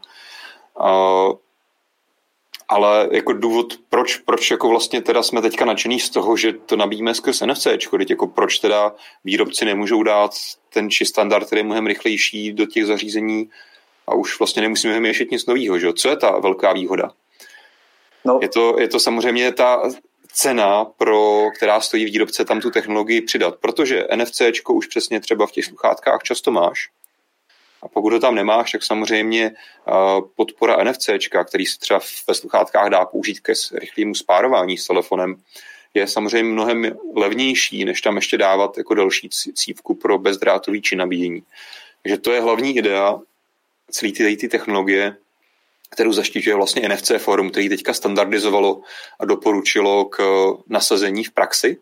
Ale 2.72 3.10
jako 3.12 3.34
důvod, 3.34 3.74
proč, 3.90 4.18
proč 4.18 4.52
jako 4.52 4.70
vlastně 4.70 5.02
teda 5.02 5.24
jsme 5.24 5.42
teďka 5.42 5.66
nadšený 5.66 6.00
z 6.00 6.10
toho, 6.10 6.38
že 6.38 6.54
to 6.54 6.76
nabíjíme 6.76 7.14
skrz 7.14 7.42
NFC, 7.42 7.64
teď 7.64 8.10
jako 8.10 8.28
proč 8.28 8.60
teda 8.60 8.96
výrobci 9.24 9.66
nemůžou 9.66 10.04
dát 10.04 10.32
ten 10.74 10.90
či 10.90 11.06
standard, 11.06 11.46
který 11.46 11.60
je 11.60 11.64
mnohem 11.64 11.88
rychlejší 11.88 12.54
do 12.54 12.66
těch 12.66 12.86
zařízení 12.86 13.50
a 14.08 14.14
už 14.14 14.40
vlastně 14.40 14.62
nemusíme 14.62 15.00
měšit 15.00 15.32
nic 15.32 15.46
nového, 15.46 15.80
že? 15.80 15.94
Co 15.94 16.10
je 16.10 16.18
ta 16.18 16.40
velká 16.40 16.74
výhoda? 16.74 17.12
No. 18.26 18.40
Je, 18.42 18.50
to, 18.50 18.76
je 18.80 18.88
to 18.88 19.00
samozřejmě 19.00 19.52
ta 19.52 19.82
cena, 20.34 20.86
pro, 20.86 21.50
která 21.56 21.82
stojí 21.82 22.06
výrobce 22.06 22.46
tam 22.46 22.62
tu 22.62 22.72
technologii 22.72 23.22
přidat, 23.22 23.56
protože 23.56 24.08
NFC 24.16 24.42
už 24.70 24.88
přesně 24.88 25.20
třeba 25.20 25.48
v 25.48 25.52
těch 25.52 25.66
sluchátkách 25.66 26.24
často 26.24 26.52
máš, 26.52 26.90
a 27.84 27.88
pokud 27.88 28.14
ho 28.14 28.20
tam 28.20 28.36
nemáš, 28.36 28.72
tak 28.72 28.84
samozřejmě 28.84 29.52
podpora 30.36 30.84
NFC, 30.84 31.10
který 31.48 31.66
se 31.66 31.80
třeba 31.80 32.00
ve 32.28 32.34
sluchátkách 32.34 32.90
dá 32.90 33.06
použít 33.06 33.40
ke 33.40 33.54
rychlému 33.74 34.16
spárování 34.16 34.78
s 34.78 34.88
telefonem, 34.88 35.36
je 35.94 36.08
samozřejmě 36.08 36.52
mnohem 36.52 36.98
levnější, 37.16 37.86
než 37.86 38.02
tam 38.02 38.16
ještě 38.16 38.38
dávat 38.38 38.78
jako 38.78 38.94
další 38.94 39.30
cívku 39.30 39.96
pro 39.96 40.18
bezdrátový 40.18 40.82
či 40.82 40.96
nabíjení. 40.96 41.44
Takže 42.04 42.18
to 42.18 42.32
je 42.32 42.42
hlavní 42.42 42.78
idea 42.78 43.20
celé 43.92 44.12
ty, 44.12 44.38
ty 44.38 44.48
technologie, 44.48 45.16
kterou 45.90 46.14
zaštiťuje 46.14 46.56
vlastně 46.56 46.90
NFC 46.90 47.12
Forum, 47.18 47.50
který 47.50 47.70
teďka 47.70 47.94
standardizovalo 47.94 48.82
a 49.20 49.26
doporučilo 49.26 50.06
k 50.06 50.24
nasazení 50.68 51.24
v 51.24 51.32
praxi. 51.32 51.78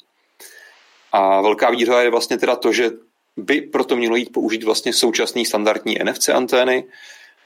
A 1.11 1.41
velká 1.41 1.69
výhoda 1.69 2.01
je 2.01 2.09
vlastně 2.09 2.37
teda 2.37 2.55
to, 2.55 2.73
že 2.73 2.91
by 3.39 3.61
proto 3.61 3.95
mělo 3.95 4.15
jít 4.15 4.33
použít 4.33 4.63
vlastně 4.63 4.93
současný 4.93 5.45
standardní 5.45 5.97
NFC 6.03 6.29
antény 6.29 6.83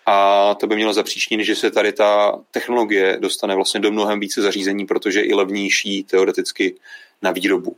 a 0.05 0.55
to 0.55 0.67
by 0.67 0.75
mělo 0.75 0.93
zapříčinit, 0.93 1.45
že 1.45 1.55
se 1.55 1.71
tady 1.71 1.93
ta 1.93 2.39
technologie 2.51 3.17
dostane 3.19 3.55
vlastně 3.55 3.79
do 3.79 3.91
mnohem 3.91 4.19
více 4.19 4.41
zařízení, 4.41 4.85
protože 4.85 5.19
je 5.19 5.25
i 5.25 5.33
levnější 5.33 6.03
teoreticky 6.03 6.75
na 7.21 7.31
výrobu. 7.31 7.75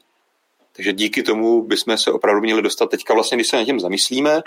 Takže 0.75 0.93
díky 0.93 1.23
tomu 1.23 1.61
bychom 1.61 1.97
se 1.97 2.11
opravdu 2.11 2.41
měli 2.41 2.61
dostat 2.61 2.89
teďka 2.89 3.13
vlastně, 3.13 3.37
když 3.37 3.47
se 3.47 3.57
na 3.57 3.65
těm 3.65 3.79
zamyslíme, 3.79 4.41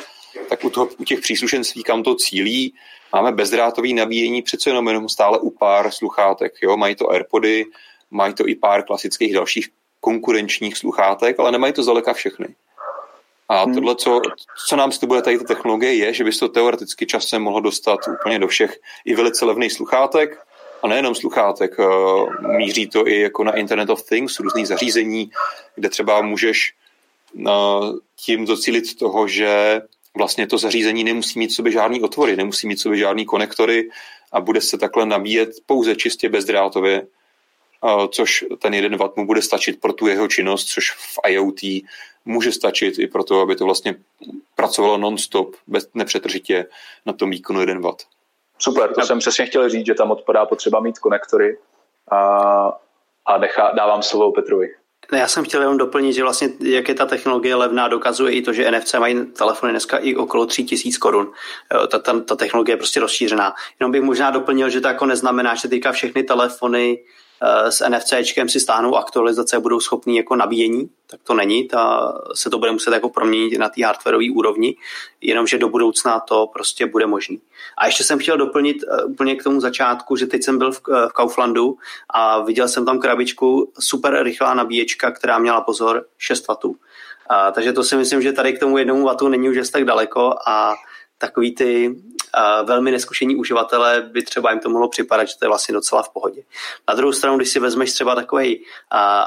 tak 0.48 0.64
u, 0.64 0.70
toho, 0.70 0.88
u 0.98 1.04
těch 1.04 1.20
příslušenství, 1.20 1.82
kam 1.82 2.02
to 2.02 2.14
cílí, 2.14 2.74
máme 3.12 3.32
bezdrátový 3.32 3.94
nabíjení 3.94 4.42
přece 4.42 4.70
jenom, 4.70 4.88
jenom 4.88 5.08
stále 5.08 5.38
u 5.38 5.50
pár 5.50 5.90
sluchátek. 5.90 6.52
Jo? 6.62 6.76
Mají 6.76 6.94
to 6.94 7.10
AirPody, 7.10 7.64
mají 8.10 8.34
to 8.34 8.48
i 8.48 8.54
pár 8.54 8.82
klasických 8.82 9.34
dalších 9.34 9.68
konkurenčních 10.00 10.76
sluchátek, 10.76 11.40
ale 11.40 11.52
nemají 11.52 11.72
to 11.72 11.82
zdaleka 11.82 12.12
všechny. 12.12 12.46
A 13.48 13.64
hmm. 13.64 13.74
tohle, 13.74 13.96
co, 13.96 14.20
co 14.68 14.76
nám 14.76 14.92
slibuje 14.92 15.22
tady 15.22 15.38
ta 15.38 15.44
technologie, 15.44 15.94
je, 15.94 16.12
že 16.12 16.24
bys 16.24 16.38
to 16.38 16.48
teoreticky 16.48 17.06
časem 17.06 17.42
mohlo 17.42 17.60
dostat 17.60 18.00
úplně 18.08 18.38
do 18.38 18.48
všech 18.48 18.78
i 19.04 19.14
velice 19.14 19.44
levných 19.44 19.72
sluchátek, 19.72 20.38
a 20.82 20.88
nejenom 20.88 21.14
sluchátek, 21.14 21.76
eh, 21.80 22.56
míří 22.56 22.86
to 22.86 23.08
i 23.08 23.20
jako 23.20 23.44
na 23.44 23.52
Internet 23.52 23.90
of 23.90 24.02
Things, 24.02 24.40
různých 24.40 24.68
zařízení, 24.68 25.30
kde 25.74 25.88
třeba 25.88 26.22
můžeš 26.22 26.74
eh, 27.46 27.50
tím 28.16 28.44
docílit 28.44 28.98
toho, 28.98 29.28
že 29.28 29.82
vlastně 30.16 30.46
to 30.46 30.58
zařízení 30.58 31.04
nemusí 31.04 31.38
mít 31.38 31.52
sobě 31.52 31.72
žádný 31.72 32.02
otvory, 32.02 32.36
nemusí 32.36 32.68
mít 32.68 32.80
sobě 32.80 32.98
žádný 32.98 33.26
konektory 33.26 33.90
a 34.32 34.40
bude 34.40 34.60
se 34.60 34.78
takhle 34.78 35.06
nabíjet 35.06 35.50
pouze 35.66 35.96
čistě 35.96 36.28
bezdrátově, 36.28 37.06
což 38.10 38.44
ten 38.58 38.74
jeden 38.74 38.96
watt 38.96 39.16
mu 39.16 39.26
bude 39.26 39.42
stačit 39.42 39.80
pro 39.80 39.92
tu 39.92 40.06
jeho 40.06 40.28
činnost, 40.28 40.64
což 40.64 40.90
v 40.90 41.18
IoT 41.26 41.60
může 42.24 42.52
stačit 42.52 42.98
i 42.98 43.06
pro 43.06 43.24
to, 43.24 43.40
aby 43.40 43.56
to 43.56 43.64
vlastně 43.64 43.94
pracovalo 44.56 44.98
non-stop, 44.98 45.56
bez 45.66 45.88
nepřetržitě 45.94 46.66
na 47.06 47.12
tom 47.12 47.30
výkonu 47.30 47.60
1 47.60 47.90
W. 47.90 47.94
Super, 48.58 48.94
to 48.94 49.02
jsem 49.02 49.18
přesně 49.18 49.46
chtěl 49.46 49.68
říct, 49.68 49.86
že 49.86 49.94
tam 49.94 50.10
odpadá 50.10 50.46
potřeba 50.46 50.80
mít 50.80 50.98
konektory 50.98 51.58
a, 52.10 52.18
a 53.26 53.38
nechá, 53.38 53.72
dávám 53.76 54.02
slovo 54.02 54.32
Petrovi. 54.32 54.68
Já 55.12 55.28
jsem 55.28 55.44
chtěl 55.44 55.60
jenom 55.60 55.78
doplnit, 55.78 56.12
že 56.12 56.22
vlastně 56.22 56.48
jak 56.60 56.88
je 56.88 56.94
ta 56.94 57.06
technologie 57.06 57.54
levná, 57.54 57.88
dokazuje 57.88 58.32
i 58.32 58.42
to, 58.42 58.52
že 58.52 58.70
NFC 58.70 58.94
mají 58.94 59.26
telefony 59.26 59.72
dneska 59.72 59.98
i 59.98 60.16
okolo 60.16 60.46
3000 60.46 60.98
korun. 60.98 61.32
Ta, 61.90 61.98
ta, 61.98 62.20
ta 62.20 62.36
technologie 62.36 62.72
je 62.72 62.76
prostě 62.76 63.00
rozšířená. 63.00 63.54
Jenom 63.80 63.92
bych 63.92 64.02
možná 64.02 64.30
doplnil, 64.30 64.70
že 64.70 64.80
to 64.80 64.88
jako 64.88 65.06
neznamená, 65.06 65.54
že 65.54 65.68
teďka 65.68 65.92
všechny 65.92 66.22
telefony 66.22 66.98
s 67.68 67.88
NFCčkem 67.88 68.48
si 68.48 68.60
stáhnou 68.60 68.96
aktualizace 68.96 69.56
a 69.56 69.60
budou 69.60 69.80
schopný 69.80 70.16
jako 70.16 70.36
nabíjení, 70.36 70.90
tak 71.06 71.20
to 71.22 71.34
není, 71.34 71.68
ta, 71.68 72.14
se 72.34 72.50
to 72.50 72.58
bude 72.58 72.72
muset 72.72 72.94
jako 72.94 73.08
proměnit 73.08 73.58
na 73.58 73.68
té 73.68 73.84
hardwareové 73.84 74.30
úrovni, 74.34 74.76
jenomže 75.20 75.58
do 75.58 75.68
budoucna 75.68 76.20
to 76.20 76.46
prostě 76.52 76.86
bude 76.86 77.06
možný. 77.06 77.40
A 77.78 77.86
ještě 77.86 78.04
jsem 78.04 78.18
chtěl 78.18 78.36
doplnit 78.36 78.76
uh, 78.82 79.10
úplně 79.10 79.36
k 79.36 79.42
tomu 79.42 79.60
začátku, 79.60 80.16
že 80.16 80.26
teď 80.26 80.44
jsem 80.44 80.58
byl 80.58 80.72
v, 80.72 80.80
uh, 80.88 81.08
v 81.08 81.12
Kauflandu 81.12 81.76
a 82.10 82.40
viděl 82.40 82.68
jsem 82.68 82.86
tam 82.86 82.98
krabičku 82.98 83.72
super 83.78 84.22
rychlá 84.22 84.54
nabíječka, 84.54 85.10
která 85.10 85.38
měla 85.38 85.60
pozor 85.60 86.06
6 86.18 86.48
W. 86.48 86.64
Uh, 86.64 86.74
takže 87.52 87.72
to 87.72 87.84
si 87.84 87.96
myslím, 87.96 88.22
že 88.22 88.32
tady 88.32 88.52
k 88.52 88.60
tomu 88.60 88.78
jednomu 88.78 89.04
vatu 89.04 89.28
není 89.28 89.48
už 89.50 89.70
tak 89.70 89.84
daleko 89.84 90.34
a 90.46 90.74
takový 91.18 91.54
ty 91.54 91.96
velmi 92.64 92.90
neskušení 92.90 93.36
uživatelé 93.36 94.00
by 94.00 94.22
třeba 94.22 94.50
jim 94.50 94.60
to 94.60 94.70
mohlo 94.70 94.88
připadat, 94.88 95.28
že 95.28 95.34
to 95.38 95.44
je 95.44 95.48
vlastně 95.48 95.74
docela 95.74 96.02
v 96.02 96.08
pohodě. 96.08 96.42
Na 96.88 96.94
druhou 96.94 97.12
stranu, 97.12 97.36
když 97.36 97.48
si 97.48 97.60
vezmeš 97.60 97.92
třeba 97.92 98.14
takový 98.14 98.64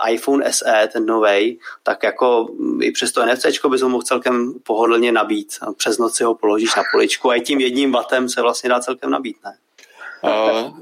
iPhone 0.09 0.53
SE, 0.53 0.89
ten 0.93 1.05
nový, 1.05 1.59
tak 1.83 2.03
jako 2.03 2.47
i 2.81 2.91
přes 2.91 3.11
to 3.11 3.25
NFC 3.25 3.45
bys 3.69 3.81
ho 3.81 3.89
mohl 3.89 4.03
celkem 4.03 4.53
pohodlně 4.63 5.11
nabít. 5.11 5.53
Přes 5.77 5.97
noc 5.97 6.15
si 6.15 6.23
ho 6.23 6.35
položíš 6.35 6.75
na 6.75 6.83
poličku 6.91 7.29
a 7.29 7.35
i 7.35 7.41
tím 7.41 7.59
jedním 7.59 7.91
vatem 7.91 8.29
se 8.29 8.41
vlastně 8.41 8.69
dá 8.69 8.79
celkem 8.79 9.09
nabít, 9.09 9.37
ne? 9.45 9.57
Uh, 10.23 10.79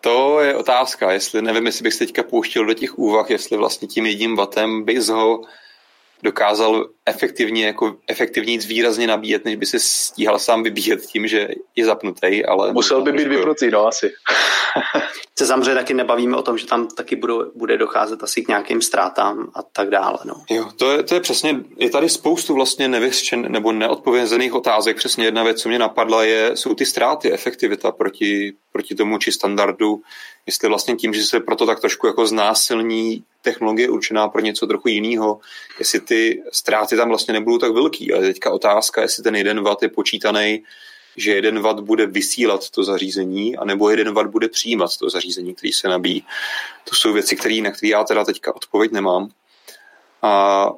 to 0.00 0.40
je 0.40 0.56
otázka, 0.56 1.12
jestli 1.12 1.42
nevím, 1.42 1.66
jestli 1.66 1.82
bych 1.82 1.94
se 1.94 1.98
teďka 1.98 2.22
pouštěl 2.22 2.64
do 2.64 2.74
těch 2.74 2.98
úvah, 2.98 3.30
jestli 3.30 3.56
vlastně 3.56 3.88
tím 3.88 4.06
jedním 4.06 4.36
vatem 4.36 4.84
bys 4.84 5.08
ho 5.08 5.40
dokázal 6.22 6.88
efektivně, 7.06 7.66
jako 7.66 7.96
efektivně 8.08 8.58
výrazně 8.58 9.06
nabíjet, 9.06 9.44
než 9.44 9.56
by 9.56 9.66
se 9.66 9.78
stíhal 9.78 10.38
sám 10.38 10.62
vybíjet 10.62 11.00
tím, 11.00 11.26
že 11.26 11.48
je 11.76 11.84
zapnutý, 11.84 12.44
ale... 12.44 12.72
Musel 12.72 13.02
by 13.02 13.12
být 13.12 13.28
vypnutý, 13.28 13.70
no 13.70 13.86
asi. 13.86 14.12
se 15.38 15.46
samozřejmě 15.46 15.74
taky 15.74 15.94
nebavíme 15.94 16.36
o 16.36 16.42
tom, 16.42 16.58
že 16.58 16.66
tam 16.66 16.88
taky 16.88 17.16
budou, 17.16 17.52
bude 17.54 17.78
docházet 17.78 18.22
asi 18.22 18.42
k 18.42 18.48
nějakým 18.48 18.82
ztrátám 18.82 19.50
a 19.54 19.62
tak 19.62 19.90
dále. 19.90 20.18
No. 20.24 20.34
Jo, 20.50 20.68
to 20.76 20.92
je, 20.92 21.02
to 21.02 21.14
je 21.14 21.20
přesně, 21.20 21.56
je 21.76 21.90
tady 21.90 22.08
spoustu 22.08 22.54
vlastně 22.54 22.88
nevyřčen 22.88 23.52
nebo 23.52 23.72
neodpovězených 23.72 24.54
otázek. 24.54 24.96
Přesně 24.96 25.24
jedna 25.24 25.42
věc, 25.42 25.62
co 25.62 25.68
mě 25.68 25.78
napadla, 25.78 26.24
je, 26.24 26.56
jsou 26.56 26.74
ty 26.74 26.86
ztráty, 26.86 27.32
efektivita 27.32 27.92
proti, 27.92 28.52
proti 28.72 28.94
tomu 28.94 29.18
či 29.18 29.32
standardu, 29.32 30.02
jestli 30.46 30.68
vlastně 30.68 30.96
tím, 30.96 31.14
že 31.14 31.24
se 31.24 31.40
proto 31.40 31.66
tak 31.66 31.80
trošku 31.80 32.06
jako 32.06 32.26
znásilní 32.26 33.24
technologie 33.42 33.90
určená 33.90 34.28
pro 34.28 34.40
něco 34.40 34.66
trochu 34.66 34.88
jiného, 34.88 35.40
jestli 35.78 36.00
ty 36.00 36.42
ztráty 36.52 36.96
tam 36.96 37.08
vlastně 37.08 37.34
nebudou 37.34 37.58
tak 37.58 37.72
velký. 37.72 38.12
Ale 38.12 38.22
teďka 38.22 38.50
otázka, 38.50 39.02
jestli 39.02 39.22
ten 39.22 39.36
jeden 39.36 39.62
watt 39.62 39.82
je 39.82 39.88
počítaný 39.88 40.62
že 41.16 41.32
jeden 41.32 41.60
watt 41.60 41.80
bude 41.80 42.06
vysílat 42.06 42.70
to 42.70 42.84
zařízení, 42.84 43.56
anebo 43.56 43.90
jeden 43.90 44.14
watt 44.14 44.30
bude 44.30 44.48
přijímat 44.48 44.96
to 44.96 45.10
zařízení, 45.10 45.54
který 45.54 45.72
se 45.72 45.88
nabíjí. 45.88 46.26
To 46.88 46.94
jsou 46.94 47.12
věci, 47.12 47.36
který, 47.36 47.62
na 47.62 47.70
které 47.70 47.90
já 47.90 48.04
teda 48.04 48.24
teďka 48.24 48.56
odpověď 48.56 48.92
nemám. 48.92 49.28
A, 50.22 50.70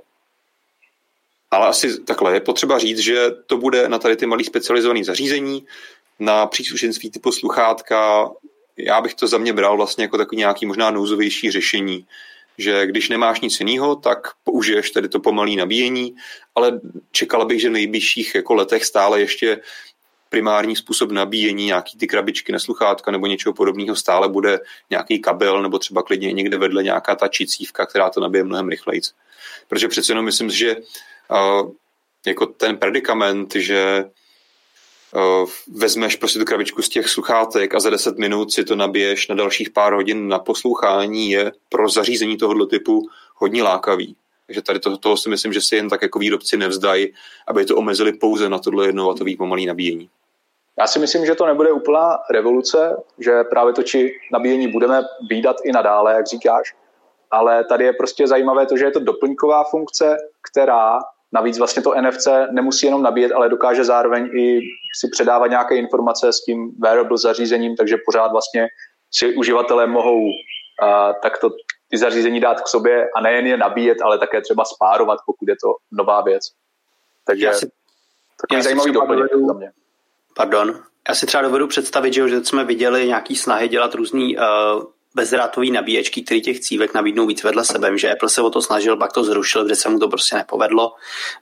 ale 1.50 1.66
asi 1.66 2.00
takhle, 2.00 2.34
je 2.34 2.40
potřeba 2.40 2.78
říct, 2.78 2.98
že 2.98 3.30
to 3.46 3.56
bude 3.56 3.88
na 3.88 3.98
tady 3.98 4.16
ty 4.16 4.26
malý 4.26 4.44
specializované 4.44 5.04
zařízení, 5.04 5.66
na 6.18 6.46
příslušenství 6.46 7.10
typu 7.10 7.32
sluchátka, 7.32 8.30
já 8.78 9.00
bych 9.00 9.14
to 9.14 9.26
za 9.26 9.38
mě 9.38 9.52
bral 9.52 9.76
vlastně 9.76 10.04
jako 10.04 10.18
takový 10.18 10.38
nějaký 10.38 10.66
možná 10.66 10.90
nouzovější 10.90 11.50
řešení, 11.50 12.06
že 12.58 12.86
když 12.86 13.08
nemáš 13.08 13.40
nic 13.40 13.60
jiného, 13.60 13.96
tak 13.96 14.18
použiješ 14.44 14.90
tady 14.90 15.08
to 15.08 15.20
pomalé 15.20 15.50
nabíjení, 15.50 16.14
ale 16.54 16.80
čekala 17.12 17.44
bych, 17.44 17.60
že 17.60 17.68
v 17.68 17.72
nejbližších 17.72 18.34
jako 18.34 18.54
letech 18.54 18.84
stále 18.84 19.20
ještě 19.20 19.60
primární 20.28 20.76
způsob 20.76 21.10
nabíjení, 21.10 21.66
nějaký 21.66 21.98
ty 21.98 22.06
krabičky 22.06 22.52
na 22.52 22.58
sluchátka 22.58 23.10
nebo 23.10 23.26
něčeho 23.26 23.52
podobného 23.52 23.96
stále 23.96 24.28
bude 24.28 24.60
nějaký 24.90 25.18
kabel 25.18 25.62
nebo 25.62 25.78
třeba 25.78 26.02
klidně 26.02 26.32
někde 26.32 26.58
vedle 26.58 26.82
nějaká 26.82 27.14
ta 27.14 27.28
čicívka, 27.28 27.86
která 27.86 28.10
to 28.10 28.20
nabije 28.20 28.44
mnohem 28.44 28.68
rychleji. 28.68 29.00
Protože 29.68 29.88
přece 29.88 30.12
jenom 30.12 30.24
myslím, 30.24 30.50
že 30.50 30.76
uh, 30.76 31.70
jako 32.26 32.46
ten 32.46 32.76
predikament, 32.76 33.54
že 33.54 34.04
vezmeš 35.68 36.16
prostě 36.16 36.38
tu 36.38 36.44
krabičku 36.44 36.82
z 36.82 36.88
těch 36.88 37.08
sluchátek 37.08 37.74
a 37.74 37.80
za 37.80 37.90
10 37.90 38.18
minut 38.18 38.52
si 38.52 38.64
to 38.64 38.76
nabiješ 38.76 39.28
na 39.28 39.34
dalších 39.34 39.70
pár 39.70 39.92
hodin 39.92 40.28
na 40.28 40.38
poslouchání 40.38 41.30
je 41.30 41.52
pro 41.68 41.88
zařízení 41.88 42.36
tohoto 42.36 42.66
typu 42.66 43.08
hodně 43.34 43.62
lákavý. 43.62 44.16
Takže 44.46 44.62
tady 44.62 44.78
to, 44.78 44.96
toho 44.96 45.16
si 45.16 45.28
myslím, 45.28 45.52
že 45.52 45.60
si 45.60 45.76
jen 45.76 45.88
tak 45.88 46.02
jako 46.02 46.18
výrobci 46.18 46.56
nevzdají, 46.56 47.12
aby 47.46 47.64
to 47.64 47.76
omezili 47.76 48.12
pouze 48.12 48.48
na 48.48 48.58
tohle 48.58 48.86
jednovatový 48.86 49.36
pomalý 49.36 49.66
nabíjení. 49.66 50.08
Já 50.78 50.86
si 50.86 50.98
myslím, 50.98 51.26
že 51.26 51.34
to 51.34 51.46
nebude 51.46 51.72
úplná 51.72 52.18
revoluce, 52.30 52.96
že 53.18 53.44
právě 53.44 53.72
to 53.72 53.82
či 53.82 54.12
nabíjení 54.32 54.68
budeme 54.68 55.02
výdat 55.30 55.56
i 55.64 55.72
nadále, 55.72 56.14
jak 56.14 56.26
říkáš, 56.26 56.74
ale 57.30 57.64
tady 57.64 57.84
je 57.84 57.92
prostě 57.92 58.26
zajímavé 58.26 58.66
to, 58.66 58.76
že 58.76 58.84
je 58.84 58.90
to 58.90 59.00
doplňková 59.00 59.64
funkce, 59.64 60.16
která 60.50 60.98
navíc 61.32 61.58
vlastně 61.58 61.82
to 61.82 61.94
NFC 62.00 62.26
nemusí 62.50 62.86
jenom 62.86 63.02
nabíjet, 63.02 63.32
ale 63.32 63.48
dokáže 63.48 63.84
zároveň 63.84 64.24
i 64.24 64.60
si 64.98 65.08
předávat 65.12 65.46
nějaké 65.46 65.76
informace 65.76 66.32
s 66.32 66.44
tím 66.44 66.70
wearable 66.78 67.18
zařízením, 67.18 67.76
takže 67.76 67.96
pořád 68.06 68.32
vlastně 68.32 68.66
si 69.14 69.36
uživatelé 69.36 69.86
mohou 69.86 70.24
uh, 70.24 70.30
takto 71.22 71.50
ty 71.90 71.98
zařízení 71.98 72.40
dát 72.40 72.60
k 72.60 72.68
sobě 72.68 73.08
a 73.16 73.20
nejen 73.20 73.46
je 73.46 73.56
nabíjet, 73.56 73.98
ale 74.02 74.18
také 74.18 74.40
třeba 74.40 74.64
spárovat, 74.64 75.18
pokud 75.26 75.48
je 75.48 75.54
to 75.54 75.74
nová 75.92 76.22
věc. 76.22 76.42
Takže 77.26 77.46
já 77.46 77.52
si, 77.52 77.70
takový 78.40 78.56
já 78.56 78.62
zajímavý 78.62 78.92
doplněk 78.92 79.30
za 79.46 79.52
mě. 79.52 79.72
Pardon. 80.36 80.80
Já 81.08 81.14
si 81.14 81.26
třeba 81.26 81.42
dovedu 81.42 81.66
představit, 81.66 82.12
že, 82.12 82.28
že 82.28 82.44
jsme 82.44 82.64
viděli 82.64 83.06
nějaký 83.06 83.36
snahy 83.36 83.68
dělat 83.68 83.94
různý 83.94 84.36
uh, 84.36 84.42
bezdrátový 85.16 85.70
nabíječky, 85.70 86.22
který 86.22 86.42
těch 86.42 86.60
cívek 86.60 86.94
nabídnou 86.94 87.26
víc 87.26 87.42
vedle 87.42 87.64
sebe, 87.64 87.98
že 87.98 88.12
Apple 88.12 88.28
se 88.28 88.42
o 88.42 88.50
to 88.50 88.62
snažil, 88.62 88.96
pak 88.96 89.12
to 89.12 89.24
zrušil, 89.24 89.64
kde 89.64 89.76
se 89.76 89.88
mu 89.88 89.98
to 89.98 90.08
prostě 90.08 90.36
nepovedlo. 90.36 90.92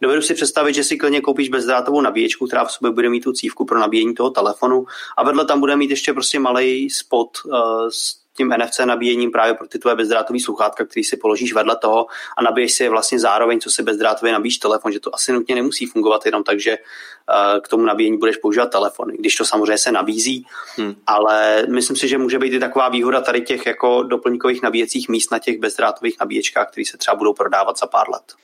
Dovedu 0.02 0.22
si 0.22 0.34
představit, 0.34 0.74
že 0.74 0.84
si 0.84 0.96
klidně 0.96 1.20
koupíš 1.20 1.48
bezdrátovou 1.48 2.00
nabíječku, 2.00 2.46
která 2.46 2.64
v 2.64 2.72
sobě 2.72 2.90
bude 2.90 3.08
mít 3.08 3.20
tu 3.20 3.32
cívku 3.32 3.64
pro 3.64 3.78
nabíjení 3.78 4.14
toho 4.14 4.30
telefonu 4.30 4.86
a 5.16 5.24
vedle 5.24 5.44
tam 5.44 5.60
bude 5.60 5.76
mít 5.76 5.90
ještě 5.90 6.12
prostě 6.12 6.38
malý 6.38 6.90
spot 6.90 7.28
uh, 7.44 7.88
s 7.88 8.23
tím 8.36 8.54
NFC 8.58 8.78
nabíjením 8.84 9.30
právě 9.30 9.54
pro 9.54 9.68
ty 9.68 9.78
tvoje 9.78 9.96
bezdrátový 9.96 10.40
sluchátka, 10.40 10.84
který 10.84 11.04
si 11.04 11.16
položíš 11.16 11.54
vedle 11.54 11.76
toho 11.76 12.06
a 12.36 12.42
nabiješ 12.42 12.72
si 12.72 12.82
je 12.82 12.90
vlastně 12.90 13.18
zároveň, 13.18 13.60
co 13.60 13.70
si 13.70 13.82
bezdrátově 13.82 14.32
nabíjíš 14.32 14.58
telefon, 14.58 14.92
že 14.92 15.00
to 15.00 15.14
asi 15.14 15.32
nutně 15.32 15.54
nemusí 15.54 15.86
fungovat 15.86 16.26
jenom 16.26 16.44
tak, 16.44 16.60
že 16.60 16.78
uh, 16.78 17.60
k 17.60 17.68
tomu 17.68 17.84
nabíjení 17.84 18.18
budeš 18.18 18.36
používat 18.36 18.66
telefon, 18.66 19.08
když 19.08 19.36
to 19.36 19.44
samozřejmě 19.44 19.78
se 19.78 19.92
nabízí, 19.92 20.46
hmm. 20.76 20.94
ale 21.06 21.66
myslím 21.70 21.96
si, 21.96 22.08
že 22.08 22.18
může 22.18 22.38
být 22.38 22.52
i 22.52 22.58
taková 22.58 22.88
výhoda 22.88 23.20
tady 23.20 23.40
těch 23.40 23.66
jako 23.66 24.02
doplňkových 24.02 24.62
nabíjecích 24.62 25.08
míst 25.08 25.30
na 25.30 25.38
těch 25.38 25.58
bezdrátových 25.58 26.16
nabíječkách, 26.20 26.70
které 26.70 26.84
se 26.84 26.96
třeba 26.96 27.14
budou 27.14 27.32
prodávat 27.32 27.78
za 27.78 27.86
pár 27.86 28.10
let. 28.10 28.34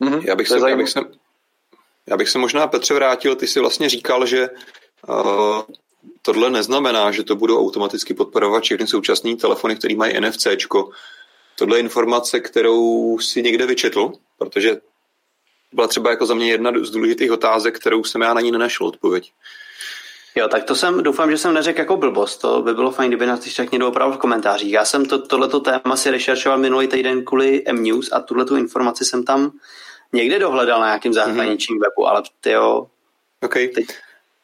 Mm-hmm. 0.00 0.22
Já, 0.24 0.36
bych 0.36 0.48
se, 0.48 0.70
já, 0.70 0.76
bych 0.76 0.88
se, 0.88 1.00
já 2.06 2.16
bych 2.16 2.28
se 2.28 2.38
možná, 2.38 2.66
Petře, 2.66 2.94
vrátil, 2.94 3.36
ty 3.36 3.46
jsi 3.46 3.60
vlastně 3.60 3.88
říkal, 3.88 4.26
že 4.26 4.48
uh, 5.08 5.62
tohle 6.22 6.50
neznamená, 6.50 7.10
že 7.10 7.24
to 7.24 7.36
budou 7.36 7.58
automaticky 7.58 8.14
podporovat 8.14 8.62
všechny 8.62 8.86
současné 8.86 9.36
telefony, 9.36 9.76
které 9.76 9.94
mají 9.96 10.20
NFC. 10.20 10.46
Tohle 11.58 11.78
je 11.78 11.80
informace, 11.80 12.40
kterou 12.40 13.18
si 13.18 13.42
někde 13.42 13.66
vyčetl, 13.66 14.12
protože 14.38 14.80
byla 15.72 15.88
třeba 15.88 16.10
jako 16.10 16.26
za 16.26 16.34
mě 16.34 16.50
jedna 16.50 16.72
z 16.82 16.90
důležitých 16.90 17.32
otázek, 17.32 17.78
kterou 17.78 18.04
jsem 18.04 18.22
já 18.22 18.34
na 18.34 18.40
ní 18.40 18.52
nenašel 18.52 18.86
odpověď. 18.86 19.32
Jo, 20.34 20.48
tak 20.48 20.64
to 20.64 20.74
jsem, 20.74 21.02
doufám, 21.02 21.30
že 21.30 21.38
jsem 21.38 21.54
neřekl 21.54 21.78
jako 21.78 21.96
blbost, 21.96 22.36
to 22.36 22.62
by 22.62 22.74
bylo 22.74 22.90
fajn, 22.90 23.10
kdyby 23.10 23.26
nás 23.26 23.40
když 23.40 23.54
tak 23.54 23.72
někdo 23.72 23.88
opravdu 23.88 24.16
v 24.16 24.20
komentářích. 24.20 24.72
Já 24.72 24.84
jsem 24.84 25.06
to, 25.06 25.18
tohleto 25.18 25.60
téma 25.60 25.96
si 25.96 26.10
rešeršoval 26.10 26.58
minulý 26.58 26.88
týden 26.88 27.24
kvůli 27.24 27.62
M-News 27.66 28.12
a 28.12 28.20
tuhletu 28.20 28.56
informaci 28.56 29.04
jsem 29.04 29.24
tam 29.24 29.52
někde 30.12 30.38
dohledal 30.38 30.80
na 30.80 30.86
nějakým 30.86 31.12
zahraničním 31.12 31.78
mm-hmm. 31.78 31.82
webu, 31.82 32.08
ale 32.08 32.22
ty 32.40 32.50
jo, 32.50 32.86
okay. 33.42 33.68
teď, 33.68 33.86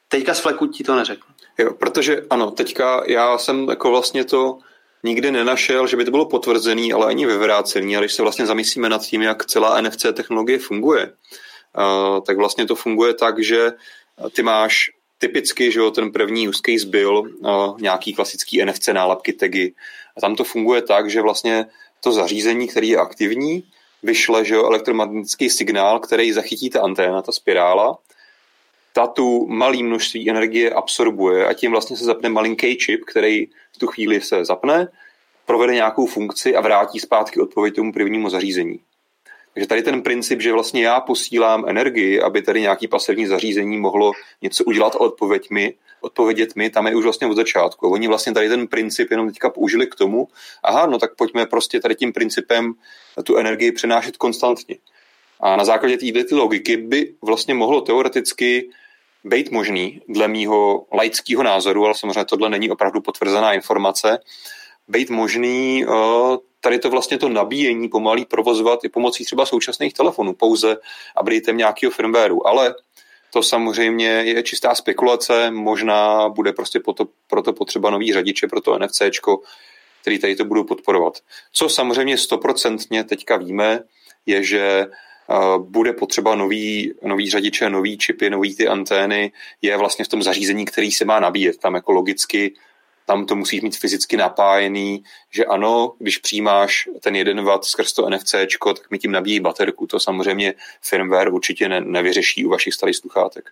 teďka 0.09 0.35
z 0.35 0.41
fleku 0.41 0.67
ti 0.67 0.85
to 0.85 0.97
neřeknu. 0.97 1.35
Jo, 1.59 1.73
protože 1.73 2.23
ano, 2.31 2.51
teďka 2.51 3.03
já 3.07 3.39
jsem 3.39 3.69
jako 3.69 3.91
vlastně 3.91 4.25
to 4.25 4.59
nikdy 5.03 5.31
nenašel, 5.31 5.87
že 5.87 5.97
by 5.97 6.05
to 6.05 6.11
bylo 6.11 6.27
potvrzený, 6.27 6.93
ale 6.93 7.07
ani 7.07 7.27
vyvrácený. 7.27 7.97
A 7.97 8.01
když 8.01 8.13
se 8.13 8.23
vlastně 8.23 8.47
zamyslíme 8.47 8.89
nad 8.89 9.03
tím, 9.03 9.23
jak 9.23 9.47
celá 9.47 9.81
NFC 9.81 10.07
technologie 10.13 10.59
funguje, 10.59 11.13
uh, 11.13 12.21
tak 12.21 12.37
vlastně 12.37 12.67
to 12.67 12.75
funguje 12.75 13.15
tak, 13.15 13.43
že 13.45 13.73
ty 14.33 14.43
máš 14.43 14.91
typicky, 15.19 15.73
že 15.73 15.81
jo, 15.81 15.91
ten 15.91 16.13
první 16.13 16.49
use 16.49 16.61
case 16.67 16.87
byl 16.87 17.19
uh, 17.19 17.81
nějaký 17.81 18.15
klasický 18.15 18.65
NFC 18.65 18.89
nálepky 18.89 19.33
tagy. 19.33 19.75
A 20.17 20.21
tam 20.21 20.37
to 20.37 20.45
funguje 20.45 20.83
tak, 20.83 21.11
že 21.11 21.23
vlastně 21.23 21.67
to 22.01 22.13
zařízení, 22.13 22.69
který 22.69 22.89
je 22.89 22.99
aktivní, 22.99 23.65
vyšle 24.03 24.45
že 24.45 24.55
jo, 24.55 24.67
elektromagnetický 24.67 25.51
signál, 25.51 26.01
který 26.01 26.33
zachytí 26.33 26.71
ta 26.71 26.81
anténa, 26.81 27.23
ta 27.23 27.33
spirála 27.33 27.99
ta 28.97 29.07
tu 29.07 29.47
malý 29.47 29.83
množství 29.83 30.31
energie 30.31 30.71
absorbuje 30.71 31.47
a 31.47 31.53
tím 31.53 31.71
vlastně 31.71 31.97
se 31.97 32.05
zapne 32.05 32.29
malinký 32.29 32.77
čip, 32.77 33.05
který 33.05 33.47
v 33.47 33.79
tu 33.79 33.87
chvíli 33.87 34.21
se 34.21 34.45
zapne, 34.45 34.89
provede 35.47 35.75
nějakou 35.75 36.07
funkci 36.07 36.57
a 36.57 36.61
vrátí 36.61 36.99
zpátky 36.99 37.41
odpověď 37.41 37.75
tomu 37.75 37.93
prvnímu 37.93 38.31
zařízení. 38.31 38.81
Takže 39.55 39.69
tady 39.69 39.83
ten 39.83 40.03
princip, 40.03 40.41
že 40.41 40.53
vlastně 40.53 40.83
já 40.83 41.01
posílám 41.01 41.65
energii, 41.69 42.21
aby 42.21 42.43
tady 42.43 42.61
nějaký 42.61 42.89
pasivní 42.89 43.27
zařízení 43.27 43.79
mohlo 43.79 44.13
něco 44.43 44.65
udělat 44.65 44.95
a 44.95 45.01
odpověď 45.01 45.51
mi, 45.51 45.75
odpovědět 46.01 46.57
mi, 46.57 46.71
tam 46.71 46.87
je 46.87 46.97
už 46.97 47.05
vlastně 47.05 47.27
od 47.27 47.37
začátku. 47.37 47.89
Oni 47.89 48.09
vlastně 48.09 48.33
tady 48.33 48.49
ten 48.49 48.67
princip 48.67 49.11
jenom 49.11 49.29
teďka 49.29 49.51
použili 49.51 49.87
k 49.87 49.95
tomu, 49.95 50.29
aha, 50.63 50.87
no 50.87 50.99
tak 50.99 51.17
pojďme 51.17 51.47
prostě 51.47 51.81
tady 51.81 51.95
tím 51.95 52.13
principem 52.13 52.75
tu 53.25 53.37
energii 53.37 53.73
přenášet 53.73 54.17
konstantně. 54.17 54.77
A 55.41 55.57
na 55.57 55.65
základě 55.65 56.13
této 56.13 56.37
logiky 56.37 56.77
by 56.77 57.15
vlastně 57.23 57.55
mohlo 57.55 57.81
teoreticky 57.81 58.69
být 59.27 59.51
možný, 59.51 60.01
dle 60.09 60.29
mýho 60.29 60.87
laického 60.93 61.43
názoru, 61.43 61.85
ale 61.85 61.95
samozřejmě 61.95 62.25
tohle 62.25 62.49
není 62.49 62.71
opravdu 62.71 63.01
potvrzená 63.01 63.53
informace, 63.53 64.19
být 64.89 65.11
možný 65.11 65.85
uh, 65.87 66.37
tady 66.61 66.79
to 66.79 66.91
vlastně 66.91 67.19
to 67.19 67.29
nabíjení 67.29 67.89
pomalý 67.89 68.25
provozovat 68.25 68.85
i 68.85 68.89
pomocí 68.89 69.25
třeba 69.25 69.47
současných 69.47 69.95
telefonů, 69.95 70.33
pouze 70.35 70.77
updatem 71.23 71.57
nějakého 71.57 71.91
firmwareu. 71.91 72.47
Ale 72.47 72.75
to 73.33 73.43
samozřejmě 73.43 74.09
je 74.09 74.43
čistá 74.43 74.75
spekulace, 74.75 75.51
možná 75.51 76.29
bude 76.29 76.53
prostě 76.53 76.81
proto, 76.81 77.09
proto 77.27 77.53
potřeba 77.53 77.91
nový 77.91 78.13
řadiče 78.13 78.47
pro 78.47 78.61
to 78.61 78.79
NFCčko, 78.79 79.41
který 80.01 80.19
tady 80.19 80.37
to 80.37 80.45
budou 80.45 80.65
podporovat. 80.65 81.19
Co 81.53 81.69
samozřejmě 81.69 82.19
stoprocentně 82.19 83.05
teďka 83.05 83.37
víme, 83.37 83.81
je, 84.27 84.43
že 84.43 84.87
bude 85.59 85.93
potřeba 85.93 86.35
nový, 86.35 86.95
nový 87.03 87.31
řadiče, 87.31 87.71
nový 87.71 87.99
čipy, 87.99 88.31
nový 88.31 88.57
ty 88.57 88.69
antény, 88.69 89.33
je 89.63 89.77
vlastně 89.77 90.05
v 90.05 90.09
tom 90.09 90.23
zařízení, 90.23 90.65
který 90.65 90.93
se 90.93 91.05
má 91.05 91.21
nabíjet. 91.21 91.57
Tam 91.57 91.75
jako 91.75 91.93
logicky 91.93 92.55
tam 93.07 93.27
to 93.27 93.37
musíš 93.37 93.63
mít 93.63 93.77
fyzicky 93.77 94.17
napájený, 94.17 95.05
že 95.31 95.45
ano, 95.45 95.95
když 95.99 96.19
přijímáš 96.19 96.89
ten 97.01 97.17
1 97.17 97.43
W 97.43 97.63
skrz 97.63 97.93
to 97.93 98.11
NFC, 98.11 98.35
tak 98.63 98.91
mi 98.91 98.99
tím 98.99 99.13
nabíjí 99.13 99.41
baterku. 99.41 99.87
To 99.87 100.01
samozřejmě 100.01 100.55
firmware 100.83 101.33
určitě 101.33 101.69
ne, 101.69 101.81
nevyřeší 101.81 102.47
u 102.47 102.49
vašich 102.49 102.75
starých 102.75 102.97
sluchátek. 102.97 103.51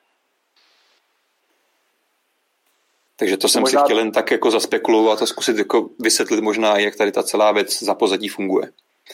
Takže 3.17 3.37
to 3.37 3.49
jsem 3.49 3.61
možná... 3.61 3.81
si 3.81 3.85
chtěl 3.85 3.99
jen 3.99 4.13
tak 4.13 4.31
jako 4.31 4.51
zaspekulovat 4.51 5.23
a 5.23 5.27
zkusit 5.27 5.59
jako 5.59 5.91
vysvětlit 5.99 6.41
možná, 6.41 6.79
jak 6.79 6.97
tady 6.97 7.13
ta 7.13 7.23
celá 7.23 7.53
věc 7.53 7.83
za 7.83 7.95
pozadí 7.95 8.29
funguje. 8.29 8.71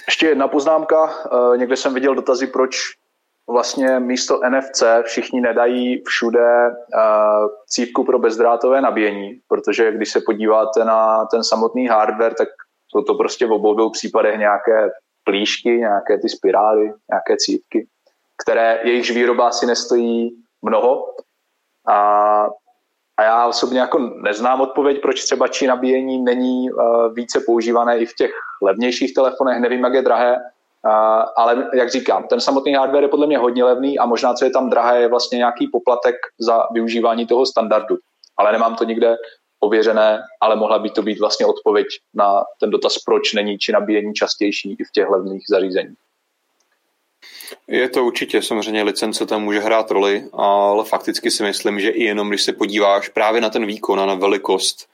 Ještě 0.06 0.26
jedna 0.26 0.48
poznámka. 0.48 1.14
Eh, 1.26 1.58
někde 1.58 1.76
jsem 1.76 1.94
viděl 1.94 2.14
dotazy, 2.14 2.46
proč 2.46 2.76
vlastně 3.50 4.00
místo 4.00 4.40
NFC 4.48 4.82
všichni 5.02 5.40
nedají 5.40 6.02
všude 6.06 6.68
uh, 6.68 7.48
cívku 7.66 8.04
pro 8.04 8.18
bezdrátové 8.18 8.80
nabíjení, 8.80 9.40
protože 9.48 9.92
když 9.92 10.10
se 10.10 10.20
podíváte 10.26 10.84
na 10.84 11.24
ten 11.26 11.44
samotný 11.44 11.86
hardware, 11.86 12.34
tak 12.34 12.48
jsou 12.88 13.02
to 13.02 13.14
prostě 13.14 13.46
v 13.46 13.52
obou 13.52 13.90
případech 13.90 14.38
nějaké 14.38 14.90
plíšky, 15.24 15.68
nějaké 15.68 16.18
ty 16.18 16.28
spirály, 16.28 16.92
nějaké 17.10 17.36
cívky, 17.36 17.86
které 18.42 18.80
jejichž 18.84 19.10
výroba 19.10 19.48
asi 19.48 19.66
nestojí 19.66 20.30
mnoho. 20.62 21.06
A, 21.88 22.48
a 23.20 23.22
já 23.22 23.46
osobně 23.46 23.80
jako 23.80 23.98
neznám 23.98 24.60
odpověď, 24.60 25.00
proč 25.02 25.24
třeba 25.24 25.48
či 25.48 25.66
nabíjení 25.66 26.18
není 26.18 26.70
uh, 26.70 27.14
více 27.14 27.40
používané 27.46 27.98
i 27.98 28.06
v 28.06 28.14
těch 28.14 28.30
levnějších 28.62 29.14
telefonech, 29.14 29.60
nevím, 29.60 29.84
jak 29.84 29.94
je 29.94 30.02
drahé, 30.02 30.36
ale 31.36 31.68
jak 31.74 31.90
říkám, 31.90 32.26
ten 32.26 32.40
samotný 32.40 32.74
hardware 32.74 33.02
je 33.02 33.08
podle 33.08 33.26
mě 33.26 33.38
hodně 33.38 33.64
levný 33.64 33.98
a 33.98 34.06
možná, 34.06 34.34
co 34.34 34.44
je 34.44 34.50
tam 34.50 34.70
drahé, 34.70 35.00
je 35.00 35.08
vlastně 35.08 35.38
nějaký 35.38 35.68
poplatek 35.68 36.16
za 36.38 36.66
využívání 36.72 37.26
toho 37.26 37.46
standardu. 37.46 37.98
Ale 38.36 38.52
nemám 38.52 38.76
to 38.76 38.84
nikde 38.84 39.16
ověřené, 39.60 40.22
ale 40.40 40.56
mohla 40.56 40.78
by 40.78 40.90
to 40.90 41.02
být 41.02 41.20
vlastně 41.20 41.46
odpověď 41.46 41.86
na 42.14 42.44
ten 42.60 42.70
dotaz, 42.70 42.98
proč 42.98 43.32
není 43.32 43.58
či 43.58 43.72
nabíjení 43.72 44.14
častější 44.14 44.76
i 44.78 44.84
v 44.84 44.90
těch 44.94 45.08
levných 45.08 45.42
zařízeních. 45.48 45.98
Je 47.68 47.88
to 47.88 48.04
určitě, 48.04 48.42
samozřejmě 48.42 48.82
licence 48.82 49.26
tam 49.26 49.42
může 49.42 49.60
hrát 49.60 49.90
roli, 49.90 50.24
ale 50.32 50.84
fakticky 50.84 51.30
si 51.30 51.42
myslím, 51.42 51.80
že 51.80 51.90
i 51.90 52.04
jenom 52.04 52.28
když 52.28 52.42
se 52.42 52.52
podíváš 52.52 53.08
právě 53.08 53.40
na 53.40 53.50
ten 53.50 53.66
výkon 53.66 54.00
a 54.00 54.06
na 54.06 54.14
velikost 54.14 54.88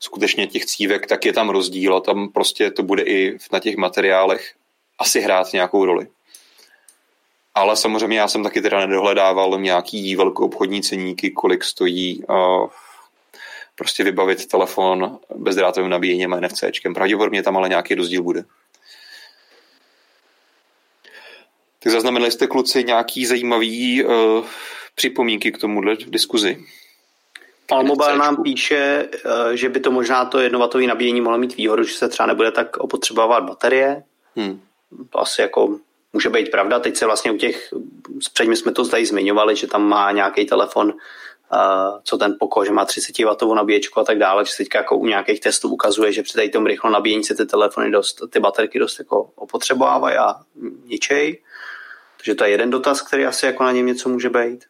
skutečně 0.00 0.46
těch 0.46 0.64
cívek, 0.64 1.06
tak 1.06 1.26
je 1.26 1.32
tam 1.32 1.50
rozdíl 1.50 1.96
a 1.96 2.00
tam 2.00 2.28
prostě 2.28 2.70
to 2.70 2.82
bude 2.82 3.02
i 3.02 3.38
na 3.52 3.58
těch 3.58 3.76
materiálech 3.76 4.54
asi 4.98 5.20
hrát 5.20 5.52
nějakou 5.52 5.84
roli. 5.84 6.06
Ale 7.54 7.76
samozřejmě 7.76 8.18
já 8.18 8.28
jsem 8.28 8.42
taky 8.42 8.62
teda 8.62 8.86
nedohledával 8.86 9.60
nějaký 9.60 10.16
velkou 10.16 10.44
obchodní 10.44 10.82
ceníky, 10.82 11.30
kolik 11.30 11.64
stojí 11.64 12.24
uh, 12.24 12.68
prostě 13.74 14.04
vybavit 14.04 14.46
telefon 14.46 15.18
bezdrátovým 15.34 15.90
nabíjením 15.90 16.34
a 16.34 16.40
NFCčkem. 16.40 16.94
Pravděpodobně 16.94 17.42
tam 17.42 17.56
ale 17.56 17.68
nějaký 17.68 17.94
rozdíl 17.94 18.22
bude. 18.22 18.44
Tak 21.82 21.92
zaznamenali 21.92 22.32
jste 22.32 22.46
kluci 22.46 22.84
nějaký 22.84 23.26
zajímavý 23.26 24.04
uh, 24.04 24.12
připomínky 24.94 25.52
k 25.52 25.58
tomuhle 25.58 25.94
v 25.94 26.10
diskuzi? 26.10 26.64
Palmobile 27.68 28.18
nám 28.18 28.42
píše, 28.42 29.08
že 29.54 29.68
by 29.68 29.80
to 29.80 29.90
možná 29.90 30.24
to 30.24 30.40
jednovatový 30.40 30.86
nabíjení 30.86 31.20
mohlo 31.20 31.38
mít 31.38 31.56
výhodu, 31.56 31.84
že 31.84 31.94
se 31.94 32.08
třeba 32.08 32.26
nebude 32.26 32.52
tak 32.52 32.76
opotřebovávat 32.76 33.44
baterie. 33.44 34.02
Hmm 34.36 34.60
to 35.10 35.20
asi 35.20 35.40
jako 35.40 35.78
může 36.12 36.28
být 36.28 36.50
pravda. 36.50 36.80
Teď 36.80 36.96
se 36.96 37.06
vlastně 37.06 37.32
u 37.32 37.36
těch, 37.36 37.74
předtím 38.18 38.56
jsme 38.56 38.72
to 38.72 38.84
zde 38.84 39.06
zmiňovali, 39.06 39.56
že 39.56 39.66
tam 39.66 39.88
má 39.88 40.12
nějaký 40.12 40.46
telefon, 40.46 40.88
uh, 40.88 42.00
co 42.04 42.18
ten 42.18 42.36
poko, 42.40 42.64
že 42.64 42.72
má 42.72 42.84
30 42.84 43.18
W 43.18 43.54
nabíječku 43.54 44.00
a 44.00 44.04
tak 44.04 44.18
dále, 44.18 44.44
že 44.44 44.52
se 44.52 44.56
teďka 44.56 44.78
jako 44.78 44.96
u 44.96 45.06
nějakých 45.06 45.40
testů 45.40 45.68
ukazuje, 45.68 46.12
že 46.12 46.22
při 46.22 46.48
tom 46.48 46.66
rychlo 46.66 46.90
nabíjení 46.90 47.24
se 47.24 47.34
ty 47.34 47.46
telefony 47.46 47.90
dost, 47.90 48.22
ty 48.30 48.40
baterky 48.40 48.78
dost 48.78 48.98
jako 48.98 49.30
opotřebovávají 49.34 50.16
a 50.16 50.34
ničej. 50.84 51.42
Takže 52.22 52.34
to 52.34 52.44
je 52.44 52.50
jeden 52.50 52.70
dotaz, 52.70 53.02
který 53.02 53.26
asi 53.26 53.46
jako 53.46 53.64
na 53.64 53.72
něm 53.72 53.86
něco 53.86 54.08
může 54.08 54.30
být. 54.30 54.64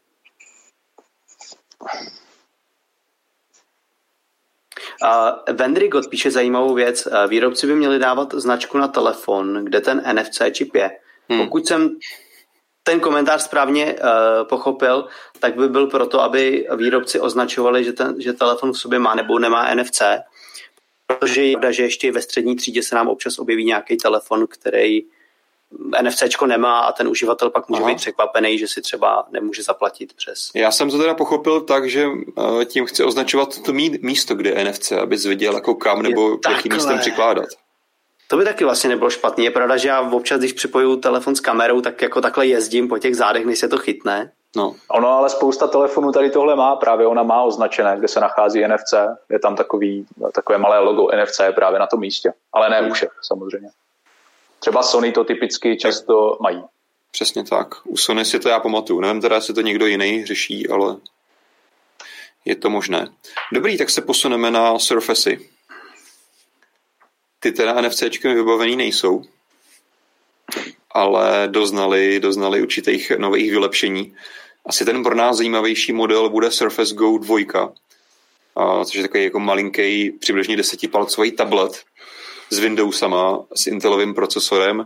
Uh, 5.05 5.55
Vendrigot 5.57 6.09
píše 6.11 6.31
zajímavou 6.31 6.75
věc. 6.75 7.07
Uh, 7.07 7.27
výrobci 7.31 7.67
by 7.67 7.75
měli 7.75 7.99
dávat 7.99 8.35
značku 8.35 8.79
na 8.79 8.89
telefon, 8.89 9.65
kde 9.65 9.81
ten 9.81 10.03
NFC 10.13 10.43
čip 10.53 10.75
je. 10.75 10.91
Hmm. 11.29 11.41
Pokud 11.41 11.67
jsem 11.67 11.97
ten 12.83 13.01
komentář 13.01 13.43
správně 13.43 13.95
uh, 13.95 14.49
pochopil, 14.49 15.09
tak 15.39 15.57
by 15.57 15.69
byl 15.69 15.87
proto, 15.87 16.21
aby 16.21 16.67
výrobci 16.77 17.21
označovali, 17.21 17.85
že, 17.85 17.93
ten, 17.93 18.21
že 18.21 18.33
telefon 18.33 18.73
v 18.73 18.79
sobě 18.79 18.99
má 18.99 19.15
nebo 19.15 19.39
nemá 19.39 19.75
NFC, 19.75 20.03
protože 21.07 21.45
je 21.45 21.53
pravda, 21.53 21.71
že 21.71 21.83
ještě 21.83 22.13
ve 22.13 22.23
střední 22.23 22.57
třídě 22.57 22.83
se 22.83 22.95
nám 22.95 23.09
občas 23.09 23.39
objeví 23.39 23.65
nějaký 23.65 23.97
telefon, 23.97 24.47
který 24.47 25.03
NFC 26.03 26.23
nemá 26.47 26.81
a 26.81 26.93
ten 26.93 27.09
uživatel 27.09 27.51
pak 27.51 27.69
může 27.69 27.83
Aha. 27.83 27.91
být 27.91 27.97
překvapený, 27.97 28.59
že 28.59 28.69
si 28.69 28.83
třeba 28.83 29.27
nemůže 29.31 29.63
zaplatit 29.63 30.13
přes. 30.13 30.51
Já 30.55 30.71
jsem 30.71 30.91
to 30.91 30.99
teda 30.99 31.15
pochopil 31.15 31.61
tak, 31.61 31.91
že 31.91 32.07
eh, 32.61 32.65
tím 32.65 32.87
chci 32.87 33.05
označovat 33.05 33.63
to 33.63 33.73
místo, 34.03 34.35
kde 34.35 34.51
je 34.51 34.65
NFC, 34.65 34.93
aby 34.93 35.17
viděl 35.17 35.55
jako 35.55 35.75
kam 35.75 36.03
nebo 36.03 36.39
jakým 36.51 36.73
místem 36.73 36.99
přikládat. 36.99 37.49
To 38.29 38.37
by 38.37 38.45
taky 38.45 38.65
vlastně 38.65 38.91
nebylo 38.91 39.11
špatný. 39.11 39.45
Je 39.45 39.51
pravda, 39.51 39.77
že 39.77 39.89
já 39.89 40.01
občas, 40.01 40.39
když 40.39 40.53
připoju 40.53 40.97
telefon 40.97 41.35
s 41.35 41.41
kamerou, 41.41 41.81
tak 41.81 42.03
jako 42.03 42.21
takhle 42.21 42.47
jezdím 42.47 42.89
po 42.89 42.99
těch 42.99 43.17
zádech, 43.17 43.47
než 43.47 43.59
se 43.59 43.69
to 43.69 43.79
chytne. 43.79 44.33
No. 44.57 44.75
Ono 44.91 45.09
ale 45.09 45.29
spousta 45.29 45.67
telefonů 45.67 46.13
tady 46.13 46.31
tohle 46.31 46.57
má, 46.57 46.77
právě 46.77 47.07
ona 47.07 47.23
má 47.23 47.43
označené, 47.43 47.97
kde 47.99 48.09
se 48.09 48.21
nachází 48.21 48.65
NFC, 48.69 48.95
je 49.31 49.39
tam 49.39 49.57
takový, 49.57 50.07
takové 50.35 50.59
malé 50.59 50.79
logo 50.79 51.09
NFC 51.23 51.41
právě 51.55 51.79
na 51.79 51.87
tom 51.87 52.01
místě, 52.01 52.33
ale 52.53 52.71
ne 52.71 52.89
u 52.89 52.93
všech 52.93 53.11
samozřejmě. 53.23 53.69
Třeba 54.63 54.83
Sony 54.83 55.13
to 55.13 55.25
typicky 55.25 55.77
často 55.77 56.39
mají. 56.41 56.63
Přesně 57.11 57.45
tak. 57.45 57.87
U 57.87 57.97
Sony 57.97 58.25
si 58.25 58.41
to 58.41 58.49
já 58.49 58.61
pamatuju. 58.61 59.01
Nevím 59.01 59.21
teda, 59.21 59.37
jestli 59.37 59.55
to 59.55 59.61
někdo 59.61 59.87
jiný 59.87 60.27
řeší, 60.27 60.69
ale 60.69 60.97
je 62.45 62.57
to 62.57 62.71
možné. 62.71 63.13
Dobrý, 63.53 63.79
tak 63.79 63.91
se 63.91 64.03
posuneme 64.03 64.51
na 64.51 64.79
Surface. 64.79 65.31
Ty 67.41 67.53
teda 67.53 67.81
NFCčky 67.81 68.29
vybavený 68.29 68.77
nejsou, 68.77 69.25
ale 70.91 71.49
doznali, 71.51 72.21
doznali 72.21 72.63
určitých 72.63 73.11
nových 73.11 73.51
vylepšení. 73.51 74.17
Asi 74.67 74.85
ten 74.85 75.03
pro 75.03 75.15
nás 75.15 75.37
zajímavější 75.37 75.93
model 75.93 76.31
bude 76.31 76.51
Surface 76.51 76.95
Go 76.95 77.19
2, 77.19 77.73
což 78.85 78.95
je 78.95 79.03
takový 79.03 79.25
jako 79.25 79.41
malinký, 79.41 80.11
přibližně 80.11 80.57
desetipalcový 80.57 81.33
tablet, 81.33 81.83
s 82.53 82.59
Windowsama, 82.59 83.45
s 83.55 83.67
Intelovým 83.67 84.15
procesorem, 84.15 84.85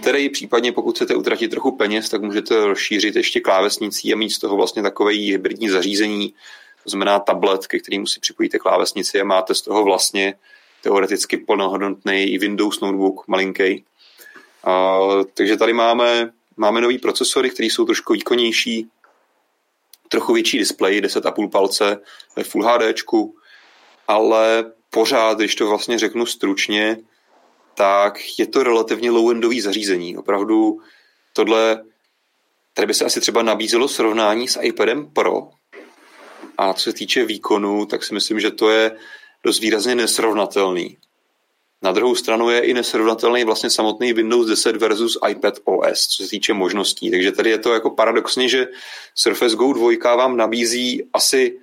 který 0.00 0.28
případně, 0.28 0.72
pokud 0.72 0.94
chcete 0.96 1.14
utratit 1.14 1.48
trochu 1.48 1.76
peněz, 1.76 2.08
tak 2.08 2.22
můžete 2.22 2.66
rozšířit 2.66 3.16
ještě 3.16 3.40
klávesnicí 3.40 4.12
a 4.12 4.16
mít 4.16 4.30
z 4.30 4.38
toho 4.38 4.56
vlastně 4.56 4.82
takové 4.82 5.12
hybridní 5.12 5.68
zařízení, 5.68 6.34
to 6.84 6.90
znamená 6.90 7.18
tablet, 7.18 7.66
ke 7.66 7.78
kterému 7.78 8.06
si 8.06 8.20
připojíte 8.20 8.58
klávesnici 8.58 9.20
a 9.20 9.24
máte 9.24 9.54
z 9.54 9.62
toho 9.62 9.84
vlastně 9.84 10.34
teoreticky 10.82 11.36
plnohodnotný 11.36 12.38
Windows 12.38 12.80
notebook, 12.80 13.28
malinký. 13.28 13.84
A, 14.64 14.98
takže 15.34 15.56
tady 15.56 15.72
máme, 15.72 16.32
máme 16.56 16.80
nový 16.80 16.98
procesory, 16.98 17.50
které 17.50 17.66
jsou 17.66 17.84
trošku 17.84 18.12
výkonnější, 18.12 18.88
trochu 20.08 20.32
větší 20.32 20.58
displej, 20.58 21.00
10,5 21.00 21.50
palce 21.50 21.98
ve 22.36 22.44
Full 22.44 22.64
HD, 22.64 22.82
ale 24.08 24.72
pořád, 24.90 25.38
když 25.38 25.54
to 25.54 25.68
vlastně 25.68 25.98
řeknu 25.98 26.26
stručně, 26.26 26.96
tak 27.74 28.18
je 28.38 28.46
to 28.46 28.62
relativně 28.62 29.10
low-endový 29.10 29.62
zařízení. 29.62 30.16
Opravdu 30.16 30.80
tohle, 31.32 31.84
tady 32.74 32.86
by 32.86 32.94
se 32.94 33.04
asi 33.04 33.20
třeba 33.20 33.42
nabízelo 33.42 33.88
srovnání 33.88 34.48
s 34.48 34.60
iPadem 34.62 35.10
Pro. 35.10 35.48
A 36.58 36.72
co 36.72 36.82
se 36.82 36.92
týče 36.92 37.24
výkonu, 37.24 37.86
tak 37.86 38.04
si 38.04 38.14
myslím, 38.14 38.40
že 38.40 38.50
to 38.50 38.70
je 38.70 38.96
dost 39.44 39.60
výrazně 39.60 39.94
nesrovnatelný. 39.94 40.96
Na 41.82 41.92
druhou 41.92 42.14
stranu 42.14 42.50
je 42.50 42.60
i 42.60 42.74
nesrovnatelný 42.74 43.44
vlastně 43.44 43.70
samotný 43.70 44.12
Windows 44.12 44.46
10 44.46 44.76
versus 44.76 45.18
iPad 45.28 45.54
OS, 45.64 46.06
co 46.06 46.22
se 46.22 46.30
týče 46.30 46.52
možností. 46.52 47.10
Takže 47.10 47.32
tady 47.32 47.50
je 47.50 47.58
to 47.58 47.72
jako 47.72 47.90
paradoxně, 47.90 48.48
že 48.48 48.66
Surface 49.14 49.56
Go 49.56 49.72
2 49.72 50.16
vám 50.16 50.36
nabízí 50.36 51.08
asi 51.12 51.58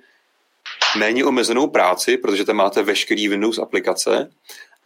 méně 0.98 1.24
omezenou 1.24 1.66
práci, 1.66 2.16
protože 2.16 2.44
tam 2.44 2.56
máte 2.56 2.82
veškerý 2.82 3.28
Windows 3.28 3.58
aplikace, 3.58 4.30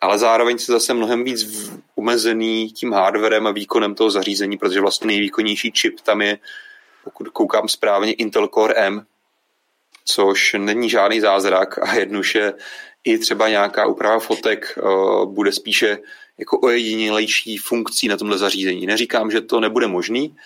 ale 0.01 0.19
zároveň 0.19 0.59
se 0.59 0.73
zase 0.73 0.95
mnohem 0.95 1.25
víc 1.25 1.71
omezený 1.95 2.71
tím 2.73 2.93
hardwarem 2.93 3.47
a 3.47 3.51
výkonem 3.51 3.95
toho 3.95 4.11
zařízení, 4.11 4.59
protože 4.59 4.81
vlastně 4.81 5.07
nejvýkonnější 5.07 5.73
čip 5.73 6.01
tam 6.01 6.23
je, 6.23 6.39
pokud 7.05 7.29
koukám 7.29 7.69
správně, 7.69 8.13
Intel 8.13 8.49
Core 8.49 8.75
M, 8.75 9.07
což 10.05 10.57
není 10.59 10.91
žádný 10.91 11.21
zázrak 11.21 11.79
a 11.79 11.95
jednuše 11.95 12.53
i 13.05 13.19
třeba 13.19 13.49
nějaká 13.49 13.87
úprava 13.87 14.19
fotek 14.19 14.79
uh, 14.83 15.33
bude 15.35 15.53
spíše 15.53 15.99
jako 16.39 16.59
ojedinělejší 16.61 17.57
funkcí 17.57 18.09
na 18.09 18.17
tomhle 18.17 18.39
zařízení. 18.39 18.87
Neříkám, 18.87 19.31
že 19.31 19.41
to 19.41 19.61
nebude 19.61 19.87
možný, 19.87 20.37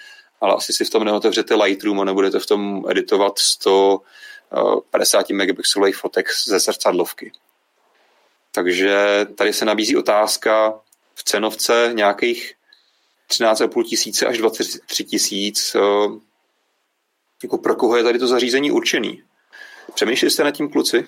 ale 0.40 0.54
asi 0.54 0.72
si 0.72 0.84
v 0.84 0.90
tom 0.90 1.04
neotevřete 1.04 1.54
Lightroom 1.54 2.00
a 2.00 2.04
nebudete 2.04 2.38
v 2.38 2.46
tom 2.46 2.84
editovat 2.88 3.38
100 3.38 4.00
50 4.90 5.30
megapixelových 5.30 5.96
fotek 5.96 6.26
ze 6.46 6.58
zrcadlovky. 6.58 7.32
Takže 8.52 9.26
tady 9.34 9.52
se 9.52 9.64
nabízí 9.64 9.96
otázka 9.96 10.74
v 11.14 11.24
cenovce 11.24 11.90
nějakých 11.92 12.54
13,5 13.30 13.84
tisíce 13.84 14.26
až 14.26 14.38
23 14.38 15.04
tisíc, 15.04 15.74
eh, 15.74 15.80
jako 17.42 17.58
pro 17.58 17.74
koho 17.74 17.96
je 17.96 18.02
tady 18.02 18.18
to 18.18 18.26
zařízení 18.26 18.70
určený. 18.70 19.22
Přemýšleli 19.94 20.30
jste 20.30 20.44
nad 20.44 20.50
tím 20.50 20.70
kluci? 20.70 21.06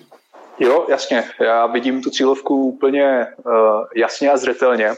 Jo, 0.59 0.85
jasně. 0.89 1.29
Já 1.39 1.65
vidím 1.67 2.01
tu 2.01 2.09
cílovku 2.09 2.55
úplně 2.55 3.27
uh, 3.45 3.53
jasně 3.95 4.31
a 4.31 4.37
zřetelně. 4.37 4.91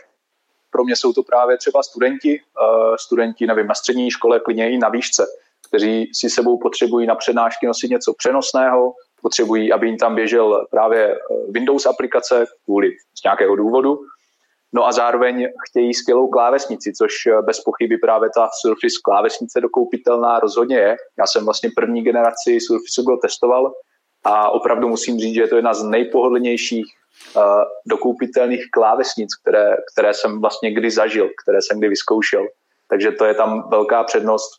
Pro 0.69 0.83
mě 0.83 0.95
jsou 0.95 1.13
to 1.13 1.23
právě 1.23 1.57
třeba 1.57 1.83
studenti, 1.83 2.41
uh, 2.61 2.95
studenti, 2.95 3.47
nevím, 3.47 3.67
na 3.67 3.75
střední 3.75 4.11
škole, 4.11 4.39
klidně 4.39 4.71
i 4.71 4.77
na 4.77 4.89
výšce 4.89 5.25
kteří 5.67 6.11
si 6.13 6.29
sebou 6.29 6.57
potřebují 6.57 7.07
na 7.07 7.15
přednášky 7.15 7.67
nosit 7.67 7.91
něco 7.91 8.13
přenosného, 8.17 8.93
potřebují, 9.21 9.71
aby 9.71 9.87
jim 9.87 9.97
tam 9.97 10.15
běžel 10.15 10.65
právě 10.71 11.11
eh, 11.11 11.17
Windows 11.49 11.85
aplikace 11.85 12.45
kvůli 12.65 12.91
z 13.19 13.23
nějakého 13.23 13.55
důvodu, 13.55 13.99
No 14.73 14.87
a 14.87 14.91
zároveň 14.91 15.47
chtějí 15.69 15.93
skvělou 15.93 16.27
klávesnici, 16.27 16.93
což 16.93 17.13
bez 17.45 17.59
pochyby 17.59 17.97
právě 17.97 18.29
ta 18.35 18.49
Surface 18.61 18.95
klávesnice 19.03 19.61
dokoupitelná 19.61 20.39
rozhodně 20.39 20.77
je. 20.77 20.97
Já 21.19 21.27
jsem 21.27 21.45
vlastně 21.45 21.69
první 21.75 22.03
generaci 22.03 22.59
Surface 22.59 23.01
byl 23.05 23.17
testoval 23.17 23.71
a 24.23 24.49
opravdu 24.49 24.87
musím 24.87 25.19
říct, 25.19 25.35
že 25.35 25.41
je 25.41 25.47
to 25.47 25.55
jedna 25.55 25.73
z 25.73 25.83
nejpohodlnějších 25.83 26.85
uh, 27.35 27.43
dokoupitelných 27.85 28.65
klávesnic, 28.71 29.35
které, 29.35 29.75
které 29.93 30.13
jsem 30.13 30.41
vlastně 30.41 30.73
kdy 30.73 30.91
zažil, 30.91 31.29
které 31.43 31.57
jsem 31.61 31.79
kdy 31.79 31.89
vyzkoušel. 31.89 32.45
Takže 32.89 33.11
to 33.11 33.25
je 33.25 33.33
tam 33.33 33.69
velká 33.69 34.03
přednost. 34.03 34.51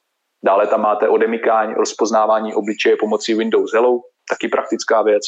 Dále 0.44 0.66
tam 0.66 0.80
máte 0.80 1.08
odemykání, 1.08 1.74
rozpoznávání 1.74 2.54
obličeje 2.54 2.96
pomocí 2.96 3.34
Windows 3.34 3.72
Hello, 3.72 4.00
taky 4.30 4.48
praktická 4.48 5.02
věc. 5.02 5.22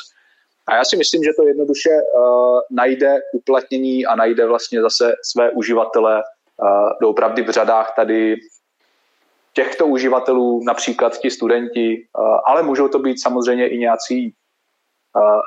A 0.68 0.76
já 0.76 0.84
si 0.84 0.96
myslím, 0.96 1.22
že 1.24 1.30
to 1.36 1.46
jednoduše 1.46 1.90
uh, 1.90 2.60
najde 2.70 3.18
uplatnění 3.32 4.06
a 4.06 4.14
najde 4.14 4.46
vlastně 4.46 4.82
zase 4.82 5.14
své 5.32 5.50
uživatele 5.50 6.14
uh, 6.16 6.90
doopravdy 7.02 7.42
v 7.42 7.50
řadách 7.50 7.92
tady 7.96 8.36
těchto 9.52 9.86
uživatelů, 9.86 10.64
například 10.66 11.18
ti 11.18 11.30
studenti, 11.30 12.06
ale 12.46 12.62
můžou 12.62 12.88
to 12.88 12.98
být 12.98 13.22
samozřejmě 13.22 13.68
i 13.68 13.78
nějací 13.78 14.34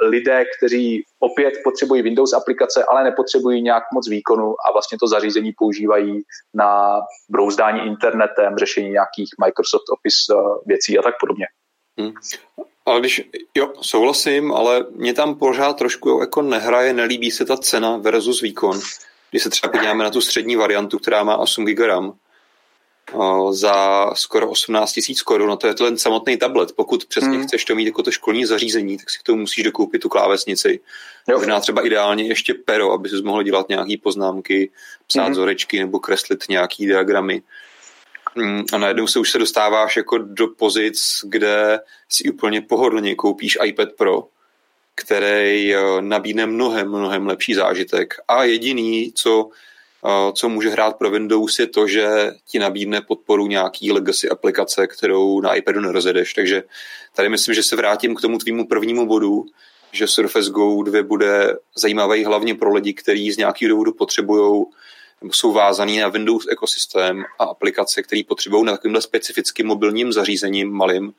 lidé, 0.01 0.43
kteří 0.57 1.03
opět 1.20 1.53
potřebují 1.64 2.01
Windows 2.01 2.34
aplikace, 2.34 2.84
ale 2.89 3.03
nepotřebují 3.03 3.61
nějak 3.61 3.84
moc 3.93 4.09
výkonu 4.09 4.55
a 4.68 4.72
vlastně 4.72 4.97
to 4.97 5.07
zařízení 5.07 5.53
používají 5.57 6.22
na 6.53 7.01
brouzdání 7.30 7.88
internetem, 7.88 8.57
řešení 8.57 8.89
nějakých 8.89 9.30
Microsoft 9.45 9.89
Office 9.93 10.34
věcí 10.66 10.99
a 10.99 11.01
tak 11.01 11.14
podobně. 11.20 11.45
Hmm. 11.99 12.14
Ale 12.86 12.99
když, 12.99 13.30
jo, 13.55 13.74
souhlasím, 13.82 14.53
ale 14.53 14.86
mě 14.91 15.14
tam 15.14 15.36
pořád 15.36 15.78
trošku 15.78 16.20
jako 16.20 16.41
nehraje, 16.41 16.93
nelíbí 16.93 17.32
se 17.32 17.45
ta 17.45 17.57
cena 17.57 17.97
versus 17.97 18.41
výkon. 18.41 18.80
Když 19.32 19.43
se 19.43 19.49
třeba 19.49 19.72
podíváme 19.72 20.03
na 20.03 20.09
tu 20.09 20.22
střední 20.22 20.55
variantu, 20.55 20.99
která 20.99 21.24
má 21.24 21.38
8 21.38 21.66
GB 21.66 21.80
RAM, 21.80 22.14
za 23.51 24.10
skoro 24.14 24.49
18 24.49 24.91
tisíc 24.91 25.22
korun, 25.22 25.47
no 25.47 25.58
to 25.58 25.68
je 25.68 25.74
to 25.74 25.86
ten 25.86 25.97
samotný 25.97 26.38
tablet. 26.38 26.72
Pokud 26.76 27.06
přesně 27.06 27.30
hmm. 27.30 27.43
chceš 27.43 27.66
to 27.66 27.76
mít 27.76 27.86
jako 27.86 28.04
to 28.04 28.12
školní 28.12 28.45
zařízení, 28.45 28.97
tak 28.97 29.10
si 29.10 29.20
k 29.20 29.24
tomu 29.24 29.39
musíš 29.39 29.64
dokoupit 29.64 30.01
tu 30.01 30.10
klávesnici. 30.10 30.80
Jo. 31.28 31.38
Možná 31.38 31.60
třeba 31.60 31.86
ideálně 31.86 32.24
ještě 32.24 32.54
pero, 32.54 32.91
aby 32.91 33.10
si 33.10 33.16
mohl 33.22 33.43
dělat 33.43 33.70
nějaké 33.70 33.95
poznámky, 34.04 34.72
psát 35.08 35.26
hmm. 35.26 35.36
zorečky 35.36 35.80
nebo 35.80 35.99
kreslit 35.99 36.43
nějaký 36.49 36.86
diagramy. 36.86 37.41
Hmm, 38.36 38.64
a 38.74 38.78
najednou 38.78 39.08
se 39.08 39.20
už 39.20 39.32
se 39.32 39.38
dostáváš 39.38 39.97
jako 39.97 40.18
do 40.18 40.47
pozic, 40.47 41.20
kde 41.24 41.80
si 42.10 42.30
úplně 42.30 42.62
pohodlně 42.62 43.16
koupíš 43.16 43.58
iPad 43.64 43.89
Pro, 43.97 44.28
který 44.95 45.76
eh, 45.76 46.01
nabídne 46.01 46.45
mnohem, 46.45 46.89
mnohem 46.89 47.28
lepší 47.28 47.54
zážitek. 47.54 48.14
A 48.28 48.43
jediný, 48.43 49.12
co 49.16 49.49
co 50.34 50.49
může 50.49 50.70
hrát 50.70 50.97
pro 50.97 51.10
Windows, 51.10 51.60
je 51.60 51.68
to, 51.68 51.88
že 51.88 52.32
ti 52.47 52.60
nabídne 52.60 53.01
podporu 53.01 53.47
nějaký 53.47 53.91
legacy 53.91 54.30
aplikace, 54.30 54.88
kterou 54.88 55.41
na 55.41 55.56
iPadu 55.56 55.82
nerozjedeš. 55.82 56.34
Takže 56.34 56.64
tady 57.16 57.30
myslím, 57.30 57.56
že 57.56 57.64
se 57.64 57.76
vrátím 57.76 58.16
k 58.16 58.22
tomu 58.22 58.38
tvýmu 58.38 58.68
prvnímu 58.68 59.08
bodu, 59.08 59.45
že 59.91 60.08
Surface 60.08 60.49
Go 60.49 60.84
2 60.84 61.04
bude 61.04 61.58
zajímavý 61.78 62.26
hlavně 62.26 62.56
pro 62.56 62.74
lidi, 62.74 62.93
kteří 62.93 63.32
z 63.32 63.38
nějakého 63.38 63.70
důvodu 63.70 63.93
potřebují 63.93 64.66
nebo 65.22 65.34
jsou 65.34 65.51
vázaný 65.51 65.99
na 65.99 66.08
Windows 66.08 66.47
ekosystém 66.49 67.24
a 67.39 67.43
aplikace, 67.43 68.04
které 68.04 68.22
potřebují 68.28 68.66
na 68.66 68.72
takovýmhle 68.72 69.01
specifickým 69.01 69.68
mobilním 69.68 70.14
zařízením 70.14 70.72
malým, 70.72 71.14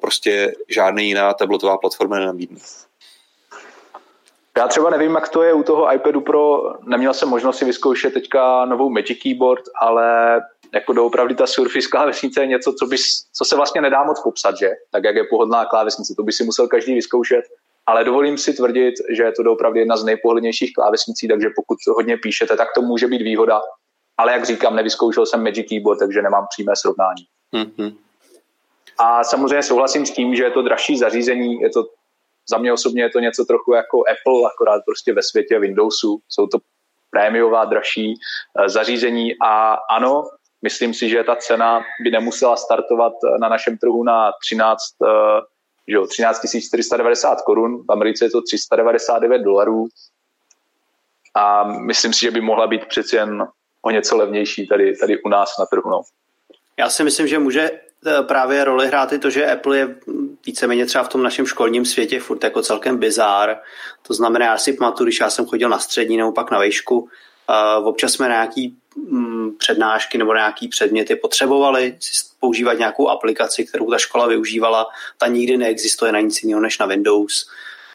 prostě 0.00 0.54
žádný 0.68 1.08
jiná 1.08 1.34
tabletová 1.34 1.78
platforma 1.78 2.18
nenabídne. 2.18 2.60
Já 4.58 4.68
třeba 4.68 4.90
nevím, 4.90 5.14
jak 5.14 5.28
to 5.28 5.42
je 5.42 5.52
u 5.52 5.62
toho 5.62 5.94
iPadu 5.94 6.20
Pro, 6.20 6.62
neměl 6.86 7.14
jsem 7.14 7.28
možnost 7.28 7.58
si 7.58 7.64
vyzkoušet 7.64 8.14
teďka 8.14 8.64
novou 8.64 8.90
Magic 8.90 9.18
Keyboard, 9.22 9.64
ale 9.80 10.40
jako 10.74 10.92
doopravdy 10.92 11.34
ta 11.34 11.46
Surface 11.46 11.88
klávesnice 11.88 12.40
je 12.40 12.46
něco, 12.46 12.72
co, 12.72 12.86
bys, 12.86 13.02
co 13.32 13.44
se 13.44 13.56
vlastně 13.56 13.80
nedá 13.80 14.04
moc 14.04 14.22
popsat, 14.22 14.56
že? 14.58 14.70
Tak 14.90 15.04
jak 15.04 15.16
je 15.16 15.24
pohodlná 15.30 15.64
klávesnice, 15.64 16.14
to 16.16 16.22
by 16.22 16.32
si 16.32 16.44
musel 16.44 16.68
každý 16.68 16.94
vyzkoušet. 16.94 17.44
Ale 17.86 18.04
dovolím 18.04 18.38
si 18.38 18.52
tvrdit, 18.52 18.94
že 19.10 19.22
je 19.22 19.32
to 19.32 19.42
doopravdy 19.42 19.80
jedna 19.80 19.96
z 19.96 20.04
nejpohodlnějších 20.04 20.72
klávesnicí, 20.72 21.28
takže 21.28 21.48
pokud 21.56 21.78
hodně 21.94 22.16
píšete, 22.16 22.56
tak 22.56 22.68
to 22.74 22.82
může 22.82 23.06
být 23.06 23.22
výhoda. 23.22 23.60
Ale 24.18 24.32
jak 24.32 24.44
říkám, 24.44 24.76
nevyzkoušel 24.76 25.26
jsem 25.26 25.44
Magic 25.44 25.68
Keyboard, 25.68 25.98
takže 25.98 26.22
nemám 26.22 26.46
přímé 26.50 26.72
srovnání. 26.76 27.22
Mm-hmm. 27.54 27.96
A 28.98 29.24
samozřejmě 29.24 29.62
souhlasím 29.62 30.06
s 30.06 30.10
tím, 30.10 30.34
že 30.34 30.44
je 30.44 30.50
to 30.50 30.62
dražší 30.62 30.98
zařízení, 30.98 31.60
je 31.60 31.70
to 31.70 31.84
za 32.50 32.58
mě 32.58 32.72
osobně 32.72 33.02
je 33.02 33.10
to 33.10 33.20
něco 33.20 33.44
trochu 33.44 33.74
jako 33.74 33.98
Apple, 33.98 34.50
akorát 34.54 34.82
prostě 34.84 35.12
ve 35.12 35.22
světě 35.22 35.58
Windowsu. 35.58 36.20
Jsou 36.28 36.46
to 36.46 36.58
prémiová, 37.10 37.64
dražší 37.64 38.14
eh, 38.14 38.68
zařízení 38.68 39.34
a 39.42 39.78
ano, 39.90 40.24
myslím 40.62 40.94
si, 40.94 41.08
že 41.08 41.24
ta 41.24 41.36
cena 41.36 41.84
by 42.04 42.10
nemusela 42.10 42.56
startovat 42.56 43.12
eh, 43.12 43.38
na 43.38 43.48
našem 43.48 43.78
trhu 43.78 44.04
na 44.04 44.32
13, 44.42 44.78
eh, 45.02 45.40
že 45.88 45.96
13 46.08 46.40
490 46.68 47.42
korun, 47.42 47.84
v 47.88 47.92
Americe 47.92 48.24
je 48.24 48.30
to 48.30 48.42
399 48.42 49.42
dolarů 49.42 49.86
a 51.34 51.64
myslím 51.64 52.12
si, 52.12 52.20
že 52.20 52.30
by 52.30 52.40
mohla 52.40 52.66
být 52.66 52.86
přeci 52.86 53.16
jen 53.16 53.46
o 53.82 53.90
něco 53.90 54.16
levnější 54.16 54.66
tady, 54.66 54.96
tady 54.96 55.22
u 55.22 55.28
nás 55.28 55.58
na 55.58 55.66
trhu. 55.66 55.90
No. 55.90 56.02
Já 56.76 56.90
si 56.90 57.04
myslím, 57.04 57.26
že 57.26 57.38
může 57.38 57.70
právě 58.22 58.64
roli 58.64 58.86
hrát 58.86 59.12
i 59.12 59.18
to, 59.18 59.30
že 59.30 59.52
Apple 59.52 59.78
je 59.78 59.96
víceméně 60.46 60.86
třeba 60.86 61.04
v 61.04 61.08
tom 61.08 61.22
našem 61.22 61.46
školním 61.46 61.84
světě 61.84 62.20
furt 62.20 62.44
jako 62.44 62.62
celkem 62.62 62.98
bizár. 62.98 63.56
To 64.02 64.14
znamená, 64.14 64.46
já 64.46 64.58
si 64.58 64.72
pamatuju, 64.72 65.04
když 65.04 65.20
já 65.20 65.30
jsem 65.30 65.46
chodil 65.46 65.68
na 65.68 65.78
střední 65.78 66.16
nebo 66.16 66.32
pak 66.32 66.50
na 66.50 66.58
vejšku, 66.58 66.98
uh, 66.98 67.88
občas 67.88 68.12
jsme 68.12 68.28
nějaký 68.28 68.76
mm, 68.96 69.56
přednášky 69.58 70.18
nebo 70.18 70.34
nějaký 70.34 70.68
předměty 70.68 71.16
potřebovali 71.16 71.96
si 72.00 72.26
používat 72.40 72.78
nějakou 72.78 73.08
aplikaci, 73.08 73.64
kterou 73.64 73.90
ta 73.90 73.98
škola 73.98 74.26
využívala. 74.26 74.86
Ta 75.18 75.26
nikdy 75.26 75.56
neexistuje 75.56 76.12
na 76.12 76.20
nic 76.20 76.42
jiného 76.42 76.60
než 76.60 76.78
na 76.78 76.86
Windows. 76.86 77.46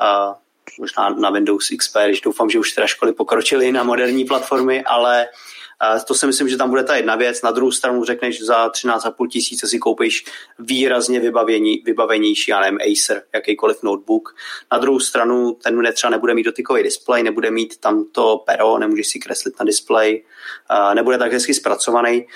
Uh, 0.02 0.36
možná 0.80 1.10
na 1.10 1.30
Windows 1.30 1.68
XP, 1.78 1.98
když 2.06 2.22
doufám, 2.22 2.50
že 2.50 2.60
už 2.60 2.72
teda 2.72 2.88
školy 2.88 3.14
pokročily 3.14 3.72
na 3.72 3.84
moderní 3.84 4.26
platformy, 4.26 4.84
ale 4.84 5.26
uh, 5.26 5.59
to 6.08 6.16
si 6.16 6.28
myslím, 6.28 6.50
že 6.50 6.58
tam 6.58 6.70
bude 6.70 6.84
ta 6.84 6.96
jedna 6.96 7.16
věc. 7.16 7.42
Na 7.42 7.52
druhou 7.52 7.72
stranu 7.72 8.04
řekneš, 8.04 8.42
za 8.42 8.68
13,5 8.68 9.28
tisíce 9.28 9.68
si 9.68 9.80
koupíš 9.80 10.26
výrazně 10.60 11.20
vybavení, 11.20 11.82
vybavenější, 11.86 12.52
já 12.52 12.60
nevím, 12.62 12.80
Acer, 12.92 13.24
jakýkoliv 13.34 13.84
notebook. 13.84 14.36
Na 14.72 14.78
druhou 14.78 15.00
stranu 15.00 15.58
ten 15.64 15.92
třeba 15.94 16.12
nebude 16.12 16.34
mít 16.34 16.44
dotykový 16.44 16.84
displej, 16.84 17.24
nebude 17.24 17.52
mít 17.52 17.78
tam 17.78 18.06
to 18.12 18.44
pero, 18.46 18.78
nemůžeš 18.78 19.08
si 19.08 19.20
kreslit 19.20 19.60
na 19.60 19.66
displej, 19.66 20.24
nebude 20.94 21.18
tak 21.18 21.34
hezky 21.34 21.54
zpracovaný. 21.54 22.28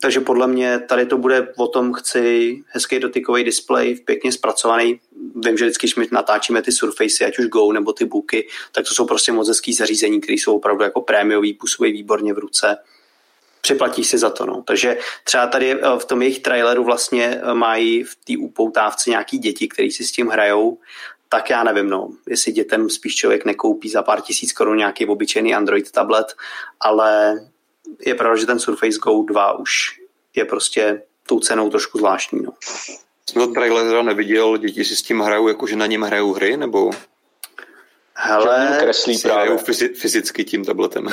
Takže 0.00 0.20
podle 0.20 0.46
mě 0.46 0.78
tady 0.78 1.06
to 1.06 1.18
bude 1.18 1.48
o 1.56 1.66
tom, 1.68 1.92
chci 1.92 2.56
hezký 2.68 2.98
dotykový 2.98 3.44
displej, 3.44 3.96
pěkně 3.96 4.32
zpracovaný. 4.32 5.00
Vím, 5.44 5.58
že 5.58 5.64
vždycky, 5.64 5.86
když 5.86 5.96
my 5.96 6.06
natáčíme 6.12 6.62
ty 6.62 6.72
Surface, 6.72 7.24
ať 7.24 7.38
už 7.38 7.46
Go 7.46 7.72
nebo 7.72 7.92
ty 7.92 8.04
Booky, 8.04 8.48
tak 8.72 8.84
to 8.88 8.94
jsou 8.94 9.06
prostě 9.06 9.32
moc 9.32 9.48
hezký 9.48 9.72
zařízení, 9.72 10.20
které 10.20 10.34
jsou 10.34 10.56
opravdu 10.56 10.84
jako 10.84 11.00
prémiový, 11.00 11.54
působí 11.54 11.92
výborně 11.92 12.34
v 12.34 12.38
ruce. 12.38 12.76
Připlatí 13.60 14.04
si 14.04 14.18
za 14.18 14.30
to. 14.30 14.46
No. 14.46 14.62
Takže 14.62 14.98
třeba 15.24 15.46
tady 15.46 15.72
eh, 15.72 15.98
v 15.98 16.04
tom 16.04 16.22
jejich 16.22 16.38
traileru 16.38 16.84
vlastně 16.84 17.40
eh, 17.42 17.54
mají 17.54 18.02
v 18.02 18.14
té 18.14 18.32
upoutávce 18.38 19.10
nějaký 19.10 19.38
děti, 19.38 19.68
kteří 19.68 19.90
si 19.90 20.04
s 20.04 20.12
tím 20.12 20.28
hrajou 20.28 20.78
tak 21.28 21.50
já 21.50 21.64
nevím, 21.64 21.88
no, 21.88 22.08
jestli 22.28 22.52
dětem 22.52 22.90
spíš 22.90 23.14
člověk 23.14 23.44
nekoupí 23.44 23.88
za 23.88 24.02
pár 24.02 24.20
tisíc 24.20 24.52
korun 24.52 24.76
nějaký 24.76 25.06
obyčejný 25.06 25.54
Android 25.54 25.90
tablet, 25.90 26.26
ale 26.80 27.40
je 28.00 28.14
pravda, 28.14 28.36
že 28.36 28.46
ten 28.46 28.58
Surface 28.58 28.98
Go 28.98 29.22
2 29.22 29.52
už 29.58 30.00
je 30.36 30.44
prostě 30.44 31.02
tou 31.26 31.40
cenou 31.40 31.70
trošku 31.70 31.98
zvláštní. 31.98 32.42
No. 32.42 32.52
Jsem 33.30 33.42
to 33.42 33.54
trailer 33.54 33.86
teda 33.86 34.02
neviděl, 34.02 34.56
děti 34.56 34.84
si 34.84 34.96
s 34.96 35.02
tím 35.02 35.20
hrajou, 35.20 35.48
jako 35.48 35.66
že 35.66 35.76
na 35.76 35.86
něm 35.86 36.02
hrajou 36.02 36.32
hry, 36.32 36.56
nebo 36.56 36.90
Hele, 38.14 38.76
kreslí 38.80 39.14
si 39.18 39.28
právě. 39.28 39.44
hrajou 39.44 39.58
fyzi- 39.58 39.94
fyzicky 39.94 40.44
tím 40.44 40.64
tabletem. 40.64 41.06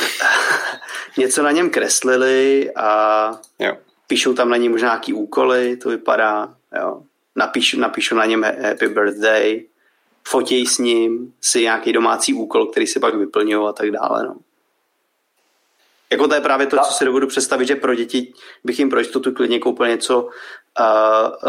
něco 1.17 1.43
na 1.43 1.51
něm 1.51 1.69
kreslili 1.69 2.71
a 2.75 3.31
jo. 3.59 3.77
píšou 4.07 4.33
tam 4.33 4.49
na 4.49 4.57
něm 4.57 4.71
možná 4.71 4.87
nějaký 4.87 5.13
úkoly, 5.13 5.77
to 5.77 5.89
vypadá, 5.89 6.55
jo. 6.81 7.01
Napíšu, 7.35 7.79
napíšu 7.79 8.15
na 8.15 8.25
něm 8.25 8.43
happy 8.43 8.87
birthday, 8.87 9.65
fotí 10.27 10.65
s 10.65 10.77
ním 10.77 11.33
si 11.41 11.61
nějaký 11.61 11.93
domácí 11.93 12.33
úkol, 12.33 12.65
který 12.65 12.87
si 12.87 12.99
pak 12.99 13.15
vyplňují 13.15 13.67
a 13.69 13.71
tak 13.71 13.91
dále, 13.91 14.23
no. 14.23 14.35
Jako 16.13 16.27
to 16.27 16.35
je 16.35 16.41
právě 16.41 16.67
to, 16.67 16.77
co 16.77 16.93
si 16.93 17.05
dovedu 17.05 17.27
představit, 17.27 17.65
že 17.65 17.75
pro 17.75 17.95
děti 17.95 18.33
bych 18.63 18.79
jim 18.79 18.89
pro 18.89 18.99
jistotu 18.99 19.31
klidně 19.31 19.59
koupil 19.59 19.87
něco 19.87 20.23
uh, 20.23 20.29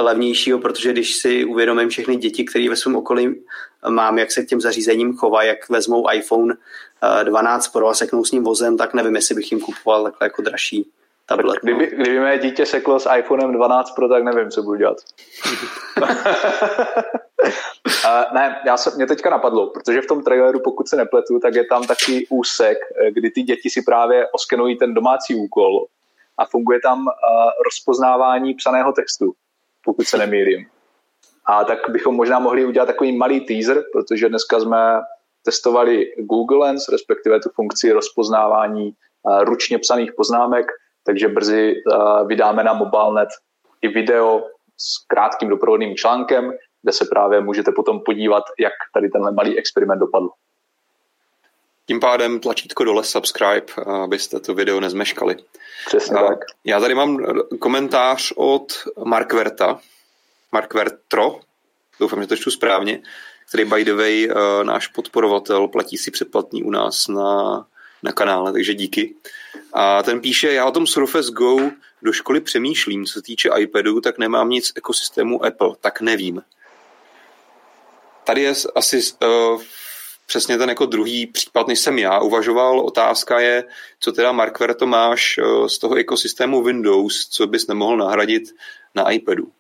levnějšího, 0.03 0.59
protože 0.59 0.93
když 0.93 1.17
si 1.17 1.45
uvědomím 1.45 1.89
všechny 1.89 2.17
děti, 2.17 2.45
které 2.45 2.69
ve 2.69 2.77
svém 2.77 2.97
okolí 2.97 3.45
mám, 3.89 4.19
jak 4.19 4.33
se 4.33 4.43
k 4.43 4.49
těm 4.49 4.61
zařízením 4.61 5.17
chovají, 5.17 5.49
jak 5.49 5.69
vezmou 5.69 6.11
iPhone 6.13 6.55
uh, 6.55 7.25
12 7.25 7.69
Pro 7.69 7.89
a 7.89 7.95
seknou 7.95 8.25
s 8.25 8.33
ním 8.33 8.45
vozem, 8.45 8.77
tak 8.77 8.95
nevím, 8.95 9.17
jestli 9.17 9.35
bych 9.35 9.53
jim 9.53 9.61
kupoval 9.61 10.05
takhle 10.05 10.27
jako 10.27 10.43
dražší 10.43 10.91
tablet. 11.27 11.59
No. 11.65 11.77
Kdyby, 11.77 11.97
kdyby 11.97 12.21
mé 12.21 12.39
dítě 12.39 12.67
seklo 12.67 13.01
s 13.01 13.09
iPhonem 13.19 13.53
12 13.53 13.91
Pro, 13.91 14.09
tak 14.09 14.25
nevím, 14.25 14.51
co 14.51 14.63
budu 14.63 14.79
dělat. 14.79 14.97
uh, 17.45 18.35
ne, 18.35 18.63
já 18.67 18.77
se, 18.77 18.97
mě 18.97 19.07
teďka 19.07 19.31
napadlo, 19.31 19.71
protože 19.71 20.01
v 20.01 20.07
tom 20.07 20.23
traileru, 20.23 20.61
pokud 20.65 20.89
se 20.89 20.97
nepletu, 20.97 21.39
tak 21.39 21.55
je 21.55 21.65
tam 21.65 21.87
taky 21.87 22.27
úsek, 22.31 22.79
kdy 23.11 23.31
ty 23.31 23.43
děti 23.43 23.71
si 23.71 23.83
právě 23.83 24.29
oskenují 24.33 24.79
ten 24.79 24.95
domácí 24.95 25.35
úkol 25.35 25.87
a 26.39 26.47
funguje 26.47 26.81
tam 26.81 26.99
uh, 26.99 27.07
rozpoznávání 27.65 28.55
psaného 28.55 28.93
textu, 28.93 29.33
pokud 29.85 30.07
se 30.07 30.19
nemýlím. 30.19 30.67
A 31.47 31.65
tak 31.65 31.79
bychom 31.89 32.15
možná 32.15 32.39
mohli 32.39 32.65
udělat 32.65 32.87
takový 32.87 33.17
malý 33.17 33.41
teaser, 33.41 33.83
protože 33.93 34.29
dneska 34.29 34.61
jsme 34.61 35.01
testovali 35.43 36.13
Google 36.19 36.59
Lens, 36.59 36.89
respektive 36.89 37.41
tu 37.41 37.49
funkci 37.55 37.93
rozpoznávání 37.93 38.95
uh, 39.23 39.43
ručně 39.45 39.79
psaných 39.79 40.13
poznámek, 40.13 40.67
takže 41.07 41.29
brzy 41.29 41.75
uh, 41.75 42.27
vydáme 42.27 42.65
na 42.65 42.73
MobileNet 42.73 43.29
i 43.83 43.89
video 43.89 44.43
s 44.77 45.07
krátkým 45.07 45.49
doprovodným 45.49 45.97
článkem, 45.97 46.53
kde 46.85 46.93
se 46.93 47.05
právě 47.05 47.41
můžete 47.41 47.73
potom 47.73 48.01
podívat, 48.01 48.45
jak 48.59 48.73
tady 48.95 49.09
tenhle 49.09 49.33
malý 49.33 49.59
experiment 49.59 50.01
dopadl. 50.01 50.29
Tím 51.87 52.01
pádem 52.01 52.41
tlačítko 52.41 52.85
dole 52.85 53.05
subscribe, 53.05 53.67
abyste 54.05 54.41
to 54.41 54.55
video 54.55 54.81
nezmeškali. 54.81 55.37
Přesně 55.87 56.17
tak. 56.17 56.39
Já 56.65 56.81
tady 56.81 56.95
mám 56.95 57.19
komentář 57.59 58.33
od 58.37 58.73
Markverta, 59.05 59.81
Markvertro, 60.53 61.41
doufám, 62.01 62.23
že 62.23 62.27
to 62.27 62.37
čtu 62.37 62.51
správně, 62.51 63.03
který 63.49 63.65
by 63.65 63.85
the 63.85 63.95
way 63.95 64.29
náš 64.63 64.87
podporovatel 64.87 65.69
platí 65.69 65.99
si 65.99 66.11
předplatný 66.11 66.63
u 66.63 66.71
nás 66.71 67.09
na, 67.09 67.67
na 68.03 68.13
kanále, 68.13 68.53
takže 68.53 68.75
díky. 68.75 69.15
A 69.73 70.03
ten 70.03 70.21
píše, 70.21 70.53
já 70.53 70.67
o 70.67 70.73
tom 70.73 70.87
Surface 70.87 71.33
Go 71.33 71.71
do 72.03 72.13
školy 72.13 72.41
přemýšlím, 72.41 73.05
co 73.05 73.13
se 73.13 73.23
týče 73.23 73.51
iPadu, 73.59 74.01
tak 74.01 74.19
nemám 74.19 74.51
nic 74.51 74.73
ekosystému 74.77 75.45
Apple, 75.45 75.71
tak 75.81 76.01
nevím. 76.01 76.43
Tady 78.25 78.43
je 78.43 78.55
asi 78.75 79.01
uh, 79.23 79.63
přesně 80.27 80.59
ten 80.59 80.69
jako 80.69 80.87
druhý 80.87 81.27
případ, 81.27 81.69
než 81.69 81.81
jsem 81.81 81.99
já 81.99 82.21
uvažoval. 82.21 82.81
Otázka 82.81 83.41
je, 83.41 83.65
co 84.01 84.13
teda 84.13 84.33
Markver 84.33 84.75
to 84.75 84.87
máš 84.87 85.39
uh, 85.39 85.67
z 85.67 85.79
toho 85.79 85.95
ekosystému 85.95 86.63
Windows, 86.63 87.29
co 87.29 87.47
bys 87.47 87.67
nemohl 87.67 87.97
nahradit 87.97 88.43
na 88.95 89.11
iPadu. 89.11 89.53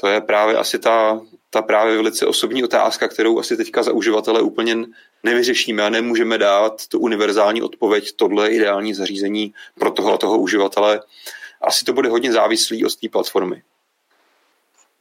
To 0.00 0.08
je 0.08 0.20
právě 0.20 0.56
asi 0.56 0.78
ta, 0.78 1.20
ta 1.50 1.62
právě 1.62 1.96
velice 1.96 2.26
osobní 2.26 2.64
otázka, 2.64 3.08
kterou 3.08 3.38
asi 3.38 3.56
teďka 3.56 3.82
za 3.82 3.92
uživatele 3.92 4.42
úplně 4.42 4.76
nevyřešíme 5.22 5.82
a 5.82 5.88
nemůžeme 5.88 6.38
dát 6.38 6.86
tu 6.86 6.98
univerzální 6.98 7.62
odpověď, 7.62 8.12
tohle 8.16 8.48
je 8.48 8.56
ideální 8.56 8.94
zařízení 8.94 9.54
pro 9.78 9.90
toho 9.90 10.12
a 10.12 10.18
toho 10.18 10.38
uživatele. 10.38 11.00
Asi 11.60 11.84
to 11.84 11.92
bude 11.92 12.08
hodně 12.08 12.32
závislý 12.32 12.84
od 12.84 12.96
té 12.96 13.08
platformy. 13.08 13.62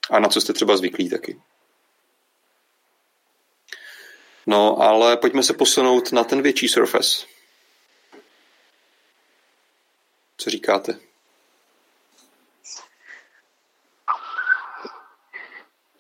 A 0.10 0.20
na 0.20 0.30
co 0.30 0.42
jste 0.42 0.54
třeba 0.54 0.78
zvyklí 0.78 1.10
taky. 1.10 1.40
No, 4.48 4.82
ale 4.82 5.18
pojďme 5.18 5.44
se 5.44 5.54
posunout 5.54 6.12
na 6.12 6.24
ten 6.24 6.42
větší 6.42 6.68
Surface. 6.68 7.26
Co 10.38 10.50
říkáte? 10.50 11.00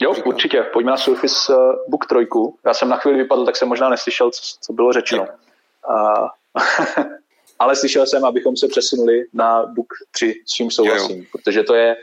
Jo, 0.02 0.14
Říká. 0.14 0.26
určitě. 0.26 0.62
Pojďme 0.74 0.92
na 0.92 0.98
Surface 0.98 1.54
Book 1.88 2.06
3. 2.06 2.28
Já 2.66 2.74
jsem 2.74 2.90
na 2.90 2.98
chvíli 2.98 3.18
vypadl, 3.18 3.46
tak 3.46 3.58
jsem 3.58 3.68
možná 3.68 3.90
neslyšel, 3.90 4.32
co, 4.32 4.42
co 4.62 4.74
bylo 4.74 4.94
řečeno. 4.94 5.28
A, 5.90 6.14
ale 7.60 7.76
slyšel 7.76 8.06
jsem, 8.06 8.26
abychom 8.26 8.58
se 8.58 8.68
přesunuli 8.68 9.26
na 9.34 9.66
Book 9.66 9.88
3, 10.12 10.42
s 10.46 10.52
čím 10.52 10.72
souhlasím, 10.72 11.18
jo, 11.18 11.24
jo. 11.24 11.30
protože 11.32 11.64
to 11.64 11.76
je, 11.76 11.96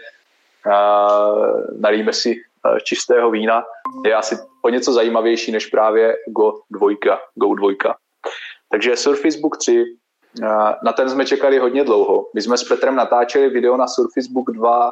uh, 0.66 1.80
nalíme 1.80 2.12
si 2.12 2.42
čistého 2.82 3.30
vína, 3.30 3.64
je 4.04 4.14
asi 4.14 4.36
o 4.64 4.68
něco 4.68 4.92
zajímavější 4.92 5.52
než 5.52 5.66
právě 5.66 6.16
Go 6.28 6.52
2, 6.70 7.18
Go 7.34 7.54
2. 7.54 7.94
Takže 8.70 8.96
Surface 8.96 9.38
Book 9.38 9.56
3, 9.56 9.84
uh, 10.42 10.46
na 10.84 10.92
ten 10.92 11.10
jsme 11.10 11.26
čekali 11.26 11.58
hodně 11.58 11.84
dlouho. 11.84 12.26
My 12.34 12.42
jsme 12.42 12.58
s 12.58 12.64
Petrem 12.64 12.94
natáčeli 12.94 13.48
video 13.48 13.76
na 13.76 13.86
Surface 13.86 14.28
Book 14.30 14.50
2 14.50 14.90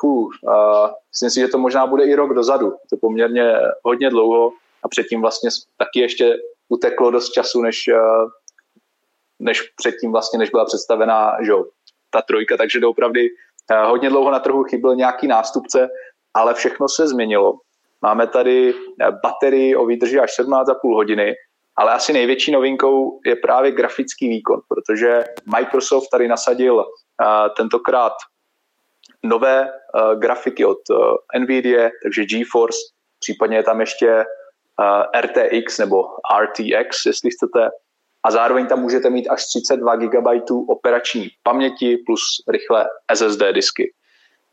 Fuh, 0.00 0.28
uh, 0.42 0.90
myslím 1.12 1.30
si, 1.30 1.40
že 1.40 1.48
to 1.48 1.58
možná 1.58 1.86
bude 1.86 2.04
i 2.04 2.14
rok 2.14 2.34
dozadu. 2.34 2.72
To 2.90 2.96
poměrně 2.96 3.54
hodně 3.84 4.10
dlouho 4.10 4.52
a 4.82 4.88
předtím 4.88 5.20
vlastně 5.20 5.50
taky 5.76 6.00
ještě 6.00 6.36
uteklo 6.68 7.10
dost 7.10 7.30
času, 7.30 7.62
než, 7.62 7.88
uh, 7.88 8.28
než 9.38 9.62
předtím 9.76 10.12
vlastně, 10.12 10.38
než 10.38 10.50
byla 10.50 10.64
představená 10.64 11.36
že, 11.42 11.52
ta 12.10 12.22
trojka, 12.22 12.56
takže 12.56 12.80
doopravdy 12.80 13.28
hodně 13.86 14.10
dlouho 14.10 14.30
na 14.30 14.38
trhu 14.38 14.64
chyběl 14.64 14.94
nějaký 14.94 15.26
nástupce, 15.26 15.88
ale 16.38 16.54
všechno 16.54 16.88
se 16.88 17.08
změnilo. 17.08 17.54
Máme 18.02 18.26
tady 18.26 18.74
baterii 19.22 19.76
o 19.76 19.86
výdrži 19.86 20.18
až 20.18 20.30
17,5 20.40 20.94
hodiny, 20.94 21.34
ale 21.76 21.92
asi 21.92 22.12
největší 22.12 22.52
novinkou 22.52 23.20
je 23.26 23.36
právě 23.36 23.72
grafický 23.72 24.28
výkon, 24.28 24.60
protože 24.68 25.24
Microsoft 25.56 26.08
tady 26.10 26.28
nasadil 26.28 26.74
uh, 26.74 26.84
tentokrát 27.56 28.12
nové 29.22 29.62
uh, 29.62 30.20
grafiky 30.20 30.64
od 30.64 30.78
NVIDIA, 31.38 31.90
takže 32.02 32.24
GeForce, 32.24 32.78
případně 33.18 33.56
je 33.56 33.62
tam 33.62 33.80
ještě 33.80 34.24
RTX 35.20 35.78
nebo 35.78 36.04
RTX, 36.40 37.06
jestli 37.06 37.30
chcete. 37.30 37.70
A 38.26 38.30
zároveň 38.30 38.66
tam 38.66 38.80
můžete 38.80 39.10
mít 39.10 39.28
až 39.28 39.44
32 39.44 39.96
GB 39.96 40.50
operační 40.68 41.28
paměti 41.42 41.96
plus 42.06 42.22
rychlé 42.48 42.86
SSD 43.14 43.42
disky. 43.52 43.92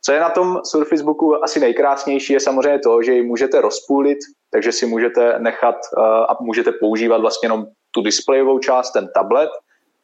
Co 0.06 0.12
je 0.12 0.20
na 0.20 0.30
tom 0.30 0.60
Surface 0.64 1.03
Booku 1.03 1.43
asi 1.43 1.60
nejkrásnější, 1.60 2.34
je 2.34 2.39
samozřejmě 2.39 2.80
to, 2.80 3.01
že 3.01 3.14
ji 3.14 3.24
můžete 3.24 3.62
rozpůlit, 3.62 4.18
takže 4.51 4.72
si 4.72 4.86
můžete 4.86 5.39
nechat 5.39 5.76
uh, 5.76 6.03
a 6.03 6.38
můžete 6.41 6.72
používat 6.72 7.22
vlastně 7.22 7.45
jenom 7.45 7.66
tu 7.91 8.01
displejovou 8.01 8.60
část, 8.60 8.91
ten 8.91 9.10
tablet, 9.16 9.49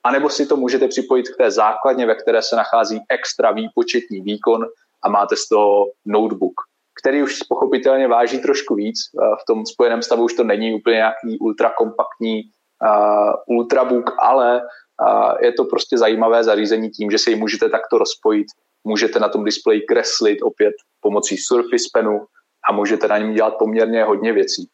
anebo 0.03 0.29
si 0.29 0.45
to 0.45 0.57
můžete 0.57 0.87
připojit 0.87 1.29
k 1.29 1.37
té 1.37 1.51
základně, 1.51 2.05
ve 2.05 2.15
které 2.15 2.41
se 2.41 2.55
nachází 2.55 2.99
extra 3.09 3.51
výpočetní 3.51 4.21
výkon 4.21 4.65
a 5.03 5.09
máte 5.09 5.35
z 5.35 5.47
toho 5.47 5.85
notebook, 6.05 6.53
který 7.01 7.23
už 7.23 7.37
pochopitelně 7.49 8.07
váží 8.07 8.39
trošku 8.39 8.75
víc. 8.75 8.97
V 9.41 9.45
tom 9.47 9.65
spojeném 9.65 10.01
stavu 10.01 10.23
už 10.23 10.33
to 10.33 10.43
není 10.43 10.73
úplně 10.73 10.95
nějaký 10.95 11.39
ultrakompaktní 11.39 12.41
uh, 12.43 13.57
ultrabook, 13.57 14.09
ale 14.19 14.61
uh, 14.61 15.33
je 15.41 15.53
to 15.53 15.65
prostě 15.65 15.97
zajímavé 15.97 16.43
zařízení 16.43 16.89
tím, 16.89 17.11
že 17.11 17.17
si 17.17 17.29
ji 17.31 17.35
můžete 17.35 17.69
takto 17.69 17.97
rozpojit. 17.97 18.47
Můžete 18.83 19.19
na 19.19 19.29
tom 19.29 19.43
displeji 19.43 19.81
kreslit 19.81 20.41
opět 20.41 20.73
pomocí 20.99 21.37
Surface 21.37 21.89
Penu 21.93 22.25
a 22.69 22.73
můžete 22.73 23.07
na 23.07 23.17
něm 23.17 23.33
dělat 23.33 23.53
poměrně 23.59 24.03
hodně 24.03 24.33
věcí. 24.33 24.69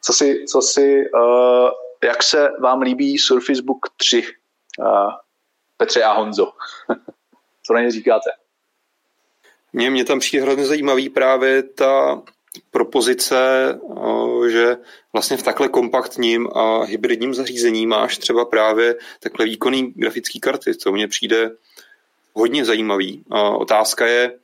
Co 0.00 0.12
si, 0.12 0.44
co 0.48 0.62
si 0.62 1.10
uh, 1.14 1.70
jak 2.04 2.22
se 2.22 2.48
vám 2.60 2.80
líbí 2.80 3.18
Surface 3.18 3.62
Book 3.62 3.86
3, 3.96 4.22
uh, 4.78 4.86
Petře 5.76 6.02
a 6.02 6.12
Honzo? 6.12 6.52
co 7.62 7.74
na 7.74 7.80
ně 7.80 7.90
říkáte? 7.90 8.30
Mně, 9.72 9.90
mě 9.90 10.04
tam 10.04 10.18
přijde 10.18 10.44
hrozně 10.44 10.66
zajímavý 10.66 11.08
právě 11.08 11.62
ta 11.62 12.22
propozice, 12.70 13.38
že 14.48 14.76
vlastně 15.12 15.36
v 15.36 15.42
takhle 15.42 15.68
kompaktním 15.68 16.48
a 16.54 16.84
hybridním 16.84 17.34
zařízení 17.34 17.86
máš 17.86 18.18
třeba 18.18 18.44
právě 18.44 18.96
takhle 19.20 19.46
výkonný 19.46 19.92
grafický 19.96 20.40
karty, 20.40 20.74
co 20.74 20.92
mně 20.92 21.08
přijde 21.08 21.50
hodně 22.32 22.64
zajímavý. 22.64 23.24
Otázka 23.58 24.06
je, 24.06 24.38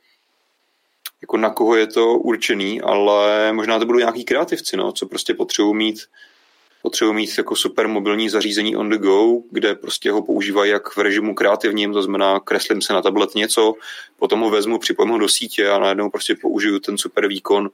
jako 1.21 1.37
na 1.37 1.49
koho 1.49 1.75
je 1.75 1.87
to 1.87 2.13
určený, 2.13 2.81
ale 2.81 3.53
možná 3.53 3.79
to 3.79 3.85
budou 3.85 3.99
nějaký 3.99 4.23
kreativci, 4.23 4.77
no, 4.77 4.91
co 4.91 5.05
prostě 5.05 5.33
potřebují 5.33 5.75
mít 5.75 5.99
potřebují 6.81 7.15
mít 7.15 7.37
jako 7.37 7.55
super 7.55 7.87
mobilní 7.87 8.29
zařízení 8.29 8.75
on 8.75 8.89
the 8.89 8.97
go, 8.97 9.41
kde 9.51 9.75
prostě 9.75 10.11
ho 10.11 10.21
používají 10.21 10.71
jak 10.71 10.95
v 10.95 10.97
režimu 10.97 11.35
kreativním, 11.35 11.93
to 11.93 12.03
znamená 12.03 12.39
kreslím 12.39 12.81
se 12.81 12.93
na 12.93 13.01
tablet 13.01 13.35
něco, 13.35 13.73
potom 14.19 14.39
ho 14.39 14.49
vezmu, 14.49 14.79
připojím 14.79 15.11
ho 15.11 15.17
do 15.17 15.29
sítě 15.29 15.69
a 15.69 15.79
najednou 15.79 16.09
prostě 16.09 16.35
použiju 16.35 16.79
ten 16.79 16.97
super 16.97 17.27
výkon 17.27 17.69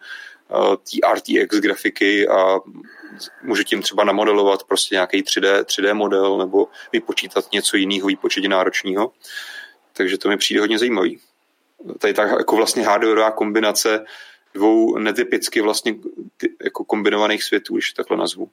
uh, 0.50 0.76
té 0.76 1.14
RTX 1.14 1.60
grafiky 1.60 2.28
a 2.28 2.60
můžu 3.44 3.64
tím 3.64 3.82
třeba 3.82 4.04
namodelovat 4.04 4.64
prostě 4.64 4.96
nějaký 4.96 5.24
3D, 5.24 5.62
3D 5.62 5.94
model 5.94 6.38
nebo 6.38 6.68
vypočítat 6.94 7.52
něco 7.52 7.78
jiného 7.78 8.08
výpočetě 8.08 8.50
náročného. 8.50 9.12
Takže 9.94 10.18
to 10.18 10.30
mi 10.30 10.38
přijde 10.38 10.60
hodně 10.60 10.80
zajímavý. 10.80 11.20
Tady 12.00 12.14
ta 12.14 12.24
jako 12.24 12.56
vlastně 12.56 12.86
hardwareová 12.86 13.32
kombinace 13.32 14.06
dvou 14.54 14.98
netypicky 14.98 15.62
vlastně 15.62 15.96
jako 16.64 16.84
kombinovaných 16.84 17.44
světů, 17.44 17.74
když 17.74 17.94
takhle 17.94 18.18
nazvu. 18.18 18.50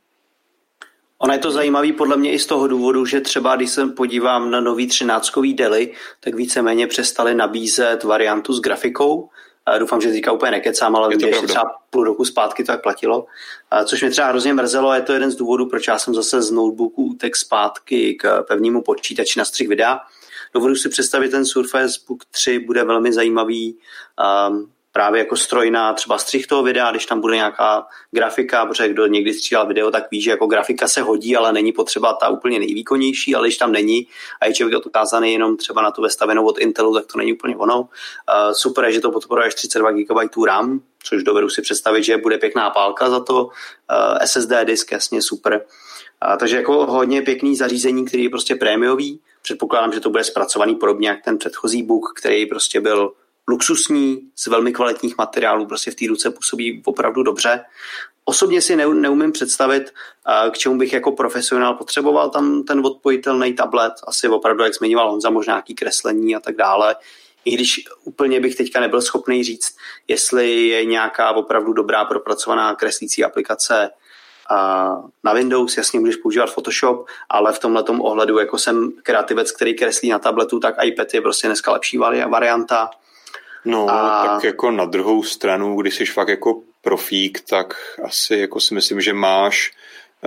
Ono 1.25 1.33
je 1.33 1.39
to 1.39 1.51
zajímavý 1.51 1.93
podle 1.93 2.17
mě 2.17 2.33
i 2.33 2.39
z 2.39 2.47
toho 2.47 2.67
důvodu, 2.69 3.07
že 3.07 3.21
třeba 3.21 3.57
když 3.57 3.71
se 3.71 3.87
podívám 3.87 4.51
na 4.51 4.61
nový 4.61 4.87
třináctkový 4.87 5.55
deli, 5.55 5.93
tak 6.21 6.35
víceméně 6.35 6.87
přestali 6.87 7.35
nabízet 7.35 8.05
variantu 8.05 8.53
s 8.53 8.61
grafikou. 8.61 9.29
Doufám, 9.79 10.01
že 10.01 10.11
teďka 10.11 10.33
úplně 10.33 10.51
nekecám, 10.51 10.97
ale 10.97 11.09
vím, 11.09 11.21
že 11.21 11.47
třeba 11.47 11.65
půl 11.91 12.05
roku 12.05 12.25
zpátky 12.25 12.65
to 12.65 12.73
tak 12.73 12.83
platilo. 12.83 13.27
Což 13.85 14.01
mě 14.01 14.11
třeba 14.11 14.29
hrozně 14.29 14.55
mrzelo, 14.55 14.95
je 14.95 15.03
to 15.03 15.13
jeden 15.13 15.31
z 15.31 15.37
důvodů, 15.37 15.67
proč 15.67 15.89
já 15.89 15.99
jsem 15.99 16.15
zase 16.15 16.43
z 16.43 16.51
notebooku 16.51 17.05
utek 17.05 17.37
zpátky 17.37 18.15
k 18.15 18.43
pevnému 18.43 18.83
počítači 18.83 19.39
na 19.39 19.45
střih 19.45 19.69
videa. 19.69 20.01
Dovedu 20.55 20.75
si 20.75 20.89
představit, 20.89 21.29
ten 21.29 21.47
Surface 21.47 22.01
Book 22.09 22.25
3 22.31 22.59
bude 22.59 22.85
velmi 22.85 23.13
zajímavý. 23.13 23.79
Um, 24.49 24.71
právě 24.97 25.19
jako 25.19 25.37
stroj 25.37 25.71
na 25.71 25.93
třeba 25.93 26.19
střih 26.19 26.47
toho 26.47 26.63
videa, 26.63 26.91
když 26.91 27.07
tam 27.07 27.21
bude 27.21 27.37
nějaká 27.37 27.87
grafika, 28.11 28.67
protože 28.67 28.89
kdo 28.89 29.07
někdy 29.07 29.35
stříhal 29.35 29.67
video, 29.67 29.91
tak 29.91 30.11
ví, 30.11 30.23
že 30.23 30.31
jako 30.31 30.47
grafika 30.47 30.89
se 30.89 31.03
hodí, 31.03 31.37
ale 31.37 31.53
není 31.53 31.73
potřeba 31.73 32.13
ta 32.13 32.29
úplně 32.29 32.59
nejvýkonnější, 32.59 33.35
ale 33.35 33.49
když 33.49 33.57
tam 33.57 33.73
není 33.73 34.07
a 34.41 34.47
je 34.47 34.55
člověk 34.55 34.87
odkázaný 34.87 35.33
jenom 35.33 35.57
třeba 35.57 35.83
na 35.83 35.91
tu 35.91 36.03
vestavenou 36.03 36.47
od 36.47 36.59
Intelu, 36.59 36.95
tak 36.95 37.07
to 37.13 37.19
není 37.19 37.33
úplně 37.33 37.57
ono. 37.57 37.81
Uh, 37.81 37.87
super 38.53 38.85
je, 38.85 38.93
že 38.93 39.01
to 39.01 39.11
podporuje 39.11 39.47
až 39.47 39.55
32 39.55 39.91
GB 39.91 40.37
RAM, 40.47 40.81
což 41.03 41.23
dovedu 41.23 41.49
si 41.49 41.63
představit, 41.63 42.05
že 42.05 42.17
bude 42.17 42.39
pěkná 42.39 42.71
pálka 42.71 43.11
za 43.11 43.21
to. 43.21 43.45
Uh, 43.45 43.51
SSD 44.25 44.53
disk, 44.65 44.93
jasně 44.93 45.23
super. 45.23 45.65
Uh, 46.27 46.37
takže 46.37 46.57
jako 46.57 46.87
hodně 46.87 47.23
pěkný 47.23 47.57
zařízení, 47.57 48.05
který 48.05 48.25
je 48.25 48.31
prostě 48.31 48.55
prémiový. 48.55 49.21
Předpokládám, 49.43 49.93
že 49.93 50.01
to 50.01 50.11
bude 50.11 50.25
zpracovaný 50.25 50.75
podobně 50.75 51.09
jak 51.09 51.25
ten 51.25 51.39
předchozí 51.39 51.83
book, 51.83 52.13
který 52.17 52.47
prostě 52.47 52.81
byl 52.81 53.13
luxusní, 53.49 54.21
z 54.37 54.47
velmi 54.47 54.73
kvalitních 54.73 55.19
materiálů, 55.19 55.67
prostě 55.67 55.91
v 55.91 55.95
té 55.95 56.05
ruce 56.09 56.31
působí 56.31 56.83
opravdu 56.85 57.23
dobře. 57.23 57.65
Osobně 58.25 58.61
si 58.61 58.77
neumím 58.77 59.33
představit, 59.33 59.93
k 60.51 60.59
čemu 60.59 60.79
bych 60.79 60.93
jako 60.93 61.13
profesionál 61.13 61.75
potřeboval 61.75 62.31
tam 62.31 62.63
ten 62.63 62.87
odpojitelný 62.87 63.55
tablet, 63.55 63.93
asi 64.07 64.29
opravdu, 64.29 64.65
jak 64.65 64.75
zmiňoval 64.75 65.11
Honza, 65.11 65.31
možná 65.31 65.55
nějaký 65.55 65.75
kreslení 65.75 66.37
a 66.37 66.41
tak 66.41 66.57
dále. 66.57 66.97
I 67.45 67.55
když 67.55 67.85
úplně 68.05 68.41
bych 68.41 68.57
teďka 68.57 68.81
nebyl 68.81 69.03
schopný 69.03 69.45
říct, 69.45 69.77
jestli 70.09 70.67
je 70.67 70.85
nějaká 70.85 71.33
opravdu 71.33 71.73
dobrá 71.73 72.05
propracovaná 72.05 72.75
kreslící 72.75 73.25
aplikace 73.25 73.91
na 75.25 75.33
Windows, 75.33 75.77
jasně 75.77 76.01
můžeš 76.01 76.17
používat 76.17 76.51
Photoshop, 76.51 77.07
ale 77.29 77.53
v 77.53 77.59
tomhle 77.59 77.85
ohledu, 77.99 78.39
jako 78.39 78.59
jsem 78.59 78.93
kreativec, 79.03 79.53
který 79.53 79.75
kreslí 79.75 80.09
na 80.09 80.19
tabletu, 80.19 80.61
tak 80.61 80.75
iPad 80.85 81.15
je 81.15 81.21
prostě 81.21 81.47
dneska 81.47 81.73
lepší 81.73 81.99
varianta. 81.99 82.91
No, 83.65 83.87
a... 83.91 84.27
tak 84.27 84.45
jako 84.45 84.71
na 84.71 84.85
druhou 84.85 85.23
stranu, 85.23 85.77
když 85.77 85.95
jsi 85.95 86.07
fakt 86.07 86.29
jako 86.29 86.63
profík, 86.83 87.41
tak 87.41 87.75
asi 88.05 88.37
jako 88.39 88.61
si 88.61 88.75
myslím, 88.75 89.01
že 89.01 89.13
máš 89.13 89.73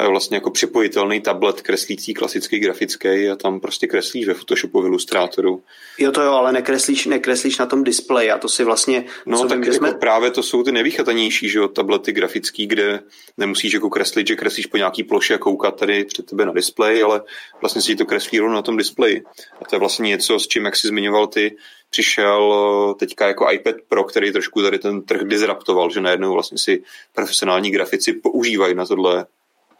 vlastně 0.05 0.37
jako 0.37 0.51
připojitelný 0.51 1.21
tablet 1.21 1.61
kreslící 1.61 2.13
klasický 2.13 2.59
grafický 2.59 3.29
a 3.29 3.35
tam 3.35 3.59
prostě 3.59 3.87
kreslíš 3.87 4.27
ve 4.27 4.33
Photoshopu 4.33 4.81
v 4.81 4.85
Illustratoru. 4.85 5.63
Jo 5.97 6.11
to 6.11 6.21
jo, 6.21 6.31
ale 6.31 6.51
nekreslíš, 6.51 7.05
nekreslíš 7.05 7.57
na 7.57 7.65
tom 7.65 7.83
displeji 7.83 8.31
a 8.31 8.37
to 8.37 8.49
si 8.49 8.63
vlastně... 8.63 9.05
No 9.25 9.47
tak 9.47 9.57
vím, 9.57 9.63
jako 9.63 9.75
jsme... 9.75 9.93
právě 9.93 10.31
to 10.31 10.43
jsou 10.43 10.63
ty 10.63 10.71
nevychatanější, 10.71 11.49
že 11.49 11.59
jo, 11.59 11.67
tablety 11.67 12.11
grafický, 12.11 12.67
kde 12.67 12.99
nemusíš 13.37 13.73
jako 13.73 13.89
kreslit, 13.89 14.27
že 14.27 14.35
kreslíš 14.35 14.65
po 14.65 14.77
nějaký 14.77 15.03
ploše 15.03 15.33
a 15.35 15.37
koukat 15.37 15.79
tady 15.79 16.05
před 16.05 16.25
tebe 16.25 16.45
na 16.45 16.53
displej, 16.53 17.03
ale 17.03 17.21
vlastně 17.61 17.81
si 17.81 17.95
to 17.95 18.05
kreslí 18.05 18.39
na 18.39 18.61
tom 18.61 18.77
displeji. 18.77 19.23
A 19.61 19.65
to 19.65 19.75
je 19.75 19.79
vlastně 19.79 20.09
něco, 20.09 20.39
s 20.39 20.47
čím, 20.47 20.65
jak 20.65 20.75
jsi 20.75 20.87
zmiňoval 20.87 21.27
ty, 21.27 21.55
přišel 21.89 22.53
eh, 22.91 22.95
teďka 22.95 23.27
jako 23.27 23.51
iPad 23.51 23.75
Pro, 23.89 24.03
který 24.03 24.31
trošku 24.31 24.61
tady 24.61 24.79
ten 24.79 25.01
trh 25.01 25.21
disruptoval, 25.23 25.89
že 25.89 26.01
najednou 26.01 26.33
vlastně 26.33 26.57
si 26.57 26.83
profesionální 27.13 27.71
grafici 27.71 28.13
používají 28.13 28.75
na 28.75 28.85
tohle 28.85 29.25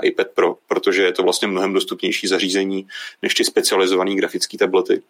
iPad 0.04 0.28
Pro, 0.28 0.58
protože 0.68 1.04
je 1.04 1.12
to 1.12 1.24
vlastně 1.24 1.48
mnohem 1.48 1.74
dostupnější 1.74 2.28
zařízení 2.28 2.88
než 3.22 3.34
ty 3.34 3.46
specializované 3.46 4.16
grafické 4.16 4.58
tablety. 4.58 5.02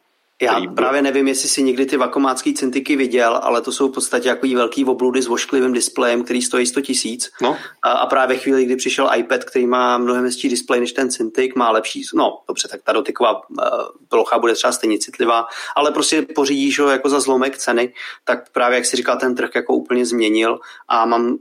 Já 0.41 0.61
právě 0.75 1.01
nevím, 1.01 1.27
jestli 1.27 1.49
si 1.49 1.63
někdy 1.63 1.85
ty 1.85 1.97
vakomácký 1.97 2.53
cintiky 2.53 2.95
viděl, 2.95 3.39
ale 3.43 3.61
to 3.61 3.71
jsou 3.71 3.87
v 3.89 3.93
podstatě 3.93 4.29
jako 4.29 4.47
velký 4.47 4.85
obludy 4.85 5.21
s 5.21 5.27
vošklivým 5.27 5.73
displejem, 5.73 6.23
který 6.23 6.41
stojí 6.41 6.65
100 6.65 6.81
tisíc. 6.81 7.31
No. 7.41 7.57
A, 7.83 7.91
a, 7.91 8.05
právě 8.05 8.37
chvíli, 8.37 8.65
kdy 8.65 8.75
přišel 8.75 9.09
iPad, 9.15 9.43
který 9.43 9.67
má 9.67 9.97
mnohem 9.97 10.23
hezčí 10.23 10.49
displej 10.49 10.79
než 10.79 10.91
ten 10.91 11.11
cintik, 11.11 11.55
má 11.55 11.71
lepší, 11.71 12.03
no 12.15 12.39
dobře, 12.47 12.67
tak 12.67 12.81
ta 12.83 12.91
dotyková 12.91 13.49
uh, 13.49 13.57
plocha 14.09 14.39
bude 14.39 14.53
třeba 14.53 14.71
stejně 14.71 14.99
citlivá, 14.99 15.45
ale 15.75 15.91
prostě 15.91 16.21
pořídíš 16.21 16.79
ho 16.79 16.89
jako 16.89 17.09
za 17.09 17.19
zlomek 17.19 17.57
ceny, 17.57 17.93
tak 18.23 18.51
právě 18.51 18.75
jak 18.75 18.85
si 18.85 18.97
říkal, 18.97 19.17
ten 19.17 19.35
trh 19.35 19.49
jako 19.55 19.73
úplně 19.73 20.05
změnil 20.05 20.59
a 20.87 21.05
mám 21.05 21.37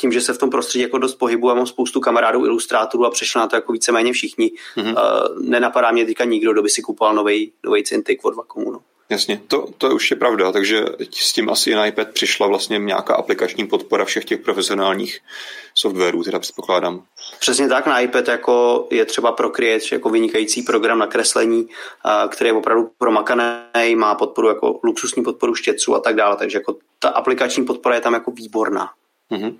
tím, 0.00 0.12
že 0.12 0.20
se 0.20 0.32
v 0.32 0.38
tom 0.38 0.50
prostředí 0.50 0.82
jako 0.82 0.98
dost 0.98 1.14
pohybu 1.14 1.50
a 1.50 1.54
mám 1.54 1.66
spoustu 1.66 2.00
kamarádů, 2.00 2.46
ilustrátorů 2.46 3.04
a 3.04 3.10
přešli 3.10 3.38
na 3.38 3.46
to 3.46 3.56
jako 3.56 3.72
víceméně 3.72 4.12
všichni. 4.12 4.50
Mm-hmm. 4.76 4.92
Uh, 4.92 5.42
nenapadá 5.42 5.90
mě 5.90 6.06
teďka 6.06 6.24
nikdo, 6.24 6.52
kdo 6.52 6.62
by 6.62 6.70
si 6.70 6.82
kupoval 6.82 7.14
nový 7.14 7.52
Cintiq 7.82 8.24
od 8.24 8.34
Vacuumu. 8.34 8.70
No. 8.70 8.80
Jasně, 9.10 9.40
to, 9.48 9.66
to 9.78 9.86
je 9.86 9.92
už 9.92 10.10
je 10.10 10.16
pravda, 10.16 10.52
takže 10.52 10.84
s 11.10 11.32
tím 11.32 11.50
asi 11.50 11.74
na 11.74 11.86
iPad 11.86 12.08
přišla 12.08 12.46
vlastně 12.46 12.78
nějaká 12.78 13.14
aplikační 13.14 13.66
podpora 13.66 14.04
všech 14.04 14.24
těch 14.24 14.40
profesionálních 14.40 15.20
softwarů, 15.74 16.22
teda 16.22 16.38
předpokládám. 16.38 17.02
Přesně 17.40 17.68
tak, 17.68 17.86
na 17.86 18.00
iPad 18.00 18.28
jako 18.28 18.86
je 18.90 19.04
třeba 19.04 19.32
Procreate 19.32 19.84
jako 19.92 20.10
vynikající 20.10 20.62
program 20.62 20.98
na 20.98 21.06
kreslení, 21.06 21.68
který 22.28 22.48
je 22.48 22.54
opravdu 22.54 22.90
promakaný, 22.98 23.96
má 23.96 24.14
podporu 24.14 24.48
jako 24.48 24.80
luxusní 24.84 25.22
podporu 25.22 25.54
štětců 25.54 25.94
a 25.94 26.00
tak 26.00 26.16
dále, 26.16 26.36
takže 26.36 26.58
jako 26.58 26.76
ta 26.98 27.08
aplikační 27.08 27.64
podpora 27.64 27.94
je 27.94 28.00
tam 28.00 28.14
jako 28.14 28.30
výborná. 28.30 28.90
Mm-hmm 29.32 29.54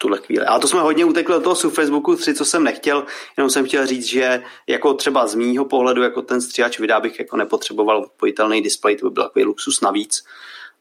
tuhle 0.00 0.18
chvíli. 0.18 0.46
A 0.46 0.58
to 0.58 0.68
jsme 0.68 0.80
hodně 0.80 1.04
utekli 1.04 1.34
do 1.34 1.40
toho 1.40 1.54
z 1.54 1.70
Facebooku 1.70 2.16
3, 2.16 2.34
co 2.34 2.44
jsem 2.44 2.64
nechtěl, 2.64 3.04
jenom 3.36 3.50
jsem 3.50 3.66
chtěl 3.66 3.86
říct, 3.86 4.06
že 4.06 4.42
jako 4.66 4.94
třeba 4.94 5.26
z 5.26 5.34
mýho 5.34 5.64
pohledu, 5.64 6.02
jako 6.02 6.22
ten 6.22 6.40
stříhač 6.40 6.78
videa 6.78 7.00
bych 7.00 7.18
jako 7.18 7.36
nepotřeboval 7.36 7.98
odpojitelný 7.98 8.62
displej, 8.62 8.96
to 8.96 9.06
by 9.06 9.14
byl 9.14 9.22
takový 9.22 9.44
luxus 9.44 9.80
navíc. 9.80 10.24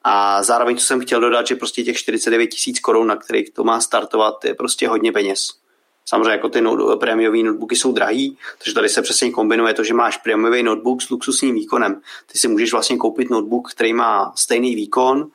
A 0.03 0.43
zároveň, 0.43 0.77
co 0.77 0.85
jsem 0.85 1.01
chtěl 1.01 1.21
dodat, 1.21 1.47
že 1.47 1.55
prostě 1.55 1.83
těch 1.83 1.97
49 1.97 2.47
tisíc 2.47 2.79
korun, 2.79 3.07
na 3.07 3.15
kterých 3.15 3.49
to 3.49 3.63
má 3.63 3.81
startovat, 3.81 4.45
je 4.45 4.53
prostě 4.53 4.87
hodně 4.87 5.11
peněz. 5.11 5.49
Samozřejmě 6.05 6.31
jako 6.31 6.49
ty 6.49 6.61
no, 6.61 6.97
prémiové 6.97 7.43
notebooky 7.43 7.75
jsou 7.75 7.91
drahý, 7.91 8.37
takže 8.57 8.73
tady 8.73 8.89
se 8.89 9.01
přesně 9.01 9.31
kombinuje 9.31 9.73
to, 9.73 9.83
že 9.83 9.93
máš 9.93 10.17
prémiový 10.17 10.63
notebook 10.63 11.01
s 11.01 11.09
luxusním 11.09 11.55
výkonem. 11.55 12.01
Ty 12.31 12.39
si 12.39 12.47
můžeš 12.47 12.71
vlastně 12.71 12.97
koupit 12.97 13.29
notebook, 13.29 13.71
který 13.71 13.93
má 13.93 14.33
stejný 14.35 14.75
výkon, 14.75 15.19
uh, 15.21 15.27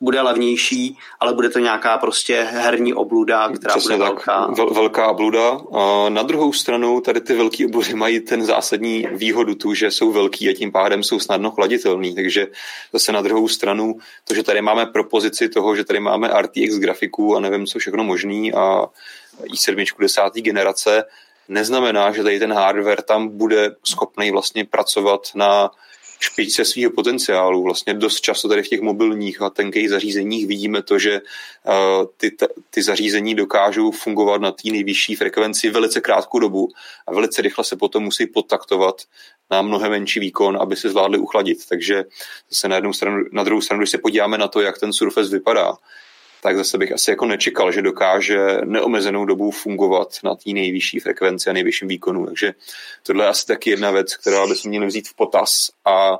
bude 0.00 0.20
levnější, 0.20 0.98
ale 1.20 1.34
bude 1.34 1.48
to 1.48 1.58
nějaká 1.58 1.98
prostě 1.98 2.48
herní 2.50 2.94
obluda, 2.94 3.48
která 3.48 3.74
Přesně 3.74 3.96
bude 3.96 4.08
tak, 4.08 4.14
velká. 4.14 4.46
Vel, 4.46 4.74
velká 4.74 5.08
obluda. 5.08 5.60
A 5.72 6.08
na 6.08 6.22
druhou 6.22 6.52
stranu 6.52 7.00
tady 7.00 7.20
ty 7.20 7.34
velké 7.34 7.66
obludy 7.66 7.94
mají 7.94 8.20
ten 8.20 8.44
zásadní 8.44 9.06
výhodu 9.12 9.54
tu, 9.54 9.74
že 9.74 9.90
jsou 9.90 10.12
velký 10.12 10.48
a 10.48 10.54
tím 10.54 10.72
pádem 10.72 11.02
jsou 11.02 11.20
snadno 11.20 11.50
chladitelný. 11.50 12.14
Takže 12.14 12.46
zase 12.92 13.12
na 13.12 13.22
druhou 13.22 13.48
stranu 13.48 13.98
to, 14.24 14.34
že 14.34 14.42
tady 14.42 14.62
máme 14.62 14.86
propozici 14.86 15.48
toho, 15.48 15.76
že 15.76 15.84
tady 15.84 16.00
máme 16.00 16.30
RTX 16.42 16.78
grafiku 16.78 17.36
a 17.36 17.40
nevím 17.40 17.66
co 17.66 17.78
všechno 17.78 18.04
možný 18.04 18.52
a 18.52 18.86
i7 19.44 19.84
desátý 20.00 20.42
generace, 20.42 21.04
neznamená, 21.48 22.12
že 22.12 22.22
tady 22.22 22.38
ten 22.38 22.52
hardware 22.52 23.02
tam 23.02 23.28
bude 23.28 23.76
schopný 23.84 24.30
vlastně 24.30 24.64
pracovat 24.64 25.20
na 25.34 25.70
špičce 26.20 26.64
svého 26.64 26.90
potenciálu. 26.90 27.62
Vlastně 27.62 27.94
dost 27.94 28.20
často 28.20 28.48
tady 28.48 28.62
v 28.62 28.68
těch 28.68 28.80
mobilních 28.80 29.42
a 29.42 29.50
tenkých 29.50 29.90
zařízeních 29.90 30.46
vidíme 30.46 30.82
to, 30.82 30.98
že 30.98 31.20
uh, 31.20 32.06
ty, 32.16 32.36
ty 32.70 32.82
zařízení 32.82 33.34
dokážou 33.34 33.90
fungovat 33.90 34.40
na 34.40 34.52
té 34.52 34.70
nejvyšší 34.70 35.14
frekvenci 35.14 35.70
velice 35.70 36.00
krátkou 36.00 36.38
dobu 36.38 36.68
a 37.06 37.14
velice 37.14 37.42
rychle 37.42 37.64
se 37.64 37.76
potom 37.76 38.02
musí 38.04 38.26
podtaktovat 38.26 39.02
na 39.50 39.62
mnohem 39.62 39.90
menší 39.90 40.20
výkon, 40.20 40.58
aby 40.60 40.76
se 40.76 40.88
zvládli 40.88 41.18
uchladit. 41.18 41.58
Takže 41.68 42.04
zase 42.50 42.68
na, 42.68 42.76
jednu 42.76 42.92
stranu, 42.92 43.24
na 43.32 43.44
druhou 43.44 43.60
stranu, 43.60 43.80
když 43.80 43.90
se 43.90 43.98
podíváme 43.98 44.38
na 44.38 44.48
to, 44.48 44.60
jak 44.60 44.78
ten 44.78 44.92
Surface 44.92 45.30
vypadá, 45.30 45.76
tak 46.42 46.56
zase 46.56 46.78
bych 46.78 46.92
asi 46.92 47.10
jako 47.10 47.26
nečekal, 47.26 47.72
že 47.72 47.82
dokáže 47.82 48.58
neomezenou 48.64 49.24
dobu 49.24 49.50
fungovat 49.50 50.08
na 50.24 50.34
té 50.34 50.50
nejvyšší 50.50 51.00
frekvenci 51.00 51.50
a 51.50 51.52
nejvyšším 51.52 51.88
výkonu. 51.88 52.26
Takže 52.26 52.54
tohle 53.02 53.24
je 53.24 53.28
asi 53.28 53.46
taky 53.46 53.70
jedna 53.70 53.90
věc, 53.90 54.16
která 54.16 54.46
bychom 54.46 54.68
měli 54.68 54.86
vzít 54.86 55.08
v 55.08 55.14
potaz 55.14 55.70
a 55.84 56.18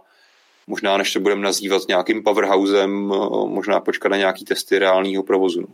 možná 0.66 0.96
než 0.96 1.12
to 1.12 1.20
budeme 1.20 1.42
nazývat 1.42 1.82
nějakým 1.88 2.22
powerhousem, 2.22 2.90
možná 3.46 3.80
počkat 3.80 4.08
na 4.08 4.16
nějaký 4.16 4.44
testy 4.44 4.78
reálného 4.78 5.22
provozu. 5.22 5.64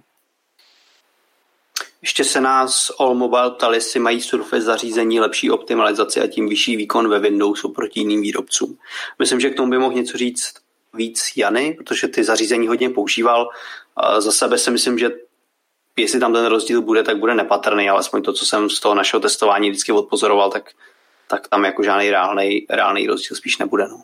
Ještě 2.03 2.24
se 2.24 2.40
nás 2.40 2.90
All 2.99 3.14
Mobile 3.14 3.51
ptali, 3.51 3.76
jestli 3.76 4.01
mají 4.01 4.20
Surface 4.20 4.62
zařízení 4.62 5.20
lepší 5.20 5.51
optimalizaci 5.51 6.20
a 6.20 6.26
tím 6.26 6.49
vyšší 6.49 6.76
výkon 6.76 7.09
ve 7.09 7.18
Windows 7.18 7.64
oproti 7.64 8.01
jiným 8.01 8.20
výrobcům. 8.20 8.78
Myslím, 9.18 9.40
že 9.40 9.51
k 9.51 9.57
tomu 9.57 9.70
by 9.70 9.78
mohl 9.78 9.94
něco 9.94 10.18
říct 10.18 10.55
víc 10.94 11.32
Jany, 11.36 11.74
protože 11.78 12.09
ty 12.09 12.24
zařízení 12.24 12.68
hodně 12.68 12.90
používal. 12.90 13.49
Za 14.18 14.32
sebe 14.32 14.59
si 14.59 14.70
myslím, 14.70 14.99
že 14.99 15.11
jestli 15.97 16.20
tam 16.20 16.32
ten 16.32 16.47
rozdíl 16.47 16.82
bude, 16.82 17.03
tak 17.03 17.18
bude 17.18 17.34
nepatrný, 17.34 17.90
ale 17.90 17.99
aspoň 18.01 18.22
to, 18.22 18.32
co 18.32 18.47
jsem 18.47 18.70
z 18.70 18.80
toho 18.80 18.94
našeho 18.94 19.20
testování 19.20 19.70
vždycky 19.70 19.92
odpozoroval, 19.92 20.51
tak, 20.51 20.70
tak 21.28 21.49
tam 21.49 21.64
jako 21.64 21.82
žádný 21.82 22.11
reálný, 22.11 22.66
reálný 22.70 23.07
rozdíl 23.07 23.36
spíš 23.36 23.59
nebude. 23.59 23.88
No. 23.88 24.03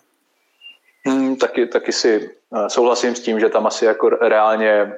Hmm, 1.07 1.37
taky, 1.37 1.67
taky 1.67 1.93
si 1.93 2.31
uh, 2.51 2.67
souhlasím 2.67 3.15
s 3.15 3.21
tím, 3.21 3.41
že 3.41 3.49
tam 3.49 3.67
asi 3.67 3.85
jako 3.85 4.09
reálně 4.09 4.93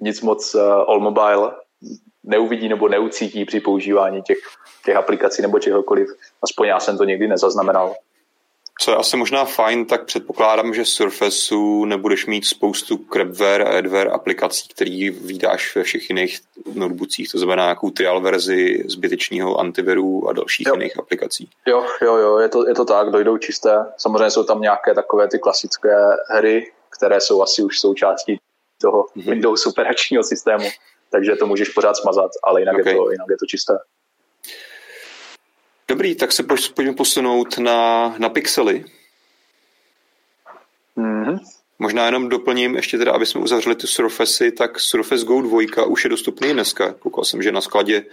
nic 0.00 0.20
moc 0.20 0.54
uh, 0.54 0.62
All 0.62 1.00
Mobile 1.00 1.52
neuvidí 2.24 2.68
nebo 2.68 2.88
neucítí 2.88 3.44
při 3.44 3.60
používání 3.60 4.22
těch, 4.22 4.38
těch 4.84 4.96
aplikací 4.96 5.42
nebo 5.42 5.58
čehokoliv. 5.58 6.08
Aspoň 6.42 6.68
já 6.68 6.80
jsem 6.80 6.98
to 6.98 7.04
nikdy 7.04 7.28
nezaznamenal. 7.28 7.94
Co 8.80 8.90
je 8.90 8.96
asi 8.96 9.16
možná 9.16 9.44
fajn, 9.44 9.86
tak 9.86 10.04
předpokládám, 10.04 10.74
že 10.74 10.84
Surfaceu 10.84 11.84
nebudeš 11.84 12.26
mít 12.26 12.44
spoustu 12.44 12.96
crapware 12.96 13.62
a 13.62 13.78
adware 13.78 14.10
aplikací, 14.12 14.68
který 14.68 15.10
vydáš 15.10 15.76
ve 15.76 15.82
všech 15.82 16.10
jiných 16.10 16.40
notebookích, 16.74 17.30
to 17.32 17.38
znamená 17.38 17.62
nějakou 17.62 17.90
trial 17.90 18.20
verzi 18.20 18.84
zbytečného 18.88 19.60
antiviru 19.60 20.28
a 20.28 20.32
dalších 20.32 20.66
jo. 20.66 20.74
jiných 20.74 20.98
aplikací. 20.98 21.50
Jo, 21.66 21.86
jo, 22.02 22.16
jo, 22.16 22.38
je 22.38 22.48
to, 22.48 22.68
je 22.68 22.74
to 22.74 22.84
tak, 22.84 23.10
dojdou 23.10 23.38
čisté. 23.38 23.86
Samozřejmě 23.96 24.30
jsou 24.30 24.44
tam 24.44 24.60
nějaké 24.60 24.94
takové 24.94 25.28
ty 25.28 25.38
klasické 25.38 25.96
hry, 26.30 26.72
které 26.98 27.20
jsou 27.20 27.42
asi 27.42 27.62
už 27.62 27.80
součástí 27.80 28.40
toho 28.80 29.02
mm-hmm. 29.02 29.30
Windows 29.30 29.66
operačního 29.66 30.22
systému, 30.22 30.68
takže 31.10 31.36
to 31.36 31.46
můžeš 31.46 31.68
pořád 31.68 31.96
smazat, 31.96 32.30
ale 32.44 32.60
jinak, 32.60 32.74
okay. 32.74 32.92
je, 32.92 32.96
to, 32.96 33.10
jinak 33.10 33.26
je 33.30 33.36
to 33.36 33.46
čisté. 33.46 33.78
Dobrý, 35.88 36.14
tak 36.14 36.32
se 36.32 36.42
pojďme 36.74 36.94
posunout 36.94 37.58
na, 37.58 38.08
na 38.18 38.28
pixely. 38.28 38.84
Mm-hmm. 40.96 41.38
Možná 41.78 42.06
jenom 42.06 42.28
doplním, 42.28 42.76
ještě 42.76 42.98
teda, 42.98 43.12
aby 43.12 43.26
jsme 43.26 43.40
uzavřeli 43.40 43.76
ty 43.76 43.86
Surface, 43.86 44.50
tak 44.50 44.80
Surface 44.80 45.24
Go 45.24 45.42
2 45.42 45.84
už 45.86 46.04
je 46.04 46.10
dostupný 46.10 46.52
dneska. 46.52 46.92
Koukal 46.92 47.24
jsem, 47.24 47.42
že 47.42 47.52
na 47.52 47.60
skladě 47.60 48.04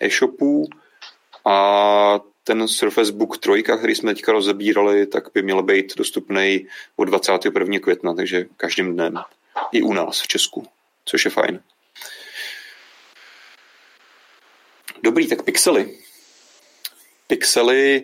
e-shopů 0.00 0.68
a 1.44 2.20
ten 2.44 2.68
Surface 2.68 3.12
Book 3.12 3.38
3, 3.38 3.62
který 3.62 3.94
jsme 3.94 4.14
teďka 4.14 4.32
rozebírali, 4.32 5.06
tak 5.06 5.24
by 5.34 5.42
měl 5.42 5.62
být 5.62 5.96
dostupný 5.96 6.66
od 6.96 7.04
21. 7.04 7.78
května, 7.78 8.14
takže 8.14 8.46
každým 8.56 8.94
dnem. 8.94 9.14
I 9.72 9.82
u 9.82 9.92
nás 9.92 10.20
v 10.20 10.28
Česku, 10.28 10.66
což 11.04 11.24
je 11.24 11.30
fajn. 11.30 11.60
Dobrý, 15.02 15.28
tak 15.28 15.42
pixely 15.42 15.98
pixely, 17.30 18.02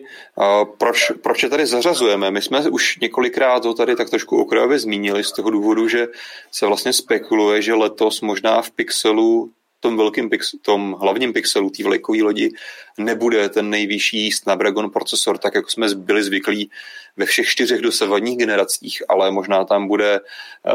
proč, 0.77 1.11
proč 1.21 1.43
je 1.43 1.49
tady 1.49 1.65
zařazujeme? 1.65 2.31
My 2.31 2.41
jsme 2.41 2.69
už 2.69 2.97
několikrát 2.97 3.59
to 3.59 3.73
tady 3.73 3.95
tak 3.95 4.09
trošku 4.09 4.41
okrajově 4.41 4.79
zmínili 4.79 5.23
z 5.23 5.31
toho 5.31 5.49
důvodu, 5.49 5.87
že 5.87 6.07
se 6.51 6.65
vlastně 6.65 6.93
spekuluje, 6.93 7.61
že 7.61 7.73
letos 7.73 8.21
možná 8.21 8.61
v 8.61 8.71
pixelu 8.71 9.51
tom 9.79 9.97
velkým 9.97 10.29
pix, 10.29 10.51
tom 10.61 10.95
hlavním 10.99 11.33
pixelu, 11.33 11.69
té 11.69 11.83
vlajkové 11.83 12.23
lodi, 12.23 12.49
nebude 12.97 13.49
ten 13.49 13.69
nejvyšší 13.69 14.31
Snapdragon 14.31 14.89
procesor, 14.89 15.37
tak 15.37 15.55
jako 15.55 15.69
jsme 15.69 15.95
byli 15.95 16.23
zvyklí 16.23 16.71
ve 17.17 17.25
všech 17.25 17.47
čtyřech 17.47 17.81
dosavadních 17.81 18.37
generacích, 18.37 19.03
ale 19.09 19.31
možná 19.31 19.65
tam 19.65 19.87
bude 19.87 20.19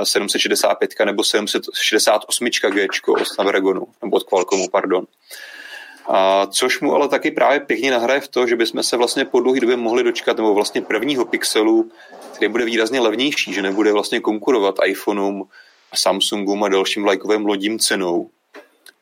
765 0.05 0.95
eh, 1.01 1.05
nebo 1.05 1.25
768 1.25 2.49
G 2.49 2.87
od 3.09 3.27
Snapdragonu, 3.27 3.87
nebo 4.03 4.17
od 4.17 4.23
Qualcommu, 4.23 4.69
pardon. 4.69 5.07
A 6.09 6.47
což 6.47 6.81
mu 6.81 6.95
ale 6.95 7.09
taky 7.09 7.31
právě 7.31 7.61
pěkně 7.61 7.91
nahraje 7.91 8.21
v 8.21 8.29
to, 8.29 8.47
že 8.47 8.57
bychom 8.57 8.83
se 8.83 8.97
vlastně 8.97 9.25
po 9.25 9.41
dlouhé 9.41 9.61
době 9.61 9.77
mohli 9.77 10.03
dočkat, 10.03 10.37
nebo 10.37 10.55
vlastně 10.55 10.83
prvního 10.83 11.25
pixelu, 11.25 11.91
který 12.35 12.49
bude 12.49 12.65
výrazně 12.65 13.01
levnější, 13.01 13.53
že 13.53 13.63
nebude 13.63 13.93
vlastně 13.93 14.21
konkurovat 14.21 14.75
iPhoneům, 14.87 15.49
Samsungům 15.95 16.65
a 16.65 16.69
dalším 16.69 17.05
lajkovým 17.05 17.47
lodím 17.47 17.79
cenou. 17.79 18.31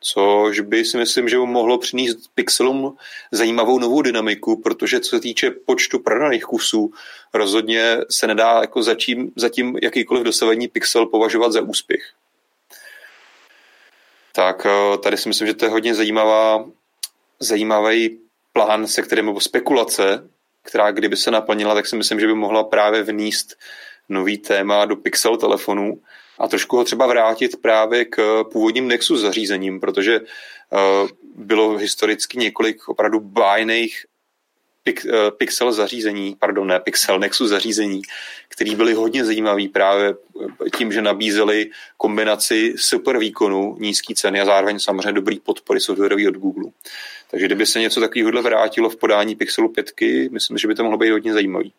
Což 0.03 0.59
by 0.59 0.85
si 0.85 0.97
myslím, 0.97 1.29
že 1.29 1.37
by 1.37 1.45
mohlo 1.45 1.77
přinést 1.77 2.17
pixelům 2.35 2.97
zajímavou 3.31 3.79
novou 3.79 4.01
dynamiku, 4.01 4.61
protože 4.61 4.99
co 4.99 5.09
se 5.09 5.19
týče 5.19 5.51
počtu 5.51 5.99
prodaných 5.99 6.43
kusů, 6.43 6.91
rozhodně 7.33 7.97
se 8.09 8.27
nedá 8.27 8.61
jako 8.61 8.83
zatím, 8.83 9.31
zatím 9.35 9.77
jakýkoliv 9.81 10.23
dosavadní 10.23 10.67
pixel 10.67 11.05
považovat 11.05 11.51
za 11.51 11.61
úspěch. 11.61 12.01
Tak 14.31 14.65
eh, 14.65 14.97
tady 14.97 15.17
si 15.17 15.29
myslím, 15.29 15.47
že 15.47 15.53
to 15.53 15.65
je 15.65 15.71
hodně 15.71 15.95
zajímavá 15.95 16.65
zajímavý 17.41 18.19
plán, 18.53 18.87
se 18.87 19.01
kterým, 19.01 19.25
nebo 19.25 19.39
spekulace, 19.39 20.29
která 20.63 20.91
kdyby 20.91 21.17
se 21.17 21.31
naplnila, 21.31 21.73
tak 21.73 21.87
si 21.87 21.95
myslím, 21.95 22.19
že 22.19 22.27
by 22.27 22.33
mohla 22.33 22.63
právě 22.63 23.03
vníst 23.03 23.55
nový 24.09 24.37
téma 24.37 24.85
do 24.85 24.95
Pixel 24.95 25.37
telefonů 25.37 26.01
a 26.39 26.47
trošku 26.47 26.77
ho 26.77 26.83
třeba 26.83 27.07
vrátit 27.07 27.61
právě 27.61 28.05
k 28.05 28.43
původním 28.51 28.87
Nexus 28.87 29.21
zařízením, 29.21 29.79
protože 29.79 30.19
uh, 30.19 31.09
bylo 31.35 31.77
historicky 31.77 32.37
několik 32.37 32.89
opravdu 32.89 33.19
bájných 33.19 34.05
Eh, 34.87 35.31
Pixel 35.37 35.71
zařízení, 35.71 36.35
pardon, 36.39 36.67
ne 36.67 36.79
Pixel, 36.79 37.19
Nexus 37.19 37.49
zařízení, 37.49 38.01
který 38.49 38.75
byly 38.75 38.93
hodně 38.93 39.25
zajímavý 39.25 39.67
právě 39.67 40.13
tím, 40.77 40.91
že 40.91 41.01
nabízeli 41.01 41.69
kombinaci 41.97 42.73
super 42.77 43.17
výkonu, 43.17 43.75
nízký 43.79 44.15
ceny 44.15 44.41
a 44.41 44.45
zároveň 44.45 44.79
samozřejmě 44.79 45.11
dobrý 45.11 45.39
podpory 45.39 45.79
softwarový 45.79 46.27
od 46.27 46.35
Google. 46.35 46.71
Takže 47.31 47.45
kdyby 47.45 47.65
se 47.65 47.79
něco 47.79 47.99
takového 47.99 48.41
vrátilo 48.41 48.89
v 48.89 48.95
podání 48.95 49.35
Pixelu 49.35 49.69
5, 49.69 49.91
myslím, 50.31 50.57
že 50.57 50.67
by 50.67 50.75
to 50.75 50.83
mohlo 50.83 50.97
být 50.97 51.11
hodně 51.11 51.33
zajímavý. 51.33 51.73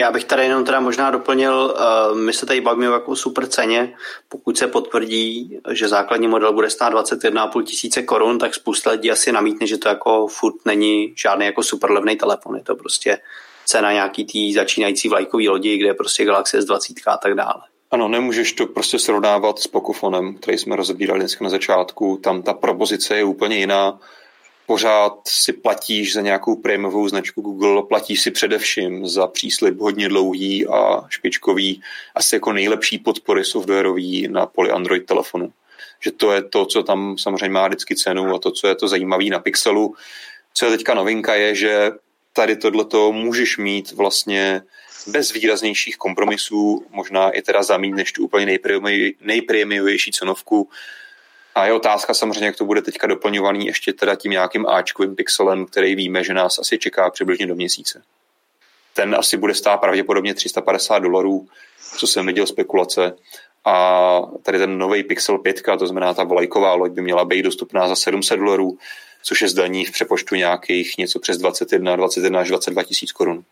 Já 0.00 0.10
bych 0.10 0.24
tady 0.24 0.42
jenom 0.42 0.64
teda 0.64 0.80
možná 0.80 1.10
doplnil, 1.10 1.74
uh, 2.10 2.18
my 2.18 2.32
se 2.32 2.46
tady 2.46 2.60
bavíme 2.60 2.90
o 2.90 2.92
jako 2.92 3.16
super 3.16 3.46
ceně. 3.46 3.94
Pokud 4.28 4.58
se 4.58 4.66
potvrdí, 4.66 5.58
že 5.70 5.88
základní 5.88 6.28
model 6.28 6.52
bude 6.52 6.70
stát 6.70 6.92
21,5 6.92 7.62
tisíce 7.62 8.02
korun, 8.02 8.38
tak 8.38 8.54
spousta 8.54 8.90
lidí 8.90 9.10
asi 9.10 9.32
namítne, 9.32 9.66
že 9.66 9.78
to 9.78 9.88
jako 9.88 10.26
furt 10.26 10.54
není 10.64 11.14
žádný 11.16 11.46
jako 11.46 11.62
super 11.62 11.90
levný 11.90 12.16
telefon. 12.16 12.56
Je 12.56 12.62
to 12.62 12.74
prostě 12.74 13.18
cena 13.64 13.92
nějaký 13.92 14.24
tý 14.24 14.52
začínající 14.52 15.08
vlajkový 15.08 15.48
lodi, 15.48 15.76
kde 15.76 15.88
je 15.88 15.94
prostě 15.94 16.24
Galaxy 16.24 16.58
S20 16.58 16.94
a 17.06 17.16
tak 17.16 17.34
dále. 17.34 17.62
Ano, 17.90 18.08
nemůžeš 18.08 18.52
to 18.52 18.66
prostě 18.66 18.98
srovnávat 18.98 19.58
s 19.58 19.66
Pocofonem, 19.66 20.34
který 20.34 20.58
jsme 20.58 20.76
rozebírali 20.76 21.20
dneska 21.20 21.44
na 21.44 21.50
začátku. 21.50 22.16
Tam 22.22 22.42
ta 22.42 22.54
propozice 22.54 23.16
je 23.16 23.24
úplně 23.24 23.56
jiná 23.56 24.00
pořád 24.70 25.18
si 25.28 25.52
platíš 25.52 26.12
za 26.12 26.20
nějakou 26.20 26.56
prémovou 26.56 27.08
značku 27.08 27.40
Google, 27.40 27.82
platíš 27.82 28.20
si 28.20 28.30
především 28.30 29.06
za 29.06 29.26
příslip 29.26 29.78
hodně 29.80 30.08
dlouhý 30.08 30.66
a 30.66 31.02
špičkový, 31.08 31.82
asi 32.14 32.36
jako 32.36 32.52
nejlepší 32.52 32.98
podpory 32.98 33.44
softwarový 33.44 34.28
na 34.28 34.46
poli 34.46 34.70
Android 34.70 35.06
telefonu. 35.06 35.52
Že 36.00 36.10
to 36.10 36.32
je 36.32 36.42
to, 36.42 36.66
co 36.66 36.82
tam 36.82 37.18
samozřejmě 37.18 37.48
má 37.48 37.66
vždycky 37.66 37.96
cenu 37.96 38.34
a 38.34 38.38
to, 38.38 38.50
co 38.50 38.68
je 38.68 38.74
to 38.74 38.88
zajímavé 38.88 39.24
na 39.24 39.38
Pixelu. 39.38 39.94
Co 40.54 40.66
je 40.66 40.70
teďka 40.70 40.94
novinka, 40.94 41.34
je, 41.34 41.54
že 41.54 41.90
tady 42.32 42.56
tohleto 42.56 43.12
můžeš 43.12 43.58
mít 43.58 43.92
vlastně 43.92 44.62
bez 45.06 45.32
výraznějších 45.32 45.96
kompromisů, 45.96 46.86
možná 46.90 47.30
i 47.30 47.42
teda 47.42 47.62
zamít 47.62 47.94
než 47.94 48.12
tu 48.12 48.24
úplně 48.24 48.58
nejprémiovější 49.20 50.12
cenovku, 50.12 50.68
a 51.54 51.66
je 51.66 51.72
otázka 51.72 52.14
samozřejmě, 52.14 52.46
jak 52.46 52.56
to 52.56 52.64
bude 52.64 52.82
teďka 52.82 53.06
doplňovaný 53.06 53.66
ještě 53.66 53.92
teda 53.92 54.14
tím 54.14 54.32
nějakým 54.32 54.66
Ačkovým 54.66 55.16
pixelem, 55.16 55.66
který 55.66 55.94
víme, 55.94 56.24
že 56.24 56.34
nás 56.34 56.58
asi 56.58 56.78
čeká 56.78 57.10
přibližně 57.10 57.46
do 57.46 57.54
měsíce. 57.54 58.02
Ten 58.94 59.14
asi 59.14 59.36
bude 59.36 59.54
stát 59.54 59.76
pravděpodobně 59.76 60.34
350 60.34 60.98
dolarů, 60.98 61.48
co 61.98 62.06
jsem 62.06 62.26
viděl 62.26 62.46
spekulace. 62.46 63.16
A 63.64 64.20
tady 64.42 64.58
ten 64.58 64.78
nový 64.78 65.02
Pixel 65.02 65.38
5, 65.38 65.62
to 65.78 65.86
znamená 65.86 66.14
ta 66.14 66.24
vlajková 66.24 66.74
loď, 66.74 66.92
by 66.92 67.02
měla 67.02 67.24
být 67.24 67.42
dostupná 67.42 67.88
za 67.88 67.96
700 67.96 68.38
dolarů, 68.38 68.78
což 69.22 69.42
je 69.42 69.48
zdaní 69.48 69.84
v 69.84 69.92
přepočtu 69.92 70.34
nějakých 70.34 70.98
něco 70.98 71.18
přes 71.18 71.38
21, 71.38 71.96
21 71.96 72.40
až 72.40 72.48
22 72.48 72.82
tisíc 72.82 73.12
korun. 73.12 73.44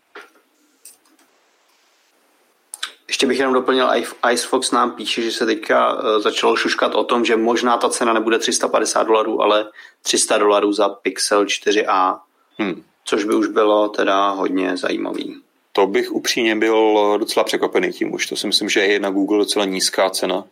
Ještě 3.07 3.27
bych 3.27 3.39
jenom 3.39 3.53
doplnil, 3.53 3.89
Icefox 4.31 4.71
nám 4.71 4.91
píše, 4.91 5.21
že 5.21 5.31
se 5.31 5.45
teďka 5.45 5.97
eh, 5.99 6.19
začalo 6.19 6.55
šuškat 6.55 6.95
o 6.95 7.03
tom, 7.03 7.25
že 7.25 7.35
možná 7.35 7.77
ta 7.77 7.89
cena 7.89 8.13
nebude 8.13 8.39
350 8.39 9.03
dolarů, 9.03 9.41
ale 9.41 9.69
300 10.01 10.37
dolarů 10.37 10.73
za 10.73 10.89
Pixel 10.89 11.45
4a, 11.45 12.19
hmm. 12.57 12.83
což 13.05 13.23
by 13.23 13.35
už 13.35 13.47
bylo 13.47 13.89
teda 13.89 14.29
hodně 14.29 14.77
zajímavý. 14.77 15.41
To 15.73 15.87
bych 15.87 16.11
upřímně 16.11 16.55
byl 16.55 17.17
docela 17.17 17.43
překvapený 17.43 17.91
tím 17.91 18.13
už. 18.13 18.27
To 18.27 18.35
si 18.35 18.47
myslím, 18.47 18.69
že 18.69 18.79
je 18.79 18.99
na 18.99 19.09
Google 19.09 19.37
docela 19.37 19.65
nízká 19.65 20.09
cena. 20.09 20.43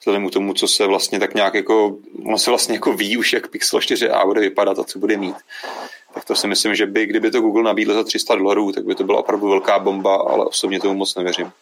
Vzhledem 0.00 0.28
k 0.28 0.32
tomu, 0.32 0.54
co 0.54 0.68
se 0.68 0.86
vlastně 0.86 1.20
tak 1.20 1.34
nějak 1.34 1.54
jako, 1.54 1.96
on 2.24 2.38
se 2.38 2.50
vlastně 2.50 2.74
jako 2.74 2.92
ví 2.92 3.16
už, 3.16 3.32
jak 3.32 3.48
Pixel 3.48 3.80
4a 3.80 4.26
bude 4.26 4.40
vypadat 4.40 4.78
a 4.78 4.84
co 4.84 4.98
bude 4.98 5.16
mít. 5.16 5.36
Tak 6.14 6.24
to 6.24 6.34
si 6.34 6.46
myslím, 6.46 6.74
že 6.74 6.86
by, 6.86 7.06
kdyby 7.06 7.30
to 7.30 7.40
Google 7.40 7.62
nabídl 7.62 7.94
za 7.94 8.04
300 8.04 8.34
dolarů, 8.34 8.72
tak 8.72 8.84
by 8.84 8.94
to 8.94 9.04
byla 9.04 9.18
opravdu 9.18 9.48
velká 9.48 9.78
bomba, 9.78 10.16
ale 10.16 10.46
osobně 10.46 10.80
tomu 10.80 10.94
moc 10.94 11.14
nevěřím. 11.14 11.52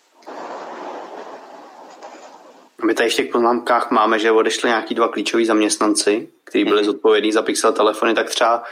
My 2.85 2.95
tady 2.95 3.07
ještě 3.07 3.23
v 3.23 3.29
poznámkách 3.29 3.91
máme, 3.91 4.19
že 4.19 4.31
odešli 4.31 4.69
nějaký 4.69 4.95
dva 4.95 5.09
klíčoví 5.09 5.45
zaměstnanci, 5.47 6.29
kteří 6.45 6.65
byli 6.65 6.77
mhm. 6.77 6.87
zodpovědní 6.87 7.33
za 7.33 7.43
Pixel 7.43 7.73
telefony, 7.73 8.15
tak 8.15 8.31
třeba 8.31 8.63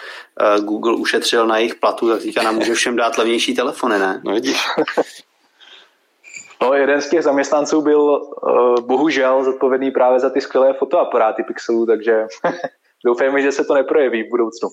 uh, 0.57 0.65
Google 0.65 0.95
ušetřil 0.95 1.47
na 1.47 1.59
jejich 1.59 1.75
platu, 1.75 2.09
tak 2.09 2.23
teďka 2.23 2.43
nám 2.43 2.55
může 2.55 2.75
všem 2.75 2.97
dát 2.97 3.19
levnější 3.19 3.55
telefony, 3.55 3.99
ne? 3.99 4.21
No 4.25 4.35
vidíš. 4.35 4.59
No, 6.63 6.75
jeden 6.75 7.01
z 7.01 7.11
těch 7.11 7.23
zaměstnanců 7.23 7.83
byl 7.83 8.01
uh, 8.01 8.81
bohužel 8.81 9.45
zodpovědný 9.45 9.91
právě 9.91 10.21
za 10.21 10.31
ty 10.31 10.41
skvělé 10.41 10.75
fotoaparáty 10.75 11.43
Pixelů, 11.43 11.87
takže 11.87 12.27
doufejme, 13.05 13.43
že 13.43 13.53
se 13.53 13.65
to 13.65 13.75
neprojeví 13.75 14.23
v 14.23 14.31
budoucnu. 14.31 14.69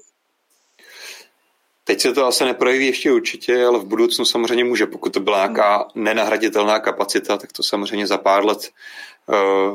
Teď 1.88 2.02
se 2.02 2.14
to 2.14 2.26
asi 2.26 2.46
neprojeví 2.46 2.86
ještě 2.86 3.12
určitě, 3.12 3.66
ale 3.66 3.80
v 3.80 3.86
budoucnu 3.86 4.26
samozřejmě 4.26 4.64
může. 4.64 4.86
Pokud 4.86 5.14
to 5.14 5.20
byla 5.20 5.38
nějaká 5.38 5.88
nenahraditelná 5.96 6.80
kapacita, 6.80 7.38
tak 7.38 7.52
to 7.52 7.64
samozřejmě 7.64 8.08
za 8.08 8.18
pár 8.18 8.46
let 8.46 8.70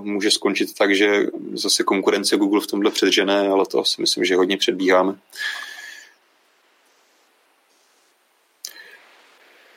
může 0.01 0.31
skončit 0.31 0.75
tak, 0.75 0.95
že 0.95 1.27
zase 1.53 1.85
konkurence 1.85 2.37
Google 2.37 2.61
v 2.61 2.67
tomhle 2.67 2.91
předžené, 2.91 3.49
ale 3.49 3.67
to 3.67 3.85
si 3.85 4.01
myslím, 4.01 4.25
že 4.25 4.37
hodně 4.37 4.57
předbíháme. 4.57 5.19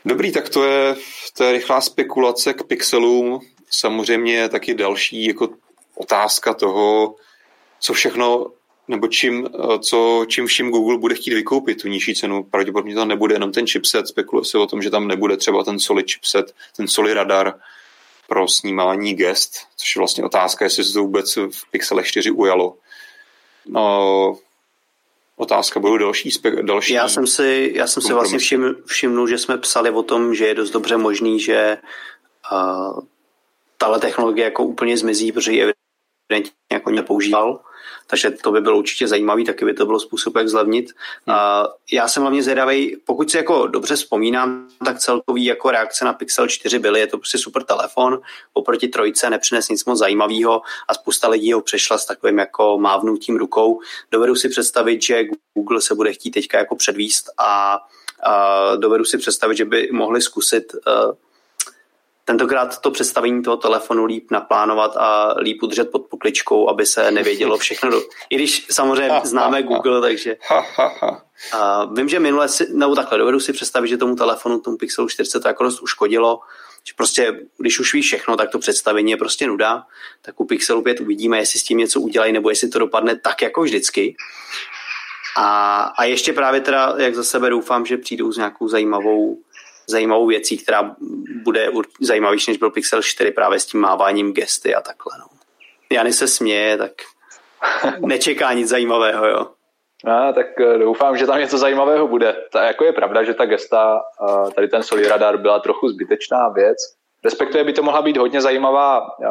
Dobrý, 0.06 0.32
tak 0.32 0.50
to 0.50 0.64
je, 0.66 0.96
to 1.38 1.44
je 1.44 1.52
rychlá 1.52 1.82
spekulace 1.82 2.54
k 2.54 2.64
pixelům. 2.64 3.40
Samozřejmě 3.70 4.50
taky 4.50 4.74
další 4.74 5.26
jako 5.26 5.50
otázka 5.96 6.54
toho, 6.54 7.16
co 7.80 7.94
všechno 7.94 8.52
nebo 8.88 9.08
čím, 9.08 9.48
eh, 9.48 9.80
co, 9.80 10.26
čím 10.28 10.48
vším 10.48 10.70
Google 10.70 10.98
bude 10.98 11.16
chtít 11.16 11.34
vykoupit 11.34 11.82
tu 11.82 11.88
nižší 11.88 12.16
cenu. 12.16 12.44
Pravděpodobně 12.44 12.96
tam 12.96 13.08
nebude 13.08 13.36
jenom 13.36 13.52
ten 13.52 13.68
chipset, 13.68 14.08
spekuluje 14.08 14.46
se 14.46 14.58
o 14.58 14.68
tom, 14.68 14.82
že 14.82 14.90
tam 14.90 15.08
nebude 15.08 15.38
třeba 15.38 15.64
ten 15.64 15.80
Solid 15.80 16.12
chipset, 16.12 16.56
ten 16.76 16.88
Solid 16.88 17.14
radar 17.14 17.54
pro 18.34 18.48
snímání 18.48 19.14
gest, 19.14 19.68
což 19.76 19.96
je 19.96 20.00
vlastně 20.00 20.24
otázka, 20.24 20.66
jestli 20.66 20.84
se 20.84 20.94
to 20.94 21.00
vůbec 21.00 21.36
v 21.36 21.72
Pixel 21.72 22.04
4 22.04 22.32
ujalo. 22.32 22.76
No, 23.66 24.38
otázka 25.36 25.80
budou 25.80 25.98
další, 25.98 26.30
další. 26.62 26.94
Já 26.94 27.10
jsem 27.10 27.28
si, 27.28 27.72
já 27.76 27.88
jsem 27.88 28.04
si 28.04 28.14
vlastně 28.14 28.40
všim, 28.40 28.76
všimnul, 28.86 29.28
že 29.28 29.38
jsme 29.38 29.58
psali 29.58 29.90
o 29.90 30.04
tom, 30.04 30.36
že 30.36 30.48
je 30.48 30.56
dost 30.56 30.72
dobře 30.72 30.98
možný, 30.98 31.40
že 31.40 31.78
uh, 32.52 33.00
tahle 33.78 34.00
technologie 34.00 34.46
jako 34.46 34.64
úplně 34.64 34.98
zmizí, 34.98 35.32
protože 35.32 35.52
ji 35.52 35.62
evidentně 36.30 36.56
jako 36.72 36.90
nepoužíval 36.90 37.60
takže 38.08 38.32
to 38.32 38.52
by 38.52 38.62
bylo 38.62 38.78
určitě 38.78 39.08
zajímavý, 39.08 39.46
taky 39.46 39.66
by 39.66 39.74
to 39.74 39.86
bylo 39.86 40.00
způsob, 40.00 40.36
jak 40.36 40.50
zlevnit. 40.50 40.92
Hmm. 41.26 41.36
Uh, 41.36 41.68
já 41.92 42.08
jsem 42.08 42.24
hlavně 42.24 42.44
zvědavý, 42.44 42.98
pokud 43.06 43.32
si 43.32 43.38
jako 43.38 43.68
dobře 43.68 43.96
vzpomínám, 43.96 44.68
tak 44.86 45.00
celkový 45.00 45.46
jako 45.46 45.72
reakce 45.72 46.06
na 46.06 46.14
Pixel 46.14 46.48
4 46.48 46.80
byly, 46.80 47.00
je 47.00 47.08
to 47.08 47.18
prostě 47.18 47.38
super 47.38 47.64
telefon, 47.64 48.22
oproti 48.54 48.88
trojce 48.88 49.30
nepřines 49.30 49.70
nic 49.70 49.86
moc 49.86 50.00
zajímavého 50.00 50.62
a 50.88 50.94
spousta 50.94 51.28
lidí 51.28 51.54
ho 51.54 51.62
přešla 51.62 51.98
s 51.98 52.06
takovým 52.06 52.38
jako 52.38 52.78
mávnutím 52.78 53.38
rukou. 53.38 53.80
Dovedu 54.12 54.36
si 54.36 54.50
představit, 54.50 55.02
že 55.02 55.24
Google 55.54 55.82
se 55.82 55.96
bude 55.96 56.14
chtít 56.14 56.32
teďka 56.32 56.58
jako 56.58 56.76
předvíst 56.76 57.30
a 57.38 57.80
uh, 58.28 58.80
dovedu 58.80 59.06
si 59.06 59.18
představit, 59.18 59.58
že 59.58 59.66
by 59.66 59.90
mohli 59.92 60.22
zkusit 60.22 60.74
uh, 60.74 61.14
tentokrát 62.26 62.82
to 62.82 62.92
představení 62.92 63.44
toho 63.44 63.58
telefonu 63.58 64.06
líp 64.06 64.32
naplánovat 64.32 64.98
a 64.98 65.36
líp 65.40 65.64
udržet 65.64 65.92
pod 65.92 66.06
pokličkou, 66.10 66.70
aby 66.70 66.86
se 66.86 67.12
nevědělo 67.12 67.58
všechno. 67.58 67.92
Do... 67.92 68.02
I 68.30 68.36
když 68.36 68.68
samozřejmě 68.72 69.22
známe 69.24 69.64
Google, 69.64 70.02
takže 70.02 70.38
a 71.54 71.86
vím, 71.86 72.10
že 72.10 72.20
minule 72.20 72.50
si, 72.50 72.68
nebo 72.74 72.96
takhle, 72.96 73.18
dovedu 73.18 73.40
si 73.40 73.54
představit, 73.54 73.88
že 73.88 73.98
tomu 73.98 74.16
telefonu, 74.16 74.60
tomu 74.60 74.78
Pixelu 74.78 75.10
40 75.10 75.40
to 75.40 75.48
jako 75.48 75.64
dost 75.64 75.82
uškodilo, 75.82 76.40
že 76.88 76.94
prostě, 76.98 77.40
když 77.58 77.80
už 77.80 77.94
víš 77.94 78.06
všechno, 78.06 78.38
tak 78.38 78.52
to 78.52 78.60
představení 78.60 79.12
je 79.12 79.18
prostě 79.18 79.48
nuda, 79.48 79.84
tak 80.22 80.40
u 80.40 80.46
Pixelu 80.46 80.82
5 80.82 81.00
uvidíme, 81.00 81.38
jestli 81.38 81.60
s 81.60 81.64
tím 81.64 81.78
něco 81.78 82.02
udělají, 82.02 82.34
nebo 82.34 82.50
jestli 82.50 82.70
to 82.70 82.80
dopadne 82.80 83.16
tak 83.16 83.42
jako 83.42 83.62
vždycky. 83.62 84.16
A, 85.38 85.80
a 85.98 86.04
ještě 86.04 86.34
právě 86.34 86.62
teda, 86.62 86.94
jak 86.98 87.16
za 87.16 87.24
sebe 87.24 87.50
doufám, 87.50 87.86
že 87.86 87.98
přijdou 87.98 88.32
s 88.32 88.38
nějakou 88.38 88.68
zajímavou 88.68 89.38
zajímavou 89.90 90.28
věcí, 90.28 90.58
která 90.58 90.96
bude 91.44 91.72
zajímavější, 92.02 92.52
než 92.52 92.58
byl 92.58 92.72
Pixel 92.72 93.02
4 93.02 93.32
právě 93.32 93.60
s 93.60 93.66
tím 93.66 93.80
máváním 93.80 94.34
gesty 94.34 94.76
a 94.76 94.82
takhle. 94.82 95.18
No. 95.20 95.26
Jany 95.92 96.14
se 96.14 96.28
směje, 96.28 96.78
tak 96.78 96.92
nečeká 98.00 98.54
nic 98.54 98.70
zajímavého, 98.70 99.28
jo. 99.28 99.48
No, 100.06 100.34
tak 100.34 100.62
eh, 100.62 100.78
doufám, 100.78 101.18
že 101.18 101.26
tam 101.26 101.40
něco 101.40 101.58
zajímavého 101.58 102.08
bude. 102.08 102.36
Ta, 102.52 102.64
jako 102.64 102.84
je 102.84 102.94
pravda, 102.94 103.24
že 103.24 103.34
ta 103.34 103.46
gesta, 103.46 104.02
eh, 104.30 104.52
tady 104.52 104.68
ten 104.68 104.84
Solid 104.84 105.08
Radar 105.08 105.38
byla 105.38 105.60
trochu 105.60 105.90
zbytečná 105.90 106.50
věc. 106.50 106.78
Respektive 107.24 107.64
by 107.64 107.74
to 107.74 107.84
mohla 107.84 108.02
být 108.02 108.18
hodně 108.18 108.42
zajímavá 108.42 109.00
eh, 109.00 109.28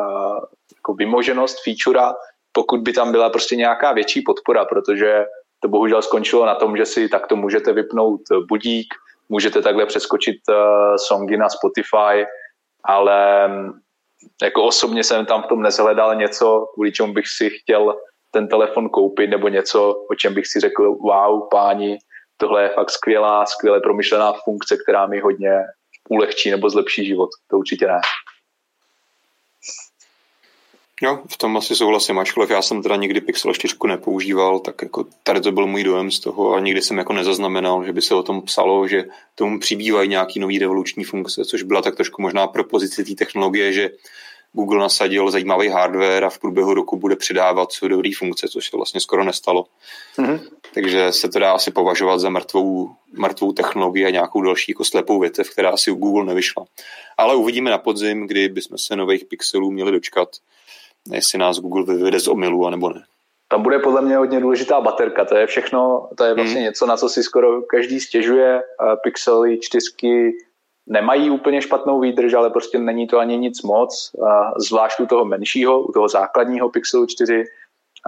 jako 0.77 0.95
vymoženost 0.95 1.65
featura, 1.65 2.15
pokud 2.53 2.81
by 2.81 2.93
tam 2.93 3.13
byla 3.13 3.31
prostě 3.31 3.57
nějaká 3.57 3.93
větší 3.93 4.23
podpora, 4.23 4.65
protože 4.65 5.25
to 5.61 5.69
bohužel 5.69 6.03
skončilo 6.03 6.47
na 6.47 6.55
tom, 6.55 6.77
že 6.77 6.87
si 6.87 7.09
takto 7.09 7.37
můžete 7.37 7.73
vypnout 7.73 8.21
budík, 8.49 8.95
můžete 9.29 9.63
takhle 9.63 9.87
přeskočit 9.87 10.37
uh, 10.49 10.55
songy 10.97 11.37
na 11.37 11.49
Spotify, 11.49 12.27
ale 12.85 13.49
mm, 13.49 13.71
jako 14.43 14.65
osobně 14.65 15.05
jsem 15.05 15.27
tam 15.27 15.43
v 15.43 15.47
tom 15.47 15.63
nezhledal 15.63 16.15
něco, 16.15 16.67
kvůli 16.75 16.93
čemu 16.93 17.13
bych 17.13 17.29
si 17.29 17.51
chtěl 17.51 17.95
ten 18.31 18.49
telefon 18.49 18.89
koupit, 18.89 19.31
nebo 19.31 19.49
něco, 19.49 19.95
o 20.11 20.15
čem 20.15 20.35
bych 20.35 20.47
si 20.47 20.61
řekl, 20.61 20.95
wow, 20.95 21.49
páni, 21.51 21.99
tohle 22.37 22.63
je 22.63 22.69
fakt 22.69 22.91
skvělá, 22.91 23.47
skvěle 23.47 23.81
promyšlená 23.81 24.33
funkce, 24.45 24.77
která 24.77 25.07
mi 25.07 25.21
hodně 25.21 25.59
ulehčí 26.09 26.51
nebo 26.51 26.71
zlepší 26.71 27.07
život. 27.07 27.29
To 27.51 27.57
určitě 27.59 27.87
ne. 27.87 28.01
Jo, 31.05 31.19
v 31.29 31.37
tom 31.37 31.57
asi 31.57 31.77
souhlasím, 31.77 32.19
ačkoliv 32.19 32.51
já 32.51 32.63
jsem 32.63 32.83
teda 32.83 32.97
nikdy 32.97 33.21
Pixel 33.21 33.55
4 33.55 33.75
nepoužíval, 33.87 34.59
tak 34.59 34.83
jako 34.83 35.07
tady 35.23 35.41
to 35.41 35.53
byl 35.53 35.67
můj 35.67 35.85
dojem 35.85 36.11
z 36.11 36.21
toho 36.21 36.55
a 36.55 36.61
nikdy 36.61 36.83
jsem 36.83 36.99
jako 36.99 37.13
nezaznamenal, 37.13 37.85
že 37.85 37.93
by 37.93 38.03
se 38.03 38.15
o 38.15 38.23
tom 38.23 38.43
psalo, 38.43 38.89
že 38.89 39.05
tomu 39.35 39.59
přibývají 39.59 40.09
nějaký 40.09 40.41
nový 40.41 40.59
revoluční 40.59 41.05
funkce, 41.05 41.45
což 41.45 41.63
byla 41.63 41.83
tak 41.83 41.97
trošku 41.97 42.23
možná 42.23 42.47
propozice 42.47 43.05
té 43.05 43.15
technologie, 43.15 43.73
že 43.73 43.91
Google 44.53 44.81
nasadil 44.81 45.31
zajímavý 45.31 45.69
hardware 45.69 46.25
a 46.25 46.31
v 46.31 46.39
průběhu 46.39 46.75
roku 46.75 46.97
bude 46.97 47.17
přidávat 47.17 47.73
co 47.73 47.89
dobrý 47.89 48.13
funkce, 48.13 48.49
což 48.49 48.71
se 48.71 48.77
vlastně 48.77 49.01
skoro 49.01 49.25
nestalo. 49.25 49.67
Mm-hmm. 50.19 50.41
Takže 50.75 51.13
se 51.13 51.29
to 51.29 51.39
dá 51.39 51.53
asi 51.53 51.71
považovat 51.71 52.19
za 52.19 52.31
mrtvou, 52.31 52.91
mrtvou 53.13 53.53
technologii 53.53 54.07
a 54.07 54.11
nějakou 54.11 54.43
další 54.43 54.73
jako 54.73 54.85
slepou 54.85 55.21
větev, 55.21 55.51
která 55.51 55.71
asi 55.71 55.91
u 55.91 55.95
Google 55.95 56.25
nevyšla. 56.25 56.65
Ale 57.19 57.35
uvidíme 57.35 57.71
na 57.71 57.79
podzim, 57.79 58.27
kdy 58.27 58.49
bychom 58.49 58.79
se 58.79 58.97
nových 58.97 59.25
pixelů 59.25 59.71
měli 59.71 59.93
dočkat 59.93 60.29
jestli 61.11 61.39
nás 61.39 61.59
Google 61.59 61.85
vyvede 61.95 62.21
z 62.21 62.29
omylu, 62.29 62.67
anebo 62.67 62.91
ne. 62.93 63.03
Tam 63.49 63.63
bude 63.63 63.79
podle 63.79 64.03
mě 64.03 64.17
hodně 64.17 64.41
důležitá 64.41 64.81
baterka, 64.81 65.25
to 65.25 65.37
je 65.37 65.47
všechno, 65.47 66.09
to 66.17 66.25
je 66.25 66.35
vlastně 66.35 66.55
hmm. 66.55 66.65
něco, 66.65 66.87
na 66.87 66.97
co 66.97 67.09
si 67.09 67.23
skoro 67.23 67.63
každý 67.63 68.01
stěžuje. 68.01 68.63
Pixely 69.03 69.59
čtyřky 69.61 70.33
nemají 70.87 71.31
úplně 71.31 71.63
špatnou 71.63 72.01
výdrž, 72.01 72.35
ale 72.35 72.51
prostě 72.51 72.79
není 72.79 73.07
to 73.07 73.19
ani 73.19 73.39
nic 73.39 73.63
moc, 73.63 74.13
zvlášť 74.57 75.01
u 75.01 75.07
toho 75.07 75.25
menšího, 75.25 75.83
u 75.83 75.93
toho 75.93 76.09
základního 76.09 76.71
Pixelu 76.71 77.07
4. 77.07 77.45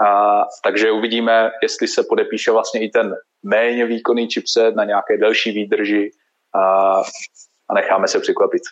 A, 0.07 0.42
takže 0.64 0.90
uvidíme, 0.90 1.51
jestli 1.62 1.88
se 1.88 2.03
podepíše 2.09 2.51
vlastně 2.51 2.80
i 2.80 2.88
ten 2.88 3.14
méně 3.42 3.86
výkonný 3.86 4.28
chipset 4.30 4.76
na 4.76 4.84
nějaké 4.84 5.16
delší 5.16 5.53
výdrži 5.53 6.11
a, 6.55 6.95
a 7.68 7.74
necháme 7.74 8.09
se 8.09 8.20
překvapit. 8.20 8.62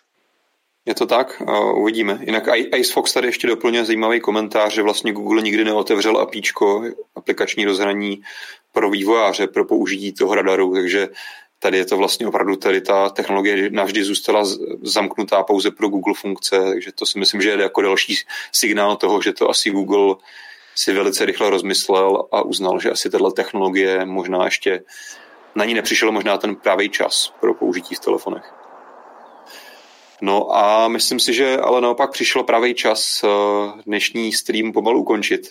Je 0.86 0.94
to 0.94 1.06
tak, 1.06 1.42
uvidíme. 1.74 2.18
Jinak 2.22 2.48
Icefox 2.76 3.12
tady 3.12 3.28
ještě 3.28 3.46
doplňuje 3.46 3.84
zajímavý 3.84 4.20
komentář, 4.20 4.74
že 4.74 4.82
vlastně 4.82 5.12
Google 5.12 5.42
nikdy 5.42 5.64
neotevřel 5.64 6.18
apíčko, 6.18 6.84
aplikační 7.14 7.64
rozhraní 7.64 8.22
pro 8.72 8.90
vývojáře, 8.90 9.46
pro 9.46 9.64
použití 9.64 10.12
toho 10.12 10.34
radaru, 10.34 10.74
takže 10.74 11.08
tady 11.58 11.78
je 11.78 11.84
to 11.84 11.96
vlastně 11.96 12.26
opravdu 12.26 12.56
tady 12.56 12.80
ta 12.80 13.08
technologie 13.08 13.70
navždy 13.70 14.04
zůstala 14.04 14.44
zamknutá 14.82 15.42
pouze 15.42 15.70
pro 15.70 15.88
Google 15.88 16.14
funkce, 16.14 16.58
takže 16.58 16.92
to 16.92 17.06
si 17.06 17.18
myslím, 17.18 17.42
že 17.42 17.50
je 17.50 17.62
jako 17.62 17.82
další 17.82 18.14
signál 18.52 18.96
toho, 18.96 19.22
že 19.22 19.32
to 19.32 19.50
asi 19.50 19.70
Google 19.70 20.14
si 20.74 20.92
velice 20.92 21.24
rychle 21.24 21.50
rozmyslel 21.50 22.28
a 22.32 22.42
uznal, 22.42 22.80
že 22.80 22.90
asi 22.90 23.10
tato 23.10 23.30
technologie 23.30 24.04
možná 24.04 24.44
ještě 24.44 24.82
na 25.54 25.64
ní 25.64 25.74
nepřišel 25.74 26.12
možná 26.12 26.38
ten 26.38 26.56
právý 26.56 26.88
čas 26.88 27.34
pro 27.40 27.54
použití 27.54 27.94
v 27.94 28.00
telefonech. 28.00 28.61
No 30.22 30.56
a 30.56 30.88
myslím 30.88 31.20
si, 31.20 31.34
že 31.34 31.56
ale 31.56 31.80
naopak 31.80 32.10
přišel 32.10 32.42
pravý 32.42 32.74
čas 32.74 33.24
eh, 33.24 33.28
dnešní 33.86 34.32
stream 34.32 34.72
pomalu 34.72 35.00
ukončit. 35.00 35.50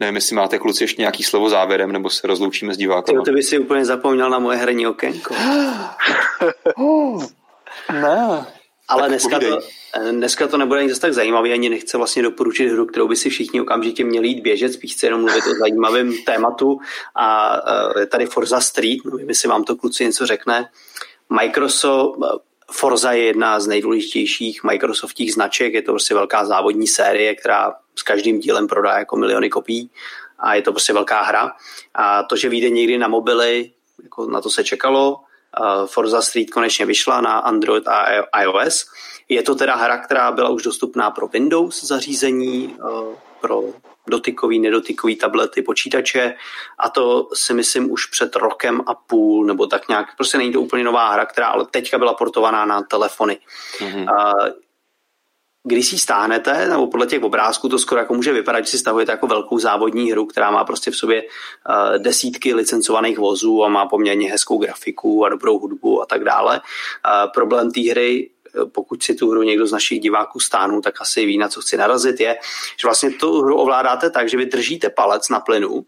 Nevím, 0.00 0.14
jestli 0.14 0.36
máte 0.36 0.58
kluci 0.58 0.84
ještě 0.84 1.02
nějaký 1.02 1.22
slovo 1.22 1.48
závěrem, 1.48 1.92
nebo 1.92 2.10
se 2.10 2.26
rozloučíme 2.26 2.74
s 2.74 2.76
diváky. 2.76 3.12
Ty 3.24 3.30
by 3.30 3.42
si 3.42 3.58
úplně 3.58 3.84
zapomněl 3.84 4.30
na 4.30 4.38
moje 4.38 4.58
herní 4.58 4.86
okénko. 4.86 5.34
ne. 7.92 8.46
Ale 8.88 9.08
dneska 9.08 9.40
to, 9.40 9.58
dneska 10.10 10.48
to 10.48 10.56
nebude 10.56 10.80
ani 10.80 10.88
zase 10.88 11.00
tak 11.00 11.14
zajímavý, 11.14 11.52
ani 11.52 11.68
nechce 11.68 11.96
vlastně 11.96 12.22
doporučit 12.22 12.68
hru, 12.68 12.86
kterou 12.86 13.08
by 13.08 13.16
si 13.16 13.30
všichni 13.30 13.60
okamžitě 13.60 14.04
měli 14.04 14.28
jít 14.28 14.40
běžet, 14.40 14.72
spíš 14.72 14.92
chce 14.92 15.06
jenom 15.06 15.20
mluvit 15.20 15.46
o 15.46 15.54
zajímavém 15.54 16.12
tématu 16.26 16.78
a 17.14 17.56
eh, 17.56 18.00
je 18.00 18.06
tady 18.06 18.26
Forza 18.26 18.60
Street, 18.60 19.04
nevím, 19.04 19.28
jestli 19.28 19.48
vám 19.48 19.64
to 19.64 19.76
kluci 19.76 20.04
něco 20.04 20.26
řekne. 20.26 20.68
Microsoft, 21.30 22.18
Forza 22.72 23.12
je 23.12 23.22
jedna 23.22 23.60
z 23.60 23.66
nejdůležitějších 23.66 24.64
Microsoftích 24.64 25.34
značek, 25.34 25.74
je 25.74 25.82
to 25.82 25.92
prostě 25.92 26.14
velká 26.14 26.44
závodní 26.44 26.86
série, 26.86 27.34
která 27.34 27.74
s 27.96 28.02
každým 28.02 28.40
dílem 28.40 28.66
prodá 28.66 28.98
jako 28.98 29.16
miliony 29.16 29.50
kopií 29.50 29.90
a 30.38 30.54
je 30.54 30.62
to 30.62 30.72
prostě 30.72 30.92
velká 30.92 31.22
hra. 31.22 31.52
A 31.94 32.22
to, 32.22 32.36
že 32.36 32.48
vyjde 32.48 32.70
někdy 32.70 32.98
na 32.98 33.08
mobily, 33.08 33.70
jako 34.02 34.26
na 34.26 34.40
to 34.40 34.50
se 34.50 34.64
čekalo, 34.64 35.20
Forza 35.86 36.22
Street 36.22 36.50
konečně 36.50 36.86
vyšla 36.86 37.20
na 37.20 37.38
Android 37.38 37.88
a 37.88 38.06
iOS. 38.42 38.86
Je 39.28 39.42
to 39.42 39.54
teda 39.54 39.74
hra, 39.74 39.98
která 39.98 40.32
byla 40.32 40.48
už 40.48 40.62
dostupná 40.62 41.10
pro 41.10 41.26
Windows 41.26 41.84
zařízení, 41.84 42.76
pro 43.40 43.62
dotykový, 44.08 44.58
nedotykový 44.58 45.16
tablety, 45.16 45.62
počítače 45.62 46.34
a 46.78 46.88
to 46.88 47.28
si 47.34 47.54
myslím 47.54 47.90
už 47.90 48.06
před 48.06 48.36
rokem 48.36 48.82
a 48.86 48.94
půl, 48.94 49.46
nebo 49.46 49.66
tak 49.66 49.88
nějak, 49.88 50.16
prostě 50.16 50.38
není 50.38 50.52
to 50.52 50.60
úplně 50.60 50.84
nová 50.84 51.12
hra, 51.12 51.26
která 51.26 51.46
ale 51.46 51.66
teďka 51.70 51.98
byla 51.98 52.14
portovaná 52.14 52.64
na 52.64 52.82
telefony. 52.82 53.38
Mm-hmm. 53.78 54.06
Když 55.64 55.88
si 55.88 55.98
stáhnete, 55.98 56.68
nebo 56.68 56.86
podle 56.86 57.06
těch 57.06 57.22
obrázků 57.22 57.68
to 57.68 57.78
skoro 57.78 58.00
jako 58.00 58.14
může 58.14 58.32
vypadat, 58.32 58.64
že 58.64 58.70
si 58.70 58.78
stahujete 58.78 59.12
jako 59.12 59.26
velkou 59.26 59.58
závodní 59.58 60.12
hru, 60.12 60.26
která 60.26 60.50
má 60.50 60.64
prostě 60.64 60.90
v 60.90 60.96
sobě 60.96 61.22
desítky 61.98 62.54
licencovaných 62.54 63.18
vozů 63.18 63.64
a 63.64 63.68
má 63.68 63.86
poměrně 63.86 64.30
hezkou 64.30 64.58
grafiku 64.58 65.24
a 65.24 65.28
dobrou 65.28 65.58
hudbu 65.58 66.02
a 66.02 66.06
tak 66.06 66.24
dále. 66.24 66.60
Problém 67.34 67.70
té 67.70 67.90
hry 67.90 68.30
pokud 68.72 69.02
si 69.02 69.14
tu 69.14 69.30
hru 69.30 69.42
někdo 69.42 69.66
z 69.66 69.72
našich 69.72 70.00
diváků 70.00 70.40
stáhnou, 70.40 70.80
tak 70.80 71.00
asi 71.00 71.26
ví, 71.26 71.38
na 71.38 71.48
co 71.48 71.60
chci 71.60 71.76
narazit, 71.76 72.20
je, 72.20 72.38
že 72.80 72.88
vlastně 72.88 73.10
tu 73.10 73.42
hru 73.42 73.56
ovládáte 73.56 74.10
tak, 74.10 74.28
že 74.28 74.36
vy 74.36 74.46
držíte 74.46 74.90
palec 74.90 75.28
na 75.28 75.40
plynu 75.40 75.84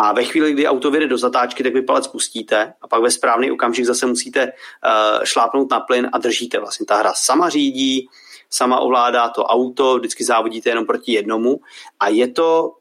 a 0.00 0.12
ve 0.12 0.24
chvíli, 0.24 0.52
kdy 0.52 0.66
auto 0.66 0.90
vyjde 0.90 1.06
do 1.06 1.18
zatáčky, 1.18 1.62
tak 1.62 1.74
vy 1.74 1.82
palec 1.82 2.06
pustíte 2.06 2.72
a 2.82 2.88
pak 2.88 3.02
ve 3.02 3.10
správný 3.10 3.50
okamžik 3.50 3.84
zase 3.84 4.06
musíte 4.06 4.46
uh, 4.46 5.24
šlápnout 5.24 5.70
na 5.70 5.80
plyn 5.80 6.10
a 6.12 6.18
držíte. 6.18 6.58
Vlastně 6.58 6.86
ta 6.86 6.96
hra 6.96 7.12
sama 7.16 7.48
řídí, 7.48 8.08
sama 8.50 8.78
ovládá 8.78 9.28
to 9.28 9.44
auto, 9.44 9.98
vždycky 9.98 10.24
závodíte 10.24 10.70
jenom 10.70 10.86
proti 10.86 11.12
jednomu 11.12 11.60
a 12.00 12.08
je 12.08 12.28
to 12.28 12.72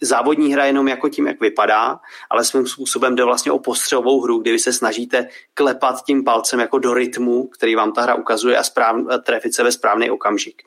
závodní 0.00 0.52
hra 0.52 0.64
jenom 0.64 0.88
jako 0.88 1.08
tím, 1.08 1.26
jak 1.26 1.40
vypadá, 1.40 2.00
ale 2.30 2.44
svým 2.44 2.66
způsobem 2.66 3.16
jde 3.16 3.24
vlastně 3.24 3.52
o 3.52 3.58
postřelovou 3.58 4.20
hru, 4.20 4.38
kdy 4.38 4.52
vy 4.52 4.58
se 4.58 4.72
snažíte 4.72 5.28
klepat 5.54 6.04
tím 6.04 6.24
palcem 6.24 6.60
jako 6.60 6.78
do 6.78 6.94
rytmu, 6.94 7.46
který 7.46 7.74
vám 7.74 7.92
ta 7.92 8.02
hra 8.02 8.14
ukazuje 8.14 8.56
a 8.56 8.62
správ, 8.62 8.96
trefit 9.22 9.54
se 9.54 9.62
ve 9.62 9.72
správný 9.72 10.10
okamžik. 10.10 10.62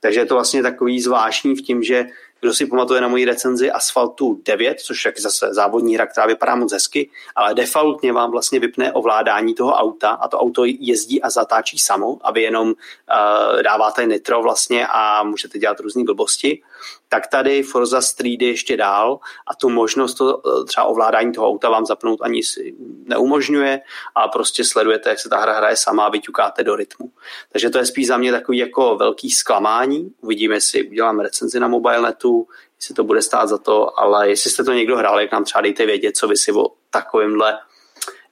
Takže 0.00 0.20
je 0.20 0.26
to 0.26 0.34
vlastně 0.34 0.62
takový 0.62 1.00
zvláštní 1.00 1.54
v 1.54 1.62
tím, 1.62 1.82
že 1.82 2.06
kdo 2.42 2.54
si 2.54 2.66
pamatuje 2.66 3.00
na 3.00 3.08
moji 3.08 3.24
recenzi 3.24 3.70
Asfaltu 3.70 4.40
9, 4.44 4.80
což 4.80 5.04
je 5.04 5.12
zase 5.18 5.54
závodní 5.54 5.94
hra, 5.94 6.06
která 6.06 6.26
vypadá 6.26 6.54
moc 6.54 6.72
hezky, 6.72 7.10
ale 7.36 7.54
defaultně 7.54 8.12
vám 8.12 8.30
vlastně 8.30 8.60
vypne 8.60 8.92
ovládání 8.92 9.54
toho 9.54 9.72
auta 9.72 10.10
a 10.10 10.28
to 10.28 10.38
auto 10.38 10.64
jezdí 10.64 11.22
a 11.22 11.30
zatáčí 11.30 11.78
samo 11.78 12.18
a 12.20 12.32
vy 12.32 12.42
jenom 12.42 12.68
uh, 12.68 13.62
dáváte 13.62 14.06
nitro 14.06 14.42
vlastně 14.42 14.86
a 14.86 15.22
můžete 15.22 15.58
dělat 15.58 15.80
různé 15.80 16.04
blbosti 16.04 16.62
tak 17.08 17.26
tady 17.26 17.62
Forza 17.62 18.00
Street 18.00 18.42
je 18.42 18.48
ještě 18.48 18.76
dál 18.76 19.18
a 19.46 19.54
tu 19.54 19.68
možnost 19.68 20.14
to, 20.14 20.42
eh, 20.46 20.64
třeba 20.64 20.84
ovládání 20.84 21.32
toho 21.32 21.48
auta 21.48 21.68
vám 21.68 21.86
zapnout 21.86 22.20
ani 22.22 22.42
si 22.42 22.74
neumožňuje 23.04 23.80
a 24.14 24.28
prostě 24.28 24.64
sledujete, 24.64 25.08
jak 25.08 25.18
se 25.18 25.28
ta 25.28 25.40
hra 25.40 25.56
hraje 25.56 25.76
sama 25.76 26.04
a 26.04 26.10
vyťukáte 26.10 26.64
do 26.64 26.76
rytmu. 26.76 27.10
Takže 27.52 27.70
to 27.70 27.78
je 27.78 27.86
spíš 27.86 28.06
za 28.06 28.16
mě 28.16 28.32
takový 28.32 28.58
jako 28.58 28.96
velký 28.96 29.30
zklamání. 29.30 30.12
Uvidíme, 30.20 30.54
jestli 30.54 30.88
udělám 30.88 31.20
recenzi 31.20 31.60
na 31.60 31.68
mobilenetu, 31.68 32.46
jestli 32.80 32.94
to 32.94 33.04
bude 33.04 33.22
stát 33.22 33.48
za 33.48 33.58
to, 33.58 34.00
ale 34.00 34.28
jestli 34.28 34.50
jste 34.50 34.64
to 34.64 34.72
někdo 34.72 34.96
hrál, 34.96 35.20
jak 35.20 35.32
nám 35.32 35.44
třeba 35.44 35.62
dejte 35.62 35.86
vědět, 35.86 36.16
co 36.16 36.28
vy 36.28 36.36
si 36.36 36.52
o 36.52 36.66
takovémhle 36.90 37.58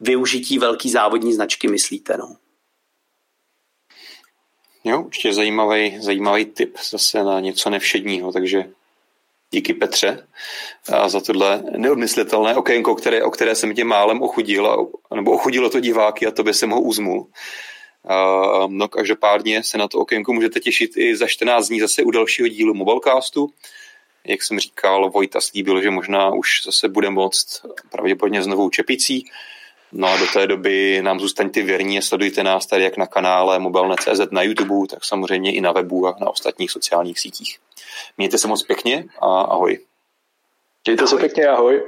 využití 0.01 0.59
velký 0.59 0.91
závodní 0.91 1.33
značky 1.33 1.69
myslíte. 1.69 2.17
No. 2.17 2.37
Jo, 4.85 5.03
určitě 5.03 5.33
zajímavý, 5.33 6.01
zajímavý 6.01 6.45
tip 6.45 6.77
zase 6.91 7.25
na 7.25 7.41
něco 7.41 7.71
nevšedního, 7.71 8.33
takže 8.33 8.65
díky 9.51 9.75
Petře 9.75 10.27
a 10.93 11.09
za 11.09 11.21
tohle 11.21 11.63
neodmyslitelné 11.77 12.57
okénko, 12.57 12.95
které, 12.95 13.23
o 13.23 13.31
které 13.31 13.55
jsem 13.55 13.75
tě 13.75 13.85
málem 13.85 14.23
ochudil, 14.23 14.91
nebo 15.15 15.33
ochudilo 15.33 15.71
to 15.71 15.81
diváky 15.81 16.27
a 16.27 16.43
by 16.43 16.55
jsem 16.55 16.71
ho 16.71 16.81
uzmul. 16.81 17.27
No 18.69 18.89
každopádně 18.89 19.63
se 19.63 19.79
na 19.79 19.89
to 19.89 19.99
okénko 19.99 20.33
můžete 20.33 20.61
těšit 20.61 20.97
i 20.97 21.17
za 21.17 21.27
14 21.27 21.69
dní 21.69 21.81
zase 21.81 22.03
u 22.03 22.11
dalšího 22.11 22.49
dílu 22.49 22.75
Mobilecastu. 22.75 23.51
Jak 24.25 24.43
jsem 24.43 24.59
říkal, 24.59 25.11
Vojta 25.11 25.41
slíbil, 25.41 25.83
že 25.83 25.91
možná 25.91 26.35
už 26.35 26.63
zase 26.65 26.89
bude 26.89 27.11
moct 27.11 27.67
pravděpodobně 27.91 28.43
s 28.43 28.47
novou 28.47 28.71
čepicí. 28.71 29.31
No 29.93 30.09
a 30.09 30.17
do 30.17 30.27
té 30.33 30.47
doby 30.47 31.03
nám 31.03 31.21
zůstaňte 31.21 31.63
věrní 31.63 31.99
a 31.99 32.03
sledujte 32.03 32.43
nás 32.43 32.67
tady 32.67 32.85
jak 32.85 32.97
na 32.97 33.07
kanále 33.07 33.59
mobilne.cz 33.59 34.31
na 34.31 34.43
YouTube, 34.43 34.89
tak 34.89 35.05
samozřejmě 35.05 35.55
i 35.55 35.61
na 35.61 35.73
webu 35.73 36.07
a 36.07 36.17
na 36.21 36.31
ostatních 36.31 36.71
sociálních 36.71 37.21
sítích. 37.21 37.59
Mějte 38.19 38.39
se 38.39 38.49
moc 38.49 38.63
pěkně 38.63 39.05
a 39.21 39.41
ahoj. 39.41 39.79
Mějte 40.87 41.07
se 41.07 41.17
pěkně, 41.17 41.47
ahoj. 41.47 41.83